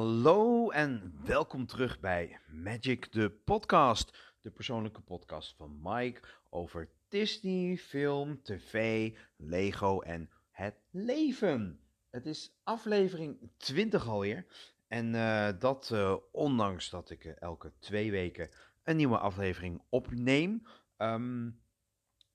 Hallo 0.00 0.70
en 0.70 1.14
welkom 1.24 1.66
terug 1.66 2.00
bij 2.00 2.38
Magic 2.46 3.06
the 3.06 3.32
Podcast, 3.44 4.34
de 4.40 4.50
persoonlijke 4.50 5.00
podcast 5.00 5.54
van 5.56 5.80
Mike 5.82 6.20
over 6.48 6.88
Disney, 7.08 7.76
film, 7.76 8.42
tv, 8.42 9.10
Lego 9.36 10.00
en 10.00 10.30
het 10.50 10.74
leven. 10.90 11.80
Het 12.10 12.26
is 12.26 12.52
aflevering 12.62 13.50
20 13.56 14.08
alweer 14.08 14.46
en 14.88 15.14
eh, 15.14 15.48
dat 15.58 15.90
uh, 15.92 16.16
ondanks 16.32 16.90
dat 16.90 17.10
ik 17.10 17.24
uh, 17.24 17.32
elke 17.38 17.72
twee 17.78 18.10
weken 18.10 18.50
een 18.82 18.96
nieuwe 18.96 19.18
aflevering 19.18 19.82
opneem. 19.88 20.66
Um, 20.98 21.60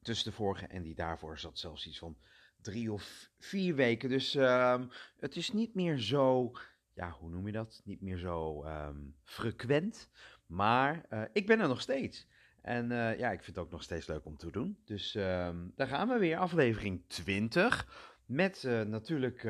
tussen 0.01 0.29
de 0.29 0.35
vorige 0.35 0.67
en 0.67 0.83
die 0.83 0.95
daarvoor 0.95 1.39
zat 1.39 1.59
zelfs 1.59 1.87
iets 1.87 1.99
van 1.99 2.17
drie 2.61 2.91
of 2.91 3.29
vier 3.39 3.75
weken. 3.75 4.09
Dus 4.09 4.33
um, 4.35 4.89
het 5.19 5.35
is 5.35 5.51
niet 5.51 5.75
meer 5.75 5.99
zo 5.99 6.51
ja, 6.95 7.11
hoe 7.11 7.29
noem 7.29 7.45
je 7.45 7.51
dat? 7.51 7.81
Niet 7.83 8.01
meer 8.01 8.17
zo 8.17 8.65
um, 8.65 9.15
frequent. 9.23 10.09
Maar 10.45 11.05
uh, 11.09 11.21
ik 11.33 11.47
ben 11.47 11.59
er 11.59 11.67
nog 11.67 11.81
steeds. 11.81 12.27
En 12.61 12.91
uh, 12.91 13.17
ja, 13.19 13.31
ik 13.31 13.43
vind 13.43 13.55
het 13.55 13.65
ook 13.65 13.71
nog 13.71 13.83
steeds 13.83 14.07
leuk 14.07 14.25
om 14.25 14.37
te 14.37 14.51
doen. 14.51 14.77
Dus 14.85 15.15
um, 15.15 15.71
daar 15.75 15.87
gaan 15.87 16.07
we 16.07 16.17
weer, 16.17 16.37
aflevering 16.37 17.03
20. 17.07 17.87
Met 18.25 18.63
uh, 18.63 18.81
natuurlijk 18.81 19.43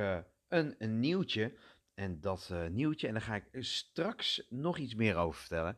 een, 0.47 0.75
een, 0.77 0.99
nieuwtje. 0.99 1.53
En 1.93 2.21
dat 2.21 2.53
nieuwtje, 2.71 3.07
en 3.07 3.13
daar 3.13 3.21
ga 3.21 3.35
ik 3.35 3.47
straks 3.63 4.45
nog 4.49 4.77
iets 4.77 4.95
meer 4.95 5.15
over 5.15 5.39
vertellen. 5.39 5.77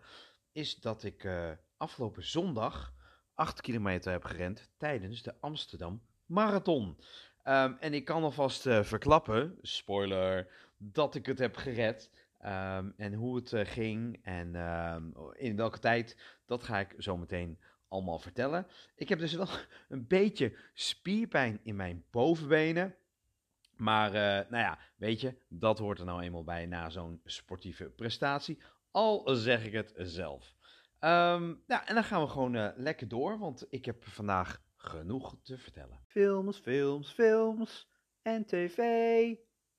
Is 0.52 0.76
dat 0.76 1.04
ik 1.04 1.30
afgelopen 1.78 2.24
zondag 2.24 2.94
8 3.34 3.62
kilometer 3.62 4.12
heb 4.12 4.24
gerend 4.24 4.70
tijdens 4.78 5.24
de 5.24 5.36
Amsterdam 5.40 6.02
Marathon. 6.26 6.98
Um, 7.44 7.78
en 7.80 7.94
ik 7.94 8.06
kan 8.06 8.24
alvast 8.24 8.62
verklappen, 8.62 9.58
spoiler 9.62 10.48
dat 10.78 11.16
ik 11.16 11.26
het 11.26 11.40
heb 11.40 11.56
gered. 11.56 12.10
Um, 12.46 12.94
en 12.98 13.14
hoe 13.14 13.36
het 13.36 13.52
uh, 13.52 13.66
ging 13.66 14.20
en 14.24 14.56
um, 14.56 15.14
in 15.34 15.56
welke 15.56 15.80
tijd, 15.80 16.18
dat 16.46 16.64
ga 16.64 16.80
ik 16.80 16.96
zo 16.98 17.18
meteen 17.18 17.60
allemaal 17.88 18.20
vertellen. 18.20 18.68
Ik 18.96 19.10
heb 19.10 19.20
dus 19.20 19.34
wel 19.34 19.48
een 19.90 20.08
beetje 20.08 20.58
spierpijn 20.74 21.60
in 21.64 21.76
mijn 21.76 22.04
bovenbenen. 22.12 22.96
Maar 23.76 24.08
uh, 24.08 24.50
nou 24.50 24.64
ja, 24.64 24.80
weet 24.96 25.22
je, 25.22 25.36
dat 25.48 25.80
hoort 25.80 26.00
er 26.00 26.06
nou 26.06 26.22
eenmaal 26.22 26.44
bij 26.44 26.66
na 26.66 26.90
zo'n 26.90 27.22
sportieve 27.24 27.90
prestatie. 27.90 28.62
Al 28.92 29.36
zeg 29.36 29.66
ik 29.66 29.74
het 29.74 29.94
zelf. 29.96 30.56
Um, 31.00 31.64
ja, 31.68 31.88
en 31.88 31.94
dan 31.94 32.04
gaan 32.04 32.22
we 32.22 32.28
gewoon 32.28 32.56
uh, 32.56 32.70
lekker 32.76 33.08
door, 33.08 33.38
want 33.40 33.66
ik 33.70 33.86
heb 33.86 34.04
vandaag 34.04 34.62
genoeg 34.76 35.36
te 35.42 35.58
vertellen. 35.58 36.00
Films, 36.06 36.58
films, 36.58 37.12
films 37.12 37.90
en 38.22 38.46
tv 38.46 39.36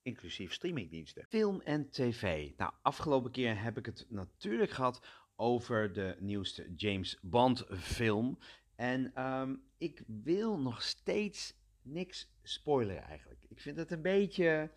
inclusief 0.08 0.52
streamingdiensten. 0.52 1.26
Film 1.28 1.60
en 1.60 1.90
tv. 1.90 2.50
Nou, 2.56 2.72
afgelopen 2.82 3.30
keer 3.30 3.62
heb 3.62 3.78
ik 3.78 3.86
het 3.86 4.06
natuurlijk 4.08 4.70
gehad 4.70 5.06
over 5.36 5.92
de 5.92 6.16
nieuwste 6.18 6.72
James 6.76 7.18
Bond 7.22 7.66
film. 7.70 8.38
En 8.76 9.24
um, 9.24 9.62
ik 9.78 10.02
wil 10.06 10.58
nog 10.58 10.82
steeds 10.82 11.54
niks 11.82 12.30
spoileren 12.42 13.02
eigenlijk. 13.02 13.44
Ik 13.48 13.60
vind 13.60 13.76
het 13.76 13.90
een 13.90 14.02
beetje 14.02 14.70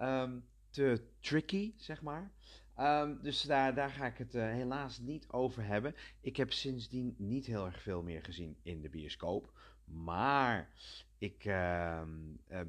um, 0.00 0.44
te 0.70 1.02
tricky, 1.20 1.72
zeg 1.76 2.02
maar. 2.02 2.30
Um, 2.78 3.18
dus 3.22 3.42
daar, 3.42 3.74
daar 3.74 3.90
ga 3.90 4.06
ik 4.06 4.18
het 4.18 4.34
uh, 4.34 4.42
helaas 4.42 4.98
niet 4.98 5.28
over 5.28 5.64
hebben. 5.64 5.94
Ik 6.20 6.36
heb 6.36 6.52
sindsdien 6.52 7.14
niet 7.18 7.46
heel 7.46 7.66
erg 7.66 7.82
veel 7.82 8.02
meer 8.02 8.22
gezien 8.22 8.56
in 8.62 8.80
de 8.80 8.88
bioscoop. 8.88 9.52
Maar 9.84 10.70
ik 11.18 11.44
uh, 11.44 12.02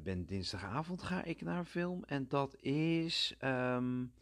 ben 0.02 0.26
dinsdagavond 0.26 1.02
ga 1.02 1.24
ik 1.24 1.40
naar 1.40 1.58
een 1.58 1.66
film 1.66 2.04
en 2.04 2.28
dat 2.28 2.56
is 2.60 3.34
um, 3.44 4.12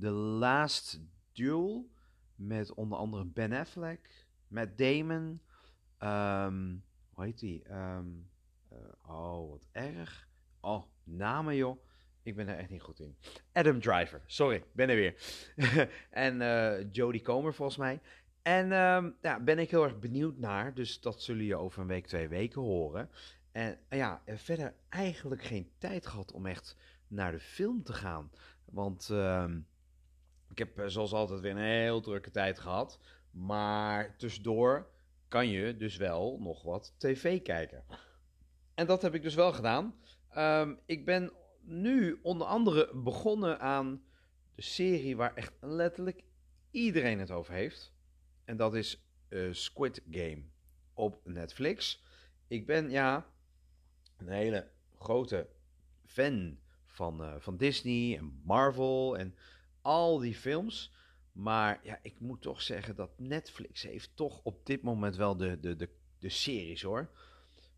The 0.00 0.10
Last 0.10 1.00
Duel 1.32 1.90
met 2.34 2.74
onder 2.74 2.98
andere 2.98 3.24
Ben 3.24 3.52
Affleck, 3.52 4.26
Matt 4.48 4.78
Damon, 4.78 5.40
um, 5.98 6.84
hoe 7.10 7.24
heet 7.24 7.38
die? 7.38 7.62
Uh, 7.68 7.98
oh, 9.06 9.50
wat 9.50 9.66
erg. 9.72 10.28
Oh, 10.60 10.84
namen 11.04 11.56
joh. 11.56 11.84
Ik 12.22 12.36
ben 12.36 12.48
er 12.48 12.58
echt 12.58 12.70
niet 12.70 12.82
goed 12.82 13.00
in. 13.00 13.16
Adam 13.52 13.80
Driver, 13.80 14.22
sorry, 14.26 14.64
ben 14.72 14.88
er 14.88 14.96
weer. 14.96 15.14
en 16.10 16.40
uh, 16.40 16.92
Jodie 16.92 17.22
Comer 17.22 17.54
volgens 17.54 17.78
mij. 17.78 18.00
En 18.42 18.72
um, 18.72 19.16
ja, 19.22 19.40
ben 19.40 19.58
ik 19.58 19.70
heel 19.70 19.84
erg 19.84 19.98
benieuwd 19.98 20.38
naar, 20.38 20.74
dus 20.74 21.00
dat 21.00 21.22
zullen 21.22 21.44
je 21.44 21.56
over 21.56 21.80
een 21.80 21.86
week, 21.86 22.06
twee 22.06 22.28
weken 22.28 22.60
horen. 22.60 23.10
En 23.52 23.78
ja, 23.90 24.22
verder 24.26 24.74
eigenlijk 24.88 25.42
geen 25.42 25.70
tijd 25.78 26.06
gehad 26.06 26.32
om 26.32 26.46
echt 26.46 26.76
naar 27.08 27.32
de 27.32 27.40
film 27.40 27.82
te 27.82 27.92
gaan. 27.92 28.30
Want 28.64 29.08
uh, 29.12 29.50
ik 30.50 30.58
heb 30.58 30.78
eh, 30.78 30.86
zoals 30.86 31.12
altijd 31.12 31.40
weer 31.40 31.50
een 31.50 31.82
heel 31.82 32.00
drukke 32.00 32.30
tijd 32.30 32.58
gehad. 32.58 32.98
Maar 33.30 34.16
tussendoor 34.16 34.90
kan 35.28 35.48
je 35.48 35.76
dus 35.76 35.96
wel 35.96 36.38
nog 36.40 36.62
wat 36.62 36.94
tv 36.98 37.42
kijken. 37.42 37.84
En 38.74 38.86
dat 38.86 39.02
heb 39.02 39.14
ik 39.14 39.22
dus 39.22 39.34
wel 39.34 39.52
gedaan. 39.52 39.94
Um, 40.36 40.78
ik 40.86 41.04
ben 41.04 41.32
nu 41.60 42.18
onder 42.22 42.46
andere 42.46 42.90
begonnen 42.94 43.60
aan 43.60 44.02
de 44.54 44.62
serie 44.62 45.16
waar 45.16 45.34
echt 45.34 45.52
letterlijk 45.60 46.24
iedereen 46.70 47.18
het 47.18 47.30
over 47.30 47.54
heeft. 47.54 47.92
En 48.44 48.56
dat 48.56 48.74
is 48.74 49.04
uh, 49.28 49.52
Squid 49.52 50.02
Game 50.10 50.42
op 50.94 51.20
Netflix. 51.24 52.04
Ik 52.48 52.66
ben, 52.66 52.90
ja, 52.90 53.26
een 54.20 54.28
hele 54.28 54.68
grote 54.98 55.46
fan 56.06 56.58
van, 56.86 57.22
uh, 57.22 57.34
van 57.38 57.56
Disney 57.56 58.18
en 58.18 58.40
Marvel 58.44 59.18
en 59.18 59.34
al 59.82 60.18
die 60.18 60.34
films. 60.34 60.92
Maar 61.32 61.80
ja, 61.82 61.98
ik 62.02 62.20
moet 62.20 62.42
toch 62.42 62.62
zeggen 62.62 62.94
dat 62.94 63.10
Netflix 63.16 63.82
heeft 63.82 64.10
toch 64.14 64.40
op 64.42 64.66
dit 64.66 64.82
moment 64.82 65.16
wel 65.16 65.36
de, 65.36 65.60
de, 65.60 65.76
de, 65.76 65.88
de 66.18 66.28
series 66.28 66.82
hoor. 66.82 67.10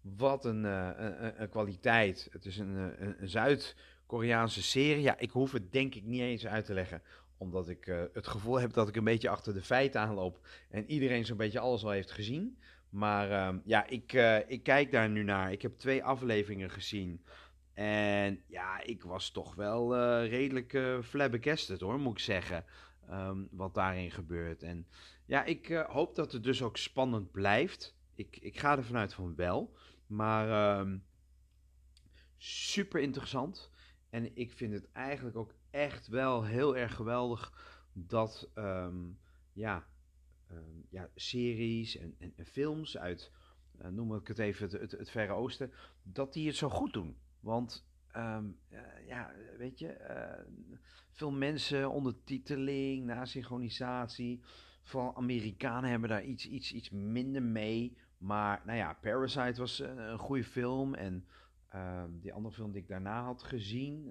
Wat 0.01 0.45
een, 0.45 0.65
uh, 0.65 0.91
een, 0.97 1.43
een, 1.43 1.49
kwaliteit. 1.49 2.29
Het 2.31 2.45
is 2.45 2.59
een, 2.59 2.77
een, 2.77 3.23
een 3.23 3.29
Zuid-Koreaanse 3.29 4.63
serie. 4.63 5.03
Ja, 5.03 5.19
ik 5.19 5.31
hoef 5.31 5.53
het 5.53 5.73
denk 5.73 5.95
ik 5.95 6.05
niet 6.05 6.21
eens 6.21 6.47
uit 6.47 6.65
te 6.65 6.75
leggen 6.75 7.03
omdat 7.37 7.69
ik 7.69 8.09
het 8.13 8.27
gevoel 8.27 8.61
heb 8.61 8.73
dat 8.73 8.89
ik 8.89 8.97
een 8.97 9.05
beetje 9.05 9.29
achter 9.29 9.55
de 9.55 9.63
feiten 9.63 10.01
aanloop. 10.01 10.47
En 10.71 10.91
iedereen 10.91 11.25
zo'n 11.25 11.37
beetje 11.37 11.59
alles 11.59 11.85
al 11.85 11.91
heeft 11.91 12.11
gezien. 12.11 12.59
Maar 12.93 13.31
uh, 13.31 13.59
ja, 13.65 13.87
ik, 13.87 14.13
uh, 14.13 14.51
ik 14.51 14.63
kijk 14.63 14.91
daar 14.91 15.09
nu 15.09 15.23
naar. 15.23 15.53
Ik 15.53 15.63
heb 15.63 15.79
twee 15.79 16.05
afleveringen 16.05 16.71
gezien. 16.71 17.25
En 17.73 18.43
ja, 18.47 18.83
ik 18.83 19.03
was 19.03 19.31
toch 19.31 19.55
wel 19.55 19.97
uh, 19.97 20.29
redelijk 20.29 21.05
flabbergasted 21.05 21.81
hoor, 21.81 21.99
moet 21.99 22.13
ik 22.13 22.25
zeggen. 22.25 22.65
Um, 23.11 23.49
wat 23.51 23.75
daarin 23.75 24.11
gebeurt. 24.11 24.63
En 24.63 24.87
ja, 25.27 25.45
ik 25.45 25.69
hoop 25.69 26.15
dat 26.15 26.33
het 26.33 26.43
dus 26.43 26.63
ook 26.63 26.77
spannend 26.77 27.31
blijft. 27.31 27.97
Ik, 28.15 28.37
ik 28.41 28.59
ga 28.59 28.77
er 28.77 28.85
vanuit 28.85 29.15
van 29.15 29.35
wel. 29.35 29.77
Maar 30.07 30.79
um, 30.79 31.05
super 32.37 33.01
interessant. 33.01 33.71
En 34.11 34.37
ik 34.37 34.53
vind 34.53 34.73
het 34.73 34.93
eigenlijk 34.93 35.37
ook 35.37 35.55
echt 35.71 36.07
wel 36.07 36.45
heel 36.45 36.77
erg 36.77 36.95
geweldig 36.95 37.53
dat 37.93 38.51
ja, 39.53 39.87
um, 40.53 40.87
ja, 40.89 41.09
series 41.15 41.97
en, 41.97 42.15
en, 42.19 42.47
films 42.47 42.99
uit, 42.99 43.31
uh, 43.83 43.89
noem 43.89 44.15
ik 44.15 44.29
het 44.29 44.39
even, 44.39 44.81
het, 44.81 44.91
het, 44.91 45.11
Verre 45.11 45.33
Oosten, 45.33 45.73
dat 46.03 46.33
die 46.33 46.47
het 46.47 46.57
zo 46.57 46.69
goed 46.69 46.93
doen. 46.93 47.17
Want 47.41 47.87
um, 48.17 48.59
uh, 48.71 48.79
ja, 49.07 49.33
weet 49.59 49.79
je, 49.79 49.97
uh, 50.11 50.79
veel 51.11 51.31
mensen 51.31 51.91
ondertiteling, 51.91 53.05
nasynchronisatie, 53.05 54.41
vooral 54.83 55.17
Amerikanen 55.17 55.91
hebben 55.91 56.09
daar 56.09 56.25
iets, 56.25 56.47
iets, 56.47 56.73
iets 56.73 56.91
minder 56.91 57.43
mee. 57.43 57.97
Maar 58.19 58.63
nou 58.65 58.79
ja, 58.79 58.93
Parasite 58.93 59.61
was 59.61 59.79
een, 59.79 60.19
goede 60.19 60.45
film 60.45 60.95
en 60.95 61.27
die 62.21 62.33
andere 62.33 62.55
film 62.55 62.73
die 62.73 62.83
ik 62.83 62.89
daarna 62.89 63.25
had 63.25 63.43
gezien, 63.43 64.09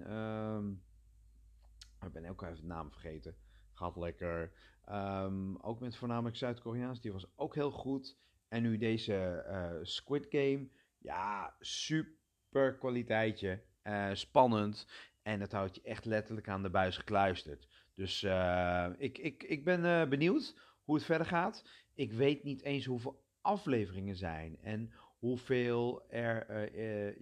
ik 2.06 2.12
ben 2.12 2.26
ook 2.26 2.42
even 2.42 2.56
de 2.56 2.66
naam 2.66 2.90
vergeten. 2.90 3.36
Gaat 3.82 3.96
lekker. 3.96 4.52
Um, 4.90 5.56
ook 5.56 5.80
met 5.80 5.96
voornamelijk 5.96 6.36
Zuid-Koreaans. 6.36 7.00
Die 7.00 7.12
was 7.12 7.26
ook 7.36 7.54
heel 7.54 7.70
goed. 7.70 8.16
En 8.48 8.62
nu 8.62 8.78
deze 8.78 9.44
uh, 9.48 9.78
Squid 9.82 10.26
Game. 10.30 10.68
Ja, 10.98 11.54
super 11.60 12.76
kwaliteitje. 12.78 13.62
Uh, 13.84 14.10
spannend. 14.12 14.86
En 15.22 15.40
het 15.40 15.52
houdt 15.52 15.74
je 15.74 15.82
echt 15.82 16.04
letterlijk 16.04 16.48
aan 16.48 16.62
de 16.62 16.70
buis 16.70 16.96
gekluisterd. 16.96 17.68
Dus 17.94 18.22
uh, 18.22 18.88
ik, 18.98 19.18
ik, 19.18 19.42
ik 19.42 19.64
ben 19.64 20.08
benieuwd 20.08 20.54
hoe 20.84 20.94
het 20.94 21.04
verder 21.04 21.26
gaat. 21.26 21.64
Ik 21.94 22.12
weet 22.12 22.44
niet 22.44 22.62
eens 22.62 22.84
hoeveel 22.84 23.22
afleveringen 23.40 24.16
zijn. 24.16 24.58
En 24.60 24.92
hoeveel 25.18 26.10
er, 26.10 26.72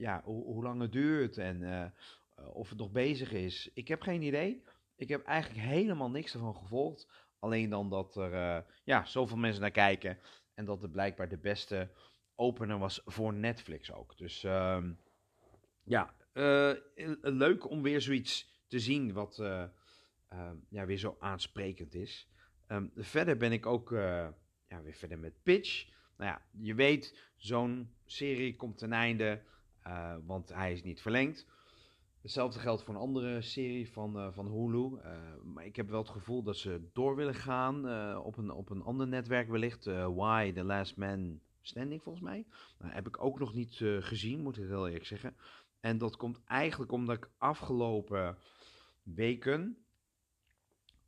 ja, 0.01 0.23
hoe, 0.25 0.63
lang 0.63 0.81
het 0.81 0.93
duurt. 0.93 1.39
En 1.39 1.93
of 2.53 2.69
het 2.69 2.79
nog 2.79 2.91
bezig 2.91 3.33
is. 3.33 3.71
Ik 3.75 3.89
heb 3.89 4.01
geen 4.01 4.23
idee. 4.23 4.63
Ik 5.01 5.09
heb 5.09 5.25
eigenlijk 5.25 5.67
helemaal 5.67 6.11
niks 6.11 6.33
ervan 6.33 6.57
gevolgd. 6.57 7.09
Alleen 7.39 7.71
dan 7.71 7.91
dat 7.91 8.17
er 8.17 8.33
uh, 8.33 8.59
ja, 8.85 9.05
zoveel 9.05 9.37
mensen 9.37 9.61
naar 9.61 9.71
kijken. 9.71 10.19
En 10.55 10.65
dat 10.65 10.83
het 10.83 10.93
blijkbaar 10.93 11.29
de 11.29 11.39
beste 11.39 11.91
opener 12.35 12.79
was 12.79 13.01
voor 13.05 13.35
Netflix 13.35 13.93
ook. 13.93 14.17
Dus 14.17 14.45
uh, 14.45 14.85
ja, 15.85 16.15
uh, 16.35 16.73
leuk 17.21 17.71
om 17.71 17.83
weer 17.83 18.01
zoiets 18.01 18.65
te 18.69 18.79
zien 18.79 19.13
wat, 19.13 19.39
ehm, 19.39 20.57
ja, 20.69 20.87
weer 20.87 20.99
zo 20.99 21.17
aansprekend 21.19 21.95
is. 21.95 22.29
Ehm, 22.67 22.87
verder 22.97 23.37
ben 23.37 23.53
ik 23.53 23.67
ook 23.67 23.93
eh, 23.93 24.29
ja, 24.69 24.83
weer 24.83 24.95
verder 24.95 25.19
met 25.19 25.43
Pitch. 25.43 25.89
Nou 26.17 26.31
ja, 26.31 26.43
je 26.51 26.75
weet, 26.75 27.33
zo'n 27.37 27.95
serie 28.05 28.57
komt 28.57 28.79
ten 28.79 28.93
einde, 28.93 29.43
want 30.25 30.49
hij 30.49 30.73
is 30.73 30.83
niet 30.83 31.03
verlengd. 31.03 31.47
Hetzelfde 32.23 32.59
geldt 32.61 32.83
voor 32.83 32.95
een 32.95 33.01
andere 33.01 33.43
serie 33.43 33.93
van, 33.93 34.17
uh, 34.17 34.33
van 34.33 34.47
Hulu. 34.47 34.99
maar 35.45 35.65
ik 35.65 35.77
heb 35.77 35.89
wel 35.89 35.99
het 35.99 36.09
gevoel 36.09 36.43
dat 36.43 36.57
ze 36.57 36.89
door 36.93 37.17
willen 37.17 37.35
gaan 37.35 37.77
op, 38.17 38.37
een, 38.37 38.51
op 38.51 38.71
een 38.71 38.83
ander 38.83 39.09
netwerk 39.09 39.49
wellicht. 39.49 39.85
Why, 39.85 40.53
The 40.53 40.65
Last 40.65 40.97
Man 40.97 41.41
Standing 41.63 42.03
volgens 42.03 42.25
mij. 42.25 42.47
Nou, 42.79 42.93
heb 42.93 43.07
ik 43.07 43.25
ook 43.25 43.39
nog 43.39 43.55
niet 43.55 43.77
gezien, 44.01 44.43
moet 44.43 44.57
ik 44.57 44.67
heel 44.67 44.87
eerlijk 44.87 45.07
zeggen. 45.07 45.37
En 45.81 45.99
dat 45.99 46.17
komt 46.17 46.41
eigenlijk 46.45 46.93
omdat 46.93 47.17
ik 47.17 47.31
afgelopen 47.39 48.39
weken, 49.03 49.85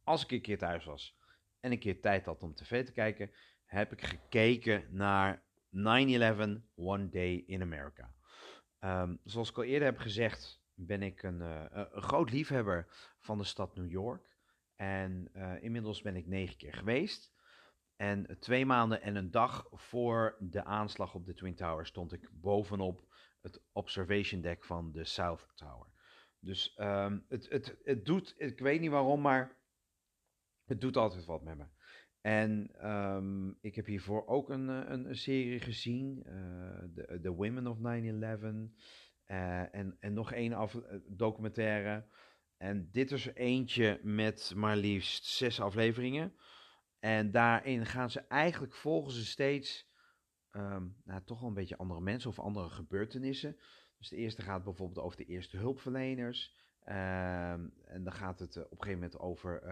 als 0.04 0.24
ik 0.24 0.30
een 0.30 0.40
keer 0.40 0.58
thuis 0.58 0.84
was 0.84 1.16
en 1.60 1.72
een 1.72 1.78
keer 1.78 2.00
tijd 2.00 2.24
had 2.24 2.42
om 2.42 2.54
tv 2.54 2.84
te 2.84 2.92
kijken, 2.92 3.30
heb 3.64 3.92
ik 3.92 4.04
gekeken 4.04 4.84
naar 4.90 5.42
9-11 5.70 5.80
One 6.74 7.08
Day 7.08 7.44
in 7.46 7.62
America. 7.62 8.14
Um, 8.80 9.18
zoals 9.24 9.50
ik 9.50 9.56
al 9.56 9.62
eerder 9.62 9.88
heb 9.88 9.98
gezegd, 9.98 10.61
ben 10.74 11.02
ik 11.02 11.22
een, 11.22 11.40
uh, 11.40 11.64
een, 11.70 12.02
groot 12.02 12.30
liefhebber 12.30 12.86
van 13.19 13.38
de 13.38 13.44
stad 13.44 13.76
New 13.76 13.90
York. 13.90 14.36
En 14.76 15.30
uh, 15.34 15.62
inmiddels 15.62 16.02
ben 16.02 16.16
ik 16.16 16.26
negen 16.26 16.56
keer 16.56 16.74
geweest. 16.74 17.32
En 17.96 18.36
twee 18.38 18.66
maanden 18.66 19.02
en 19.02 19.16
een 19.16 19.30
dag 19.30 19.66
voor 19.70 20.36
de 20.40 20.64
aanslag 20.64 21.14
op 21.14 21.26
de 21.26 21.34
Twin 21.34 21.54
Towers 21.54 21.88
stond 21.88 22.12
ik 22.12 22.28
bovenop 22.32 23.06
het 23.40 23.62
observation 23.72 24.40
deck 24.40 24.64
van 24.64 24.92
de 24.92 25.04
South 25.04 25.48
Tower. 25.54 25.90
Dus 26.38 26.76
um, 26.78 27.24
het, 27.28 27.48
het, 27.48 27.78
het 27.82 28.04
doet, 28.04 28.34
ik 28.36 28.58
weet 28.58 28.80
niet 28.80 28.90
waarom, 28.90 29.20
maar 29.20 29.58
het 30.64 30.80
doet 30.80 30.96
altijd 30.96 31.24
wat 31.24 31.42
met 31.42 31.56
me. 31.56 31.66
En 32.20 32.70
um, 32.90 33.58
ik 33.60 33.74
heb 33.74 33.86
hiervoor 33.86 34.26
ook 34.26 34.50
een, 34.50 34.69
eh, 34.69 34.90
een, 34.90 35.08
een 35.08 35.16
serie 35.16 35.60
gezien, 35.60 36.22
The, 36.94 37.19
The 37.22 37.30
Women 37.30 37.66
of 37.66 37.78
9-11. 37.78 37.80
Uh, 39.32 39.75
en, 39.75 39.96
en 40.00 40.12
nog 40.12 40.32
één 40.32 40.52
af, 40.52 40.75
eh, 40.75 40.99
documentaire. 41.06 42.05
En 42.56 42.88
dit 42.90 43.11
is 43.11 43.26
eentje 43.26 44.00
met 44.02 44.52
maar 44.56 44.76
liefst 44.76 45.25
zes 45.25 45.61
afleveringen. 45.61 46.34
En 46.99 47.31
daarin 47.31 47.87
gaan 47.87 48.11
ze 48.11 48.20
eigenlijk 48.20 48.75
volgen 48.75 49.12
ze 49.12 49.26
steeds 49.26 49.90
um, 50.50 50.96
nou, 51.05 51.23
toch 51.25 51.40
wel 51.40 51.49
een 51.49 51.55
beetje 51.55 51.76
andere 51.76 52.00
mensen 52.00 52.31
of 52.31 52.38
andere 52.38 52.69
gebeurtenissen. 52.69 53.56
Dus 53.99 54.08
de 54.08 54.17
eerste 54.17 54.43
gaat 54.43 54.64
bijvoorbeeld 54.64 55.05
over 55.05 55.17
de 55.17 55.25
eerste 55.25 55.56
hulpverleners. 55.56 56.56
Um, 56.84 57.75
en 57.84 58.02
dan 58.02 58.12
gaat 58.12 58.38
het 58.38 58.56
op 58.56 58.70
een 58.70 58.84
gegeven 58.84 59.00
moment 59.00 59.19
over 59.19 59.62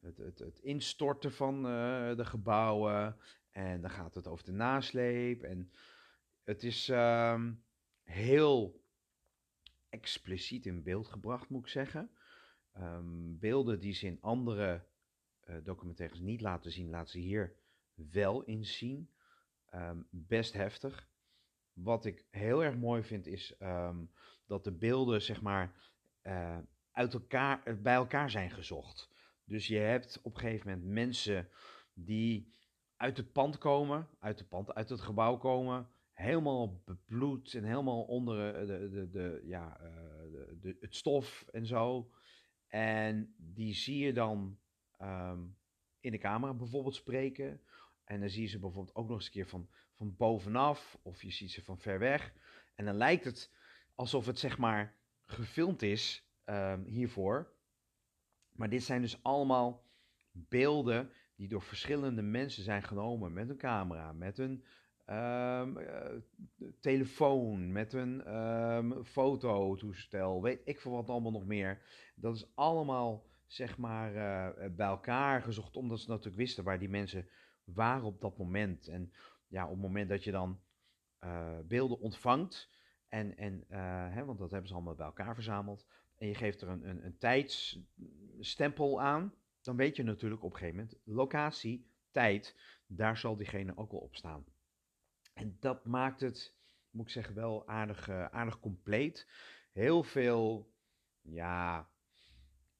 het, 0.00 0.16
het, 0.16 0.38
het, 0.38 0.58
instorten 0.58 1.32
van 1.32 1.62
de 2.16 2.24
gebouwen. 2.24 3.16
En 3.50 3.80
dan 3.80 3.90
gaat 3.90 4.14
het 4.14 4.26
over 4.26 4.44
de 4.44 4.52
nasleep. 4.52 5.42
En 5.42 5.70
het 6.44 6.62
is 6.62 6.88
um, 6.88 7.64
heel 8.06 8.84
expliciet 9.88 10.66
in 10.66 10.82
beeld 10.82 11.08
gebracht, 11.08 11.48
moet 11.48 11.62
ik 11.62 11.68
zeggen. 11.70 12.10
Um, 12.76 13.38
beelden 13.38 13.80
die 13.80 13.92
ze 13.92 14.06
in 14.06 14.20
andere 14.20 14.86
uh, 15.44 15.56
documentaires 15.64 16.20
niet 16.20 16.40
laten 16.40 16.72
zien, 16.72 16.90
laten 16.90 17.10
ze 17.10 17.18
hier 17.18 17.56
wel 17.94 18.42
in 18.42 18.64
zien. 18.64 19.10
Um, 19.74 20.06
best 20.10 20.52
heftig. 20.52 21.08
Wat 21.72 22.04
ik 22.04 22.24
heel 22.30 22.64
erg 22.64 22.76
mooi 22.76 23.02
vind 23.02 23.26
is 23.26 23.54
um, 23.60 24.10
dat 24.46 24.64
de 24.64 24.72
beelden 24.72 25.22
zeg 25.22 25.42
maar 25.42 25.90
uh, 26.22 26.58
uit 26.92 27.14
elkaar, 27.14 27.64
eh, 27.64 27.74
bij 27.74 27.94
elkaar 27.94 28.30
zijn 28.30 28.50
gezocht. 28.50 29.10
Dus 29.44 29.66
je 29.66 29.78
hebt 29.78 30.20
op 30.22 30.34
een 30.34 30.40
gegeven 30.40 30.70
moment 30.70 30.86
mensen 30.88 31.48
die 31.94 32.54
uit 32.96 33.16
het 33.16 33.32
pand 33.32 33.58
komen, 33.58 34.08
uit, 34.18 34.38
de 34.38 34.44
pand, 34.44 34.74
uit 34.74 34.88
het 34.88 35.00
gebouw 35.00 35.36
komen, 35.36 35.88
helemaal 36.16 36.82
bebloed 36.84 37.54
en 37.54 37.64
helemaal 37.64 38.02
onder 38.02 38.66
de, 38.66 38.88
de, 38.90 39.10
de, 39.10 39.42
ja, 39.44 39.80
uh, 39.80 39.88
de, 40.60 40.76
het 40.80 40.94
stof 40.94 41.46
en 41.52 41.66
zo. 41.66 42.10
En 42.66 43.34
die 43.36 43.74
zie 43.74 43.98
je 43.98 44.12
dan 44.12 44.58
um, 45.02 45.56
in 46.00 46.12
de 46.12 46.18
camera 46.18 46.54
bijvoorbeeld 46.54 46.94
spreken. 46.94 47.60
En 48.04 48.20
dan 48.20 48.28
zie 48.28 48.42
je 48.42 48.48
ze 48.48 48.58
bijvoorbeeld 48.58 48.94
ook 48.94 49.08
nog 49.08 49.16
eens 49.16 49.26
een 49.26 49.32
keer 49.32 49.46
van, 49.46 49.68
van 49.92 50.16
bovenaf, 50.16 50.98
of 51.02 51.22
je 51.22 51.30
ziet 51.30 51.50
ze 51.50 51.64
van 51.64 51.78
ver 51.78 51.98
weg. 51.98 52.32
En 52.74 52.84
dan 52.84 52.96
lijkt 52.96 53.24
het 53.24 53.52
alsof 53.94 54.26
het 54.26 54.38
zeg 54.38 54.58
maar 54.58 54.96
gefilmd 55.24 55.82
is 55.82 56.28
um, 56.44 56.84
hiervoor. 56.84 57.52
Maar 58.52 58.68
dit 58.68 58.82
zijn 58.82 59.00
dus 59.00 59.22
allemaal 59.22 59.84
beelden 60.30 61.12
die 61.34 61.48
door 61.48 61.62
verschillende 61.62 62.22
mensen 62.22 62.62
zijn 62.62 62.82
genomen 62.82 63.32
met 63.32 63.48
een 63.48 63.56
camera, 63.56 64.12
met 64.12 64.38
een 64.38 64.64
um, 65.10 65.78
uh, 65.78 66.20
telefoon, 66.80 67.72
met 67.72 67.92
een 67.92 68.36
um, 68.36 69.04
fototoestel, 69.04 70.42
weet 70.42 70.60
ik 70.64 70.80
veel 70.80 70.92
wat 70.92 71.08
allemaal 71.08 71.32
nog 71.32 71.46
meer. 71.46 71.82
Dat 72.14 72.34
is 72.34 72.54
allemaal 72.54 73.26
zeg 73.46 73.78
maar 73.78 74.14
uh, 74.14 74.70
bij 74.70 74.86
elkaar 74.86 75.42
gezocht, 75.42 75.76
omdat 75.76 76.00
ze 76.00 76.08
natuurlijk 76.08 76.36
wisten 76.36 76.64
waar 76.64 76.78
die 76.78 76.88
mensen 76.88 77.28
waren 77.64 78.04
op 78.04 78.20
dat 78.20 78.38
moment. 78.38 78.88
En 78.88 79.12
ja, 79.46 79.64
op 79.64 79.70
het 79.70 79.80
moment 79.80 80.08
dat 80.08 80.24
je 80.24 80.30
dan 80.30 80.60
beelden 81.64 82.00
ontvangt, 82.00 82.70
en, 83.08 83.36
en, 83.36 83.64
hè, 84.12 84.24
want 84.24 84.38
dat 84.38 84.50
hebben 84.50 84.68
ze 84.68 84.74
allemaal 84.74 84.94
bij 84.94 85.06
elkaar 85.06 85.34
verzameld, 85.34 85.86
en 86.16 86.26
je 86.26 86.34
geeft 86.34 86.60
er 86.60 86.68
een, 86.68 86.88
een, 86.88 87.04
een 87.04 87.18
tijdsstempel 87.18 89.00
aan, 89.00 89.34
dan 89.60 89.76
weet 89.76 89.96
je 89.96 90.02
natuurlijk 90.02 90.42
op 90.42 90.50
een 90.52 90.58
gegeven 90.58 90.80
moment, 90.80 91.00
locatie, 91.04 91.90
tijd, 92.10 92.56
daar 92.86 93.16
zal 93.16 93.36
diegene 93.36 93.76
ook 93.76 93.90
wel 93.90 94.00
op 94.00 94.16
staan. 94.16 94.44
En 95.36 95.56
dat 95.60 95.86
maakt 95.86 96.20
het, 96.20 96.54
moet 96.90 97.06
ik 97.06 97.12
zeggen, 97.12 97.34
wel 97.34 97.68
aardig, 97.68 98.08
uh, 98.08 98.24
aardig 98.24 98.60
compleet. 98.60 99.28
Heel 99.72 100.02
veel, 100.02 100.72
ja, 101.20 101.90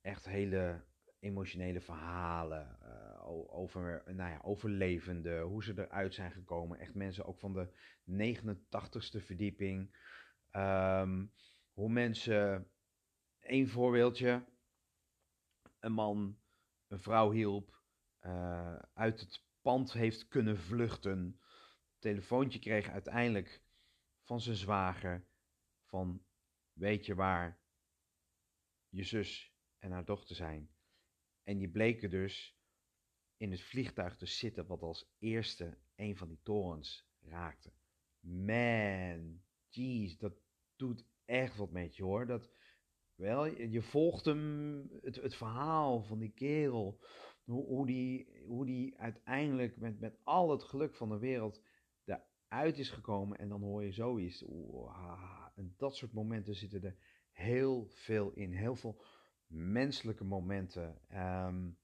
echt 0.00 0.24
hele 0.24 0.84
emotionele 1.18 1.80
verhalen 1.80 2.78
uh, 2.82 3.28
over 3.54 4.02
nou 4.06 4.30
ja, 4.30 4.40
overlevenden, 4.42 5.42
hoe 5.42 5.64
ze 5.64 5.72
eruit 5.76 6.14
zijn 6.14 6.32
gekomen. 6.32 6.78
Echt 6.78 6.94
mensen 6.94 7.24
ook 7.24 7.38
van 7.38 7.52
de 7.52 7.68
89ste 8.10 9.24
verdieping. 9.24 9.96
Um, 10.52 11.32
hoe 11.72 11.88
mensen, 11.88 12.70
één 13.38 13.68
voorbeeldje, 13.68 14.44
een 15.80 15.92
man 15.92 16.38
een 16.88 17.00
vrouw 17.00 17.30
hielp, 17.30 17.80
uh, 18.22 18.76
uit 18.94 19.20
het 19.20 19.44
pand 19.60 19.92
heeft 19.92 20.28
kunnen 20.28 20.58
vluchten. 20.58 21.40
Telefoontje 22.06 22.58
kreeg 22.58 22.88
uiteindelijk 22.88 23.62
van 24.22 24.40
zijn 24.40 24.56
zwager 24.56 25.26
van 25.84 26.24
weet 26.72 27.06
je 27.06 27.14
waar 27.14 27.60
je 28.88 29.02
zus 29.02 29.54
en 29.78 29.90
haar 29.90 30.04
dochter 30.04 30.36
zijn. 30.36 30.70
En 31.42 31.58
die 31.58 31.68
bleken 31.68 32.10
dus 32.10 32.58
in 33.36 33.50
het 33.50 33.60
vliegtuig 33.60 34.16
te 34.16 34.26
zitten 34.26 34.66
wat 34.66 34.82
als 34.82 35.14
eerste 35.18 35.78
een 35.96 36.16
van 36.16 36.28
die 36.28 36.40
torens 36.42 37.08
raakte. 37.20 37.72
Man, 38.20 39.42
jeez, 39.68 40.16
dat 40.16 40.34
doet 40.76 41.04
echt 41.24 41.56
wat 41.56 41.70
met 41.70 41.96
je 41.96 42.02
hoor. 42.02 42.26
Dat, 42.26 42.50
wel, 43.14 43.46
je 43.46 43.82
volgt 43.82 44.24
hem, 44.24 44.88
het, 45.02 45.16
het 45.16 45.34
verhaal 45.34 46.02
van 46.02 46.18
die 46.18 46.32
kerel. 46.32 47.00
Hoe, 47.44 47.66
hoe, 47.66 47.86
die, 47.86 48.42
hoe 48.44 48.66
die 48.66 48.98
uiteindelijk 48.98 49.76
met, 49.76 50.00
met 50.00 50.18
al 50.22 50.50
het 50.50 50.62
geluk 50.62 50.94
van 50.94 51.08
de 51.08 51.18
wereld 51.18 51.60
eruit 52.48 52.78
is 52.78 52.90
gekomen. 52.90 53.38
En 53.38 53.48
dan 53.48 53.62
hoor 53.62 53.84
je 53.84 53.92
zoiets. 53.92 54.44
Oeh, 54.48 55.50
en 55.54 55.74
dat 55.76 55.96
soort 55.96 56.12
momenten 56.12 56.54
zitten 56.54 56.84
er 56.84 56.96
heel 57.32 57.86
veel 57.88 58.30
in. 58.30 58.52
Heel 58.52 58.76
veel 58.76 59.02
menselijke 59.46 60.24
momenten. 60.24 60.98
Um, 61.14 61.78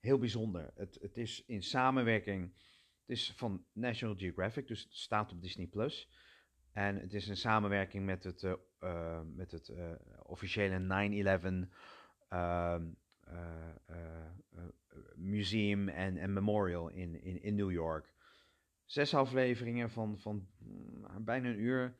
heel 0.00 0.18
bijzonder. 0.18 0.70
Het, 0.74 0.98
het 1.00 1.16
is 1.16 1.44
in 1.46 1.62
samenwerking. 1.62 2.52
Het 3.00 3.18
is 3.18 3.32
van 3.36 3.64
National 3.72 4.16
Geographic, 4.16 4.66
dus 4.66 4.82
het 4.82 4.94
staat 4.94 5.32
op 5.32 5.40
Disney 5.40 5.66
Plus. 5.66 6.08
En 6.72 6.96
het 6.96 7.14
is 7.14 7.28
in 7.28 7.36
samenwerking 7.36 8.04
met 8.04 8.24
het, 8.24 8.42
uh, 8.42 8.52
uh, 8.80 9.20
met 9.34 9.50
het 9.50 9.68
uh, 9.68 9.92
officiële 10.22 10.78
9-11 11.68 11.68
ehm, 12.28 12.86
museum 15.14 15.88
en, 15.88 16.32
memorial 16.32 16.88
in, 16.88 17.42
in 17.42 17.54
New 17.54 17.70
York. 17.70 18.12
Zes 18.92 19.14
afleveringen 19.14 19.90
van, 19.90 20.18
van 20.18 20.48
mm, 20.58 21.24
bijna 21.24 21.48
een 21.48 21.60
uur. 21.60 21.96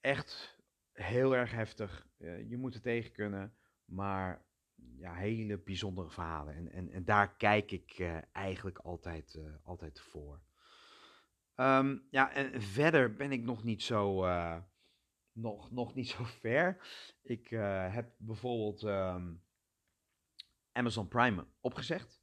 Echt 0.00 0.58
heel 0.92 1.36
erg 1.36 1.52
heftig. 1.52 2.08
je 2.48 2.56
moet 2.56 2.74
er 2.74 2.80
tegen 2.80 3.12
kunnen. 3.12 3.54
Maar 3.84 4.44
ja, 4.74 5.14
hele 5.14 5.58
bijzondere 5.58 6.10
verhalen. 6.10 6.54
En, 6.54 6.72
en, 6.72 6.90
en 6.90 7.04
daar 7.04 7.36
kijk 7.36 7.70
ik 7.70 7.98
uh, 7.98 8.18
eigenlijk 8.32 8.78
altijd, 8.78 9.34
uh, 9.34 9.54
altijd 9.62 10.00
voor. 10.00 10.40
Um, 11.56 12.06
ja, 12.10 12.32
en 12.32 12.62
verder 12.62 13.14
ben 13.14 13.32
ik 13.32 13.42
nog 13.42 13.64
niet 13.64 13.82
zo, 13.82 14.26
nog, 15.32 15.70
nog 15.70 15.94
niet 15.94 16.08
zo 16.08 16.24
ver. 16.24 16.86
Ik 17.22 17.48
heb 17.90 18.12
bijvoorbeeld 18.16 18.82
um, 18.82 19.42
Amazon 20.72 21.08
Prime 21.08 21.46
opgezegd. 21.60 22.22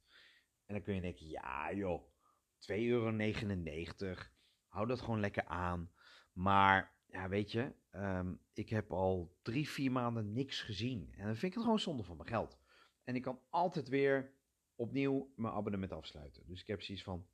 En 0.66 0.74
dan 0.74 0.82
kun 0.82 0.94
je 0.94 1.00
denken, 1.00 1.26
ja 1.26 1.72
joh, 1.72 2.14
2,99 2.58 2.76
euro. 2.76 4.20
Hou 4.66 4.86
dat 4.86 5.00
gewoon 5.00 5.20
lekker 5.20 5.44
aan. 5.44 5.90
Maar 6.32 6.94
ja, 7.06 7.28
weet 7.28 7.52
je, 7.52 7.72
ehm, 7.90 8.34
ik 8.52 8.68
heb 8.68 8.92
al 8.92 9.36
drie, 9.42 9.68
vier 9.68 9.92
maanden 9.92 10.32
niks 10.32 10.62
gezien. 10.62 11.12
En 11.16 11.24
dan 11.24 11.36
vind 11.36 11.42
ik 11.42 11.54
het 11.54 11.62
gewoon 11.62 11.78
zonde 11.78 12.02
van 12.02 12.16
mijn 12.16 12.28
geld. 12.28 12.58
En 13.04 13.14
ik 13.14 13.22
kan 13.22 13.40
altijd 13.50 13.88
weer 13.88 14.32
opnieuw 14.74 15.32
mijn 15.36 15.54
abonnement 15.54 15.92
afsluiten. 15.92 16.42
Dus 16.46 16.60
ik 16.60 16.66
heb 16.66 16.82
zoiets 16.82 17.04
van, 17.04 17.26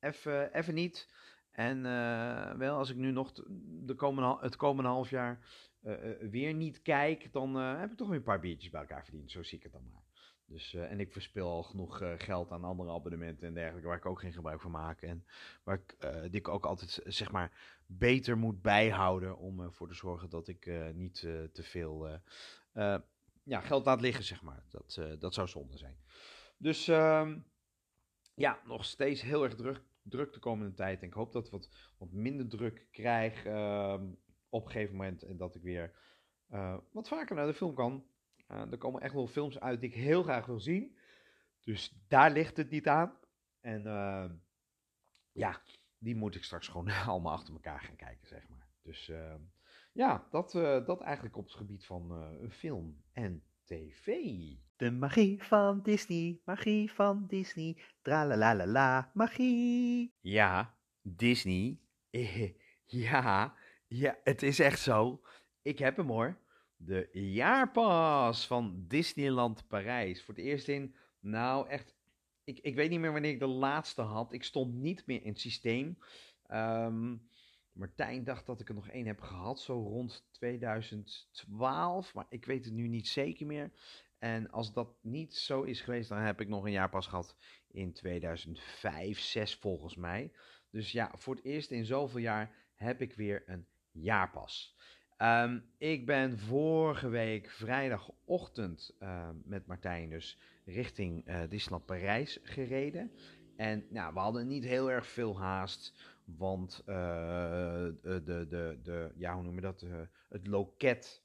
even, 0.00 0.74
niet. 0.74 1.10
En 1.50 1.76
uh, 1.84 2.52
wel, 2.52 2.76
als 2.76 2.90
ik 2.90 2.96
nu 2.96 3.10
nog 3.10 3.32
de 3.84 3.94
komende, 3.94 4.38
het 4.40 4.56
komende 4.56 4.90
half 4.90 5.10
jaar 5.10 5.46
uh, 5.82 5.94
weer 6.30 6.54
niet 6.54 6.82
kijk, 6.82 7.32
dan 7.32 7.54
heb 7.54 7.90
ik 7.90 7.96
toch 7.96 8.08
weer 8.08 8.16
een 8.16 8.22
paar 8.22 8.40
biertjes 8.40 8.70
bij 8.70 8.80
elkaar 8.80 9.04
verdiend. 9.04 9.30
Zo 9.30 9.42
zie 9.42 9.58
ik 9.58 9.62
het 9.62 9.72
dan 9.72 9.90
maar. 9.92 10.01
Dus, 10.52 10.74
en 10.74 11.00
ik 11.00 11.12
verspil 11.12 11.48
al 11.48 11.62
genoeg 11.62 12.02
geld 12.16 12.50
aan 12.50 12.64
andere 12.64 12.90
abonnementen 12.90 13.46
en 13.46 13.54
dergelijke, 13.54 13.88
waar 13.88 13.96
ik 13.96 14.06
ook 14.06 14.20
geen 14.20 14.32
gebruik 14.32 14.60
van 14.60 14.70
maak. 14.70 15.02
En 15.02 15.26
waar 15.62 15.76
ik, 15.76 15.96
die 16.30 16.40
ik 16.40 16.48
ook 16.48 16.66
altijd, 16.66 17.00
zeg 17.04 17.30
maar, 17.30 17.80
beter 17.86 18.38
moet 18.38 18.62
bijhouden 18.62 19.38
om 19.38 19.60
ervoor 19.60 19.88
te 19.88 19.94
zorgen 19.94 20.30
dat 20.30 20.48
ik 20.48 20.70
niet 20.94 21.20
te 21.52 21.62
veel 21.62 22.20
ja, 23.42 23.60
geld 23.60 23.84
laat 23.84 24.00
liggen, 24.00 24.24
zeg 24.24 24.42
maar. 24.42 24.64
Dat, 24.70 25.00
dat 25.18 25.34
zou 25.34 25.48
zonde 25.48 25.76
zijn. 25.76 25.96
Dus 26.62 26.88
uh, 26.88 27.32
ja, 28.34 28.60
nog 28.64 28.84
steeds 28.84 29.22
heel 29.22 29.44
erg 29.44 29.54
druk, 29.54 29.82
druk 30.02 30.32
de 30.32 30.38
komende 30.38 30.74
tijd. 30.74 31.00
En 31.00 31.06
ik 31.06 31.12
hoop 31.12 31.32
dat 31.32 31.46
ik 31.46 31.52
wat, 31.52 31.68
wat 31.98 32.12
minder 32.12 32.48
druk 32.48 32.86
krijg 32.90 33.46
uh, 33.46 34.00
op 34.48 34.64
een 34.64 34.70
gegeven 34.70 34.96
moment. 34.96 35.22
En 35.22 35.36
dat 35.36 35.54
ik 35.54 35.62
weer 35.62 35.92
uh, 36.50 36.76
wat 36.92 37.08
vaker 37.08 37.36
naar 37.36 37.46
de 37.46 37.54
film 37.54 37.74
kan. 37.74 38.04
Uh, 38.52 38.70
er 38.70 38.78
komen 38.78 39.00
echt 39.00 39.14
wel 39.14 39.26
films 39.26 39.60
uit 39.60 39.80
die 39.80 39.90
ik 39.90 39.96
heel 39.96 40.22
graag 40.22 40.46
wil 40.46 40.60
zien. 40.60 40.96
Dus 41.60 42.04
daar 42.08 42.30
ligt 42.30 42.56
het 42.56 42.70
niet 42.70 42.88
aan. 42.88 43.18
En 43.60 43.86
ehm, 43.86 44.34
ja, 45.32 45.62
die 45.98 46.16
moet 46.16 46.34
ik 46.34 46.44
straks 46.44 46.68
gewoon 46.68 46.88
allemaal 47.06 47.32
achter 47.32 47.54
elkaar 47.54 47.80
gaan 47.80 47.96
kijken, 47.96 48.26
zeg 48.26 48.48
maar. 48.48 48.68
Dus 48.82 49.08
ehm, 49.08 49.40
ja, 49.92 50.26
dat, 50.30 50.54
eh, 50.54 50.86
dat 50.86 51.00
eigenlijk 51.00 51.36
op 51.36 51.44
het 51.44 51.54
gebied 51.54 51.86
van 51.86 52.36
film 52.50 53.02
en 53.12 53.42
tv. 53.64 54.06
De 54.76 54.90
magie 54.90 55.42
van 55.42 55.82
Disney, 55.82 56.40
magie 56.44 56.92
van 56.92 57.26
Disney, 57.26 57.76
la 58.02 59.10
magie. 59.14 60.14
Ja, 60.20 60.76
Disney. 61.02 61.78
ja, 62.86 63.54
ja, 63.86 64.18
het 64.24 64.42
is 64.42 64.58
echt 64.58 64.80
zo. 64.80 65.22
Ik 65.62 65.78
heb 65.78 65.96
hem 65.96 66.08
hoor. 66.08 66.41
De 66.84 67.08
jaarpas 67.12 68.46
van 68.46 68.84
Disneyland 68.88 69.68
Parijs. 69.68 70.22
Voor 70.22 70.34
het 70.34 70.44
eerst 70.44 70.68
in, 70.68 70.94
nou 71.20 71.68
echt, 71.68 71.94
ik, 72.44 72.58
ik 72.58 72.74
weet 72.74 72.90
niet 72.90 73.00
meer 73.00 73.12
wanneer 73.12 73.30
ik 73.30 73.38
de 73.38 73.46
laatste 73.46 74.02
had. 74.02 74.32
Ik 74.32 74.44
stond 74.44 74.74
niet 74.74 75.06
meer 75.06 75.22
in 75.22 75.28
het 75.28 75.40
systeem. 75.40 75.98
Um, 76.50 77.28
Martijn 77.72 78.24
dacht 78.24 78.46
dat 78.46 78.60
ik 78.60 78.68
er 78.68 78.74
nog 78.74 78.88
één 78.88 79.06
heb 79.06 79.20
gehad, 79.20 79.60
zo 79.60 79.82
rond 79.82 80.28
2012, 80.30 82.14
maar 82.14 82.26
ik 82.28 82.44
weet 82.44 82.64
het 82.64 82.74
nu 82.74 82.88
niet 82.88 83.08
zeker 83.08 83.46
meer. 83.46 83.72
En 84.18 84.50
als 84.50 84.72
dat 84.72 84.94
niet 85.00 85.36
zo 85.36 85.62
is 85.62 85.80
geweest, 85.80 86.08
dan 86.08 86.18
heb 86.18 86.40
ik 86.40 86.48
nog 86.48 86.64
een 86.64 86.72
jaar 86.72 86.88
pas 86.88 87.06
gehad 87.06 87.36
in 87.70 87.92
2005, 87.92 89.20
6 89.20 89.54
volgens 89.54 89.96
mij. 89.96 90.32
Dus 90.70 90.92
ja, 90.92 91.10
voor 91.14 91.34
het 91.34 91.44
eerst 91.44 91.70
in 91.70 91.84
zoveel 91.84 92.20
jaar 92.20 92.54
heb 92.74 93.00
ik 93.00 93.14
weer 93.14 93.42
een 93.46 93.66
jaarpas. 93.90 94.76
Um, 95.22 95.64
ik 95.78 96.06
ben 96.06 96.38
vorige 96.38 97.08
week 97.08 97.50
vrijdagochtend 97.50 98.96
uh, 99.00 99.28
met 99.44 99.66
Martijn 99.66 100.10
dus 100.10 100.38
richting 100.64 101.28
uh, 101.28 101.40
Disneyland 101.48 101.86
Parijs 101.86 102.40
gereden. 102.42 103.12
En 103.56 103.86
nou, 103.90 104.14
we 104.14 104.20
hadden 104.20 104.46
niet 104.46 104.64
heel 104.64 104.90
erg 104.90 105.06
veel 105.06 105.38
haast. 105.38 105.94
Want 106.24 106.82
uh, 106.86 106.94
de, 108.02 108.22
de, 108.24 108.78
de, 108.82 109.12
ja, 109.14 109.34
hoe 109.34 109.42
noem 109.42 109.54
je 109.54 109.60
dat? 109.60 109.86
Het 110.28 110.46
loket 110.46 111.22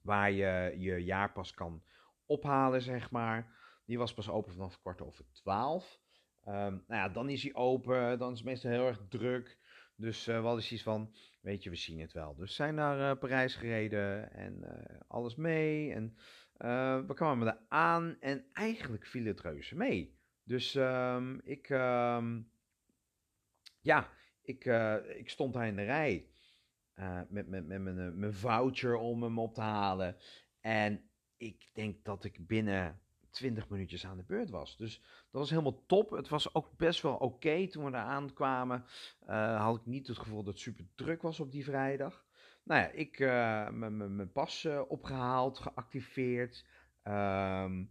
waar 0.00 0.30
je 0.30 0.74
je 0.76 1.04
jaarpas 1.04 1.54
kan 1.54 1.82
ophalen, 2.26 2.82
zeg 2.82 3.10
maar. 3.10 3.56
Die 3.86 3.98
was 3.98 4.14
pas 4.14 4.28
open 4.28 4.52
vanaf 4.52 4.80
kwart 4.80 5.02
over 5.02 5.24
twaalf. 5.32 6.00
Um, 6.46 6.52
nou 6.52 6.82
ja, 6.86 7.08
dan 7.08 7.28
is 7.28 7.42
hij 7.42 7.54
open. 7.54 8.18
Dan 8.18 8.32
is 8.32 8.38
het 8.38 8.46
meestal 8.46 8.70
heel 8.70 8.86
erg 8.86 9.00
druk. 9.08 9.58
Dus 9.96 10.28
uh, 10.28 10.36
we 10.36 10.46
hadden 10.46 10.62
zoiets 10.62 10.84
van, 10.84 11.14
weet 11.40 11.62
je, 11.62 11.70
we 11.70 11.76
zien 11.76 12.00
het 12.00 12.12
wel. 12.12 12.34
Dus 12.34 12.54
zijn 12.54 12.74
naar 12.74 13.16
Parijs 13.16 13.54
gereden 13.54 14.32
en 14.32 14.64
alles 15.08 15.34
mee. 15.34 15.92
En 15.92 16.16
we 17.06 17.12
kwamen 17.14 17.46
er 17.46 17.58
aan 17.68 18.16
en 18.20 18.44
eigenlijk 18.52 19.06
viel 19.06 19.24
het 19.24 19.40
reuze 19.40 19.76
mee. 19.76 20.18
Dus 20.44 20.74
um, 20.74 21.40
ik... 21.44 21.68
Um, 21.68 22.50
ja, 23.80 24.10
ik, 24.42 24.64
ik 25.16 25.30
stond 25.30 25.54
daar 25.54 25.66
in 25.66 25.76
de 25.76 25.84
rij 25.84 26.32
met, 27.28 27.48
met, 27.48 27.66
met 27.66 27.80
mijn, 27.80 27.98
eh, 27.98 28.12
mijn 28.12 28.34
voucher 28.34 28.96
om 28.96 29.22
hem 29.22 29.38
op 29.38 29.54
te 29.54 29.60
halen. 29.60 30.16
En 30.60 31.10
ik 31.36 31.70
denk 31.72 32.04
dat 32.04 32.24
ik 32.24 32.46
binnen 32.46 33.00
20 33.32 33.68
minuutjes 33.68 34.06
aan 34.06 34.16
de 34.16 34.22
beurt 34.22 34.50
was. 34.50 34.76
Dus 34.76 35.00
dat 35.00 35.40
was 35.40 35.50
helemaal 35.50 35.82
top. 35.86 36.10
Het 36.10 36.28
was 36.28 36.54
ook 36.54 36.76
best 36.76 37.02
wel 37.02 37.14
oké 37.14 37.68
toen 37.68 37.84
we 37.84 37.90
daar 37.90 38.04
aankwamen. 38.04 38.84
Uh, 39.28 39.62
had 39.64 39.76
ik 39.76 39.86
niet 39.86 40.06
het 40.06 40.18
gevoel 40.18 40.42
dat 40.42 40.52
het 40.52 40.62
super 40.62 40.84
druk 40.94 41.22
was 41.22 41.40
op 41.40 41.52
die 41.52 41.64
vrijdag. 41.64 42.24
Nou 42.62 42.80
ja, 42.80 42.88
ik 42.88 43.18
uh, 43.18 43.68
mijn 43.68 44.32
pas 44.32 44.64
uh, 44.64 44.80
opgehaald, 44.88 45.58
geactiveerd. 45.58 46.64
Um, 47.04 47.90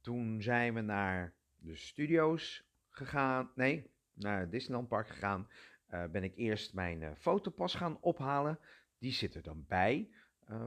toen 0.00 0.42
zijn 0.42 0.74
we 0.74 0.80
naar 0.80 1.34
de 1.56 1.76
studio's 1.76 2.64
gegaan. 2.90 3.50
Nee, 3.54 3.90
naar 4.12 4.50
Disneyland 4.50 4.88
Park 4.88 5.08
gegaan, 5.08 5.48
ben 5.86 6.22
ik 6.22 6.36
eerst 6.36 6.74
mijn 6.74 7.16
fotopas 7.16 7.74
gaan 7.74 7.98
ophalen. 8.00 8.58
Die 8.98 9.12
zit 9.12 9.34
er 9.34 9.42
dan 9.42 9.64
bij 9.68 10.08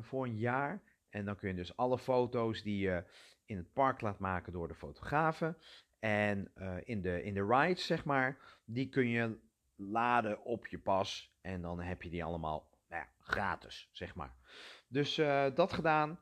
voor 0.01 0.25
een 0.25 0.37
jaar. 0.37 0.81
En 1.09 1.25
dan 1.25 1.35
kun 1.35 1.49
je 1.49 1.55
dus 1.55 1.77
alle 1.77 1.97
foto's 1.97 2.61
die 2.61 2.79
je 2.79 3.03
in 3.45 3.57
het 3.57 3.73
park 3.73 4.01
laat 4.01 4.19
maken 4.19 4.53
door 4.53 4.67
de 4.67 4.75
fotografen. 4.75 5.57
En 5.99 6.51
in, 6.83 7.01
de, 7.01 7.23
in 7.23 7.33
de 7.33 7.45
rides, 7.45 7.85
zeg 7.85 8.05
maar, 8.05 8.37
die 8.65 8.89
kun 8.89 9.07
je 9.07 9.37
laden 9.75 10.43
op 10.43 10.67
je 10.67 10.79
pas. 10.79 11.35
En 11.41 11.61
dan 11.61 11.81
heb 11.81 12.01
je 12.01 12.09
die 12.09 12.23
allemaal 12.23 12.69
nou 12.89 13.01
ja, 13.01 13.09
gratis, 13.19 13.89
zeg 13.91 14.15
maar. 14.15 14.33
Dus 14.87 15.15
dat 15.55 15.73
gedaan. 15.73 16.19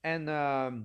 En 0.00 0.28
ehm, 0.28 0.82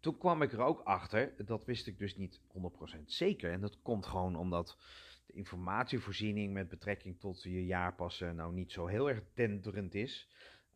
toen 0.00 0.18
kwam 0.18 0.42
ik 0.42 0.52
er 0.52 0.60
ook 0.60 0.80
achter, 0.80 1.46
dat 1.46 1.64
wist 1.64 1.86
ik 1.86 1.98
dus 1.98 2.16
niet 2.16 2.40
100% 2.40 3.04
zeker. 3.04 3.52
En 3.52 3.60
dat 3.60 3.82
komt 3.82 4.06
gewoon 4.06 4.36
omdat 4.36 4.78
de 5.26 5.32
informatievoorziening 5.32 6.52
met 6.52 6.68
betrekking 6.68 7.20
tot 7.20 7.42
je 7.42 7.66
jaarpassen 7.66 8.36
nou 8.36 8.52
niet 8.52 8.72
zo 8.72 8.86
heel 8.86 9.08
erg 9.08 9.22
tenderend 9.34 9.94
is. 9.94 10.28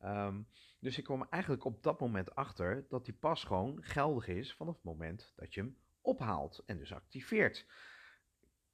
Um, 0.04 0.48
dus 0.80 0.98
ik 0.98 1.04
kwam 1.04 1.26
eigenlijk 1.30 1.64
op 1.64 1.82
dat 1.82 2.00
moment 2.00 2.34
achter 2.34 2.86
dat 2.88 3.04
die 3.04 3.14
pas 3.14 3.44
gewoon 3.44 3.78
geldig 3.82 4.28
is 4.28 4.54
vanaf 4.54 4.74
het 4.74 4.84
moment 4.84 5.32
dat 5.36 5.54
je 5.54 5.60
hem 5.60 5.76
ophaalt 6.00 6.62
en 6.66 6.78
dus 6.78 6.92
activeert. 6.92 7.66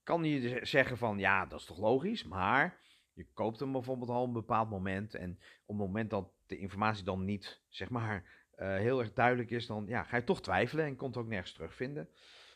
Kan 0.03 0.25
je 0.25 0.41
dus 0.41 0.71
zeggen 0.71 0.99
van 0.99 1.19
ja, 1.19 1.47
dat 1.47 1.61
is 1.61 1.67
toch 1.67 1.79
logisch, 1.79 2.25
maar 2.25 2.81
je 3.13 3.27
koopt 3.33 3.61
hem 3.61 3.73
bijvoorbeeld 3.73 4.11
al 4.11 4.25
een 4.25 4.33
bepaald 4.33 4.71
moment 4.71 5.15
en 5.15 5.31
op 5.67 5.79
het 5.79 5.87
moment 5.87 6.11
dat 6.11 6.33
de 6.47 6.59
informatie 6.59 7.05
dan 7.05 7.25
niet, 7.25 7.63
zeg 7.69 7.91
maar, 7.91 8.45
uh, 8.57 8.77
heel 8.77 9.01
erg 9.01 9.13
duidelijk 9.13 9.51
is, 9.51 9.67
dan 9.67 9.87
ja, 9.87 10.03
ga 10.03 10.17
je 10.17 10.25
toch 10.25 10.43
twijfelen 10.43 10.85
en 10.85 10.97
kon 10.97 11.09
het 11.09 11.17
ook 11.17 11.29
nergens 11.29 11.53
terugvinden. 11.53 12.09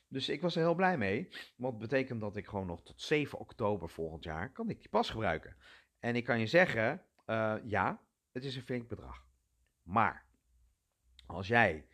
Dus 0.09 0.29
ik 0.29 0.41
was 0.41 0.57
er 0.57 0.63
heel 0.63 0.75
blij 0.75 0.99
mee, 0.99 1.29
want 1.57 1.79
betekent 1.79 2.21
dat 2.21 2.37
ik 2.37 2.47
gewoon 2.47 2.67
nog 2.67 2.83
tot 2.83 3.01
7 3.01 3.39
oktober 3.39 3.89
volgend 3.89 4.25
jaar 4.25 4.53
kan 4.53 4.71
ik 4.71 4.79
die 4.79 4.89
pas 4.89 5.11
gebruiken. 5.11 5.57
En 5.99 6.17
ik 6.17 6.25
kan 6.25 6.41
je 6.41 6.47
zeggen, 6.47 7.03
uh, 7.27 7.55
ja, 7.65 8.01
het 8.39 8.47
is 8.47 8.57
een 8.57 8.63
flink 8.63 8.89
bedrag. 8.89 9.27
Maar, 9.83 10.27
als 11.27 11.49
jij, 11.49 11.89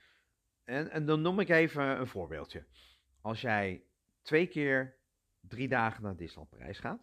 en, 0.64 0.90
en 0.90 1.06
dan 1.06 1.22
noem 1.22 1.40
ik 1.40 1.48
even 1.48 2.00
een 2.00 2.06
voorbeeldje. 2.06 2.66
Als 3.20 3.40
jij 3.40 3.84
twee 4.22 4.46
keer 4.46 4.96
drie 5.40 5.68
dagen 5.68 6.02
naar 6.02 6.16
Disneyland 6.16 6.50
Parijs 6.50 6.78
gaat, 6.78 7.00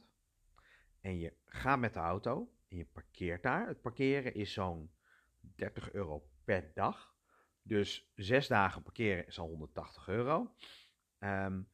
en 1.02 1.18
je 1.18 1.34
gaat 1.46 1.80
met 1.80 1.94
de 1.94 2.00
auto 2.00 2.54
en 2.68 2.78
je 2.78 2.86
parkeert 2.86 3.44
daar. 3.44 3.68
Het 3.68 3.82
parkeren 3.82 4.34
is 4.34 4.54
zo'n 4.54 4.92
30 5.40 5.92
euro 5.92 6.30
per 6.44 6.72
dag. 6.74 7.16
Dus 7.62 8.12
zes 8.16 8.48
dagen 8.48 8.84
parkeren 8.84 9.28
is 9.28 9.40
al 9.40 9.48
180 9.48 10.08
euro. 10.08 10.56
Um, 11.20 11.70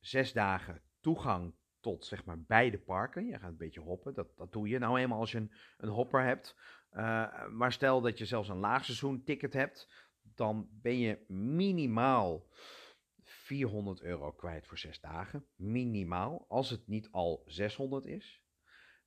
zes 0.00 0.32
dagen 0.32 0.82
toegang 1.00 1.54
tot 1.80 2.04
zeg 2.04 2.24
maar 2.24 2.40
beide 2.40 2.78
parken. 2.78 3.26
Je 3.26 3.38
gaat 3.38 3.50
een 3.50 3.56
beetje 3.56 3.80
hoppen. 3.80 4.14
Dat, 4.14 4.36
dat 4.36 4.52
doe 4.52 4.68
je 4.68 4.78
nou 4.78 4.98
eenmaal 4.98 5.18
als 5.18 5.32
je 5.32 5.38
een, 5.38 5.52
een 5.76 5.88
hopper 5.88 6.22
hebt. 6.22 6.56
Uh, 6.92 7.48
maar 7.48 7.72
stel 7.72 8.00
dat 8.00 8.18
je 8.18 8.24
zelfs 8.24 8.48
een 8.48 8.56
laagseizoen 8.56 9.24
ticket 9.24 9.52
hebt. 9.52 9.88
Dan 10.22 10.68
ben 10.70 10.98
je 10.98 11.24
minimaal 11.28 12.46
400 13.22 14.02
euro 14.02 14.32
kwijt 14.32 14.66
voor 14.66 14.78
zes 14.78 15.00
dagen. 15.00 15.46
Minimaal. 15.56 16.44
Als 16.48 16.70
het 16.70 16.86
niet 16.86 17.08
al 17.10 17.42
600 17.46 18.06
is. 18.06 18.42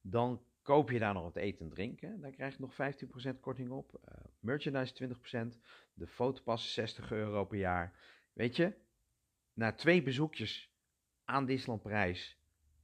Dan 0.01 0.43
koop 0.61 0.89
je 0.89 0.99
daar 0.99 1.13
nog 1.13 1.23
wat 1.23 1.35
eten 1.35 1.65
en 1.65 1.71
drinken. 1.71 2.21
Daar 2.21 2.31
krijg 2.31 2.57
je 2.57 2.61
nog 2.61 2.73
15% 3.35 3.39
korting 3.39 3.69
op. 3.69 4.01
Uh, 4.09 4.15
merchandise 4.39 5.15
20%, 5.55 5.59
de 5.93 6.07
fotopas 6.07 6.73
60 6.73 7.11
euro 7.11 7.45
per 7.45 7.57
jaar. 7.57 7.99
Weet 8.33 8.55
je, 8.55 8.73
na 9.53 9.73
twee 9.73 10.03
bezoekjes 10.03 10.73
aan 11.25 11.45
Disneyland 11.45 11.81
Parijs 11.81 12.37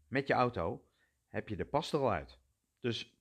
met 0.07 0.27
je 0.27 0.33
auto, 0.33 0.87
heb 1.27 1.49
je 1.49 1.55
de 1.55 1.65
pas 1.65 1.93
er 1.93 1.99
al 1.99 2.11
uit. 2.11 2.39
Dus 2.79 3.16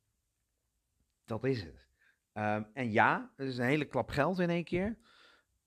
dat 1.27 1.45
is 1.45 1.63
het. 1.63 1.87
Ehm, 2.33 2.63
en 2.73 2.93
ja, 2.93 3.33
het 3.37 3.49
is 3.49 3.59
een 3.59 3.67
hele 3.67 3.85
klap 3.85 4.09
geld 4.09 4.39
in 4.39 4.51
één 4.51 4.65
keer. 4.65 4.97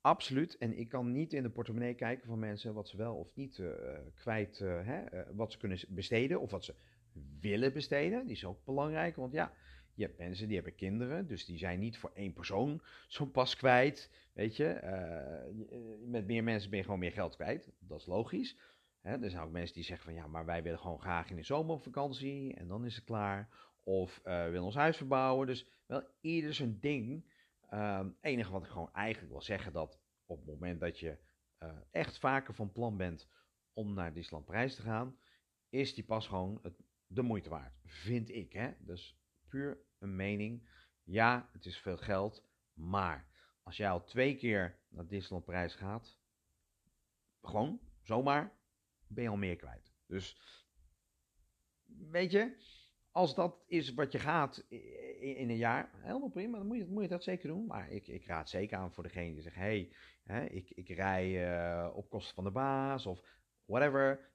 Absoluut. 0.01 0.57
En 0.57 0.77
ik 0.77 0.89
kan 0.89 1.11
niet 1.11 1.33
in 1.33 1.43
de 1.43 1.49
portemonnee 1.49 1.93
kijken 1.93 2.27
van 2.27 2.39
mensen 2.39 2.73
wat 2.73 2.87
ze 2.87 2.97
wel 2.97 3.15
of 3.15 3.35
niet 3.35 3.57
uh, 3.57 3.69
kwijt, 4.15 4.59
uh, 4.59 4.85
hè, 4.85 5.03
wat 5.35 5.51
ze 5.51 5.57
kunnen 5.57 5.79
besteden 5.87 6.41
of 6.41 6.51
wat 6.51 6.65
ze 6.65 6.75
willen 7.39 7.73
besteden. 7.73 8.25
Die 8.25 8.35
is 8.35 8.45
ook 8.45 8.65
belangrijk, 8.65 9.15
want 9.15 9.33
ja, 9.33 9.53
je 9.93 10.03
hebt 10.03 10.17
mensen 10.17 10.45
die 10.45 10.55
hebben 10.55 10.75
kinderen, 10.75 11.27
dus 11.27 11.45
die 11.45 11.57
zijn 11.57 11.79
niet 11.79 11.97
voor 11.97 12.11
één 12.13 12.33
persoon 12.33 12.81
zo'n 13.07 13.31
pas 13.31 13.55
kwijt. 13.55 14.11
Weet 14.33 14.55
je, 14.55 14.79
met 16.05 16.25
meer 16.25 16.43
mensen 16.43 16.69
ben 16.69 16.79
je 16.79 16.85
gewoon 16.85 16.99
meer 16.99 17.11
geld 17.11 17.35
kwijt. 17.35 17.71
Dat 17.79 17.99
is 17.99 18.05
logisch. 18.05 18.57
Hè, 19.01 19.23
er 19.23 19.29
zijn 19.29 19.43
ook 19.43 19.51
mensen 19.51 19.75
die 19.75 19.83
zeggen 19.83 20.05
van 20.05 20.13
ja, 20.13 20.27
maar 20.27 20.45
wij 20.45 20.63
willen 20.63 20.79
gewoon 20.79 20.99
graag 20.99 21.29
in 21.29 21.35
de 21.35 21.43
zomervakantie 21.43 22.53
en 22.53 22.67
dan 22.67 22.85
is 22.85 22.95
het 22.95 23.03
klaar. 23.03 23.49
Of 23.83 24.21
uh, 24.25 24.43
willen 24.43 24.63
ons 24.63 24.75
huis 24.75 24.98
verbouwen. 24.98 25.48
Dus 25.48 25.69
wel 25.86 26.03
ieder 26.21 26.53
zijn 26.53 26.79
ding. 26.79 27.31
Het 27.59 28.00
um, 28.05 28.17
enige 28.21 28.51
wat 28.51 28.63
ik 28.63 28.69
gewoon 28.69 28.93
eigenlijk 28.93 29.31
wil 29.31 29.41
zeggen 29.41 29.74
dat 29.74 30.00
op 30.25 30.38
het 30.38 30.48
moment 30.48 30.79
dat 30.79 31.00
je 31.00 31.17
uh, 31.59 31.77
echt 31.91 32.17
vaker 32.19 32.53
van 32.53 32.71
plan 32.71 32.98
bent 32.98 33.27
om 33.74 33.93
naar 33.93 34.13
Disneyland 34.13 34.45
Parijs 34.45 34.75
te 34.75 34.81
gaan, 34.81 35.17
is 35.69 35.93
die 35.93 36.03
pas 36.03 36.27
gewoon 36.27 36.59
het, 36.63 36.81
de 37.07 37.21
moeite 37.21 37.50
waard. 37.50 37.79
Vind 37.86 38.29
ik, 38.29 38.53
hè? 38.53 38.74
Dus 38.79 39.17
puur 39.48 39.77
een 40.00 40.15
mening. 40.15 40.69
Ja, 41.03 41.50
het 41.51 41.65
is 41.65 41.77
veel 41.77 41.98
geld, 41.98 42.43
maar 42.74 43.27
als 43.63 43.77
jij 43.77 43.89
al 43.89 44.03
twee 44.03 44.36
keer 44.36 44.79
naar 44.89 45.07
Disneyland 45.07 45.45
Parijs 45.45 45.75
gaat, 45.75 46.17
gewoon 47.41 47.79
zomaar, 48.01 48.51
ben 49.07 49.24
je 49.24 49.29
al 49.29 49.38
meer 49.38 49.55
kwijt. 49.55 49.91
Dus 50.05 50.38
weet 51.86 52.31
je, 52.31 52.57
als 53.19 53.35
dat 53.35 53.63
is 53.67 53.93
wat 53.93 54.11
je 54.11 54.19
gaat 54.19 54.65
in, 54.69 55.49
een 55.49 55.57
jaar, 55.57 55.89
helemaal 55.93 56.29
prima, 56.29 56.57
dan 56.57 56.67
moet 56.67 56.77
je, 56.77 56.85
moet 56.85 57.03
je, 57.03 57.09
dat 57.09 57.23
zeker 57.23 57.47
doen. 57.47 57.65
Maar 57.65 57.91
ik, 57.91 58.07
ik 58.07 58.25
raad 58.25 58.49
zeker 58.49 58.77
aan 58.77 58.93
voor 58.93 59.03
degene 59.03 59.33
die 59.33 59.41
zegt, 59.41 59.55
hey, 59.55 59.91
ik, 60.49 60.69
ik 60.69 60.89
rij 60.89 61.49
uh, 61.49 61.95
op 61.95 62.09
kosten 62.09 62.35
van 62.35 62.43
de 62.43 62.51
baas 62.51 63.05
of 63.05 63.21
whatever. 63.65 64.29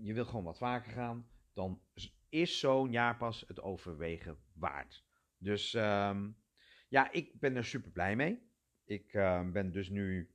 Je 0.00 0.12
wil 0.12 0.24
gewoon 0.24 0.44
wat 0.44 0.58
vaker 0.58 0.92
gaan, 0.92 1.28
dan 1.52 1.82
is 2.28 2.58
zo'n 2.58 2.90
jaarpas 2.90 3.44
het 3.46 3.60
overwegen 3.60 4.38
waard. 4.52 5.04
Dus 5.38 5.72
um, 5.72 6.36
ja, 6.88 7.12
ik 7.12 7.40
ben 7.40 7.56
er 7.56 7.64
super 7.64 7.90
blij 7.90 8.16
mee. 8.16 8.50
Ik 8.84 9.12
uh, 9.12 9.50
ben 9.50 9.72
dus 9.72 9.88
nu 9.88 10.34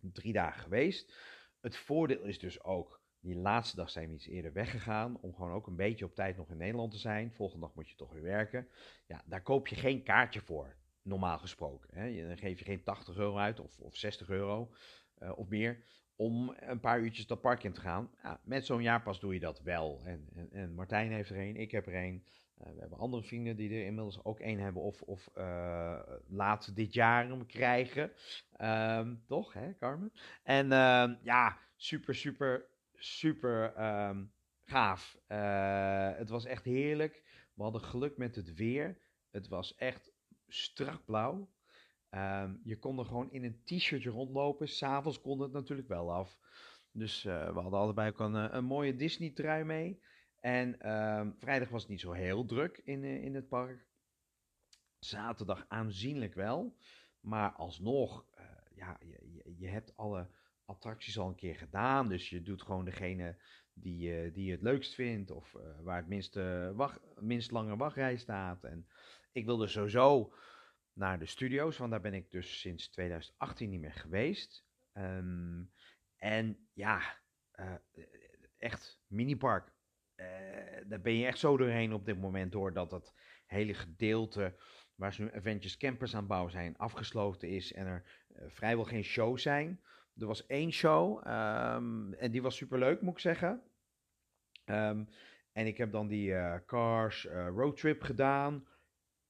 drie 0.00 0.32
dagen 0.32 0.62
geweest. 0.62 1.14
Het 1.60 1.76
voordeel 1.76 2.24
is 2.24 2.38
dus 2.38 2.62
ook, 2.62 3.01
die 3.22 3.36
laatste 3.36 3.76
dag 3.76 3.90
zijn 3.90 4.08
we 4.08 4.14
iets 4.14 4.26
eerder 4.26 4.52
weggegaan, 4.52 5.18
om 5.20 5.34
gewoon 5.34 5.52
ook 5.52 5.66
een 5.66 5.76
beetje 5.76 6.04
op 6.04 6.14
tijd 6.14 6.36
nog 6.36 6.50
in 6.50 6.56
Nederland 6.56 6.92
te 6.92 6.98
zijn. 6.98 7.32
Volgende 7.32 7.66
dag 7.66 7.74
moet 7.74 7.88
je 7.88 7.96
toch 7.96 8.12
weer 8.12 8.22
werken. 8.22 8.68
Ja, 9.06 9.22
daar 9.26 9.42
koop 9.42 9.68
je 9.68 9.76
geen 9.76 10.02
kaartje 10.02 10.40
voor, 10.40 10.76
normaal 11.02 11.38
gesproken. 11.38 11.88
Hè. 11.92 12.26
Dan 12.26 12.38
geef 12.38 12.58
je 12.58 12.64
geen 12.64 12.82
80 12.82 13.16
euro 13.16 13.36
uit 13.36 13.60
of, 13.60 13.78
of 13.78 13.96
60 13.96 14.28
euro 14.28 14.70
uh, 15.18 15.38
of 15.38 15.48
meer 15.48 15.84
om 16.16 16.54
een 16.58 16.80
paar 16.80 17.00
uurtjes 17.00 17.26
dat 17.26 17.40
park 17.40 17.62
in 17.62 17.72
te 17.72 17.80
gaan. 17.80 18.10
Ja, 18.22 18.40
met 18.44 18.66
zo'n 18.66 18.82
jaarpas 18.82 19.20
doe 19.20 19.34
je 19.34 19.40
dat 19.40 19.60
wel. 19.60 20.00
En, 20.04 20.28
en, 20.34 20.48
en 20.52 20.74
Martijn 20.74 21.12
heeft 21.12 21.30
er 21.30 21.38
een, 21.38 21.56
ik 21.56 21.70
heb 21.70 21.86
er 21.86 21.94
een. 21.94 22.24
Uh, 22.58 22.72
we 22.74 22.80
hebben 22.80 22.98
andere 22.98 23.22
vrienden 23.22 23.56
die 23.56 23.70
er 23.70 23.84
inmiddels 23.84 24.24
ook 24.24 24.40
één 24.40 24.58
hebben 24.58 24.82
of, 24.82 25.02
of 25.02 25.30
uh, 25.38 26.00
laat 26.28 26.76
dit 26.76 26.94
jaar 26.94 27.28
hem 27.28 27.46
krijgen. 27.46 28.10
Um, 28.60 29.22
toch, 29.26 29.52
hè, 29.52 29.74
Carmen? 29.74 30.12
En 30.42 30.66
uh, 30.66 31.10
ja, 31.22 31.58
super, 31.76 32.14
super, 32.14 32.66
super 33.04 33.74
um, 34.08 34.32
gaaf. 34.64 35.18
Uh, 35.28 36.16
het 36.16 36.28
was 36.28 36.44
echt 36.44 36.64
heerlijk. 36.64 37.22
We 37.54 37.62
hadden 37.62 37.80
geluk 37.80 38.16
met 38.16 38.36
het 38.36 38.54
weer. 38.54 38.98
Het 39.30 39.48
was 39.48 39.74
echt 39.74 40.12
strak 40.48 41.04
blauw. 41.04 41.50
Um, 42.10 42.60
je 42.64 42.78
kon 42.78 42.98
er 42.98 43.04
gewoon 43.04 43.30
in 43.30 43.44
een 43.44 43.60
t-shirtje 43.64 44.10
rondlopen. 44.10 44.68
S'avonds 44.68 45.20
kon 45.20 45.40
het 45.40 45.52
natuurlijk 45.52 45.88
wel 45.88 46.12
af. 46.12 46.38
Dus 46.90 47.24
uh, 47.24 47.46
we 47.46 47.60
hadden 47.60 47.80
allebei 47.80 48.10
ook 48.10 48.20
een, 48.20 48.56
een 48.56 48.64
mooie 48.64 48.96
Disney-trui 48.96 49.64
mee. 49.64 50.02
En 50.40 50.92
um, 50.92 51.34
vrijdag 51.38 51.68
was 51.68 51.82
het 51.82 51.90
niet 51.90 52.00
zo 52.00 52.12
heel 52.12 52.44
druk 52.44 52.80
in, 52.84 53.04
in 53.04 53.34
het 53.34 53.48
park. 53.48 53.86
Zaterdag 54.98 55.64
aanzienlijk 55.68 56.34
wel. 56.34 56.76
Maar 57.20 57.52
alsnog, 57.52 58.26
ja, 58.74 58.98
je, 59.00 59.42
je, 59.58 59.68
hebt 59.68 59.96
alle 59.96 60.28
attracties 60.72 61.18
al 61.18 61.28
een 61.28 61.34
keer 61.34 61.56
gedaan. 61.56 62.08
Dus 62.08 62.28
je 62.28 62.42
doet 62.42 62.62
gewoon 62.62 62.84
degene 62.84 63.36
die, 63.74 64.32
die 64.32 64.44
je 64.44 64.52
het 64.52 64.62
leukst 64.62 64.94
vindt. 64.94 65.30
Of 65.30 65.56
waar 65.82 65.96
het 65.96 66.08
minste 66.08 66.72
wacht, 66.74 67.00
minst 67.20 67.50
lange 67.50 67.76
wachtrij 67.76 68.16
staat. 68.16 68.64
En 68.64 68.86
ik 69.32 69.44
wilde 69.44 69.66
sowieso 69.66 70.32
naar 70.92 71.18
de 71.18 71.26
studio's, 71.26 71.78
want 71.78 71.90
daar 71.90 72.00
ben 72.00 72.14
ik 72.14 72.30
dus 72.30 72.60
sinds 72.60 72.88
2018 72.88 73.70
niet 73.70 73.80
meer 73.80 73.92
geweest. 73.92 74.64
Um, 74.94 75.70
en 76.16 76.68
ja, 76.72 77.00
echt 78.58 79.00
minipark. 79.06 79.72
Uh, 80.16 80.26
daar 80.86 81.00
ben 81.00 81.16
je 81.16 81.26
echt 81.26 81.38
zo 81.38 81.56
doorheen 81.56 81.92
op 81.92 82.04
dit 82.04 82.18
moment, 82.20 82.52
doordat 82.52 82.90
het 82.90 83.12
hele 83.46 83.74
gedeelte 83.74 84.54
waar 84.94 85.14
ze 85.14 85.22
nu 85.22 85.32
Avengers 85.34 85.76
Campers 85.76 86.14
aan 86.14 86.26
bouwen 86.26 86.52
zijn, 86.52 86.76
afgesloten 86.76 87.48
is 87.48 87.72
en 87.72 87.86
er 87.86 88.04
vrijwel 88.48 88.84
geen 88.84 89.04
shows 89.04 89.42
zijn. 89.42 89.80
Er 90.18 90.26
was 90.26 90.46
één 90.46 90.72
show 90.72 91.18
um, 91.26 92.14
en 92.14 92.30
die 92.30 92.42
was 92.42 92.56
superleuk, 92.56 93.00
moet 93.00 93.12
ik 93.12 93.18
zeggen. 93.18 93.62
Um, 94.64 95.08
en 95.52 95.66
ik 95.66 95.76
heb 95.76 95.92
dan 95.92 96.08
die 96.08 96.34
Cars 96.66 97.26
roadtrip 97.54 98.02
gedaan. 98.02 98.66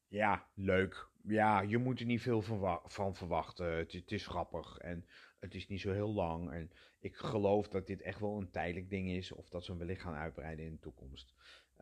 Ja, 0.08 0.46
leuk 0.54 1.10
ja, 1.22 1.60
je 1.60 1.78
moet 1.78 2.00
er 2.00 2.06
niet 2.06 2.22
veel 2.22 2.42
van, 2.42 2.80
van 2.84 3.14
verwachten. 3.14 3.76
Het, 3.76 4.12
is 4.12 4.26
grappig 4.26 4.78
en 4.78 5.06
het 5.40 5.54
is 5.54 5.68
niet 5.68 5.80
zo 5.80 5.92
heel 5.92 6.12
lang. 6.12 6.52
En 6.52 6.70
ik 7.00 7.16
geloof 7.16 7.68
dat 7.68 7.86
dit 7.86 8.02
echt 8.02 8.20
wel 8.20 8.38
een 8.38 8.50
tijdelijk 8.50 8.90
ding 8.90 9.10
is. 9.10 9.32
Of 9.32 9.48
dat 9.48 9.64
ze 9.64 9.70
hem 9.70 9.80
wellicht 9.80 10.00
gaan 10.00 10.14
uitbreiden 10.14 10.64
in 10.64 10.72
de 10.72 10.80
toekomst. 10.80 11.34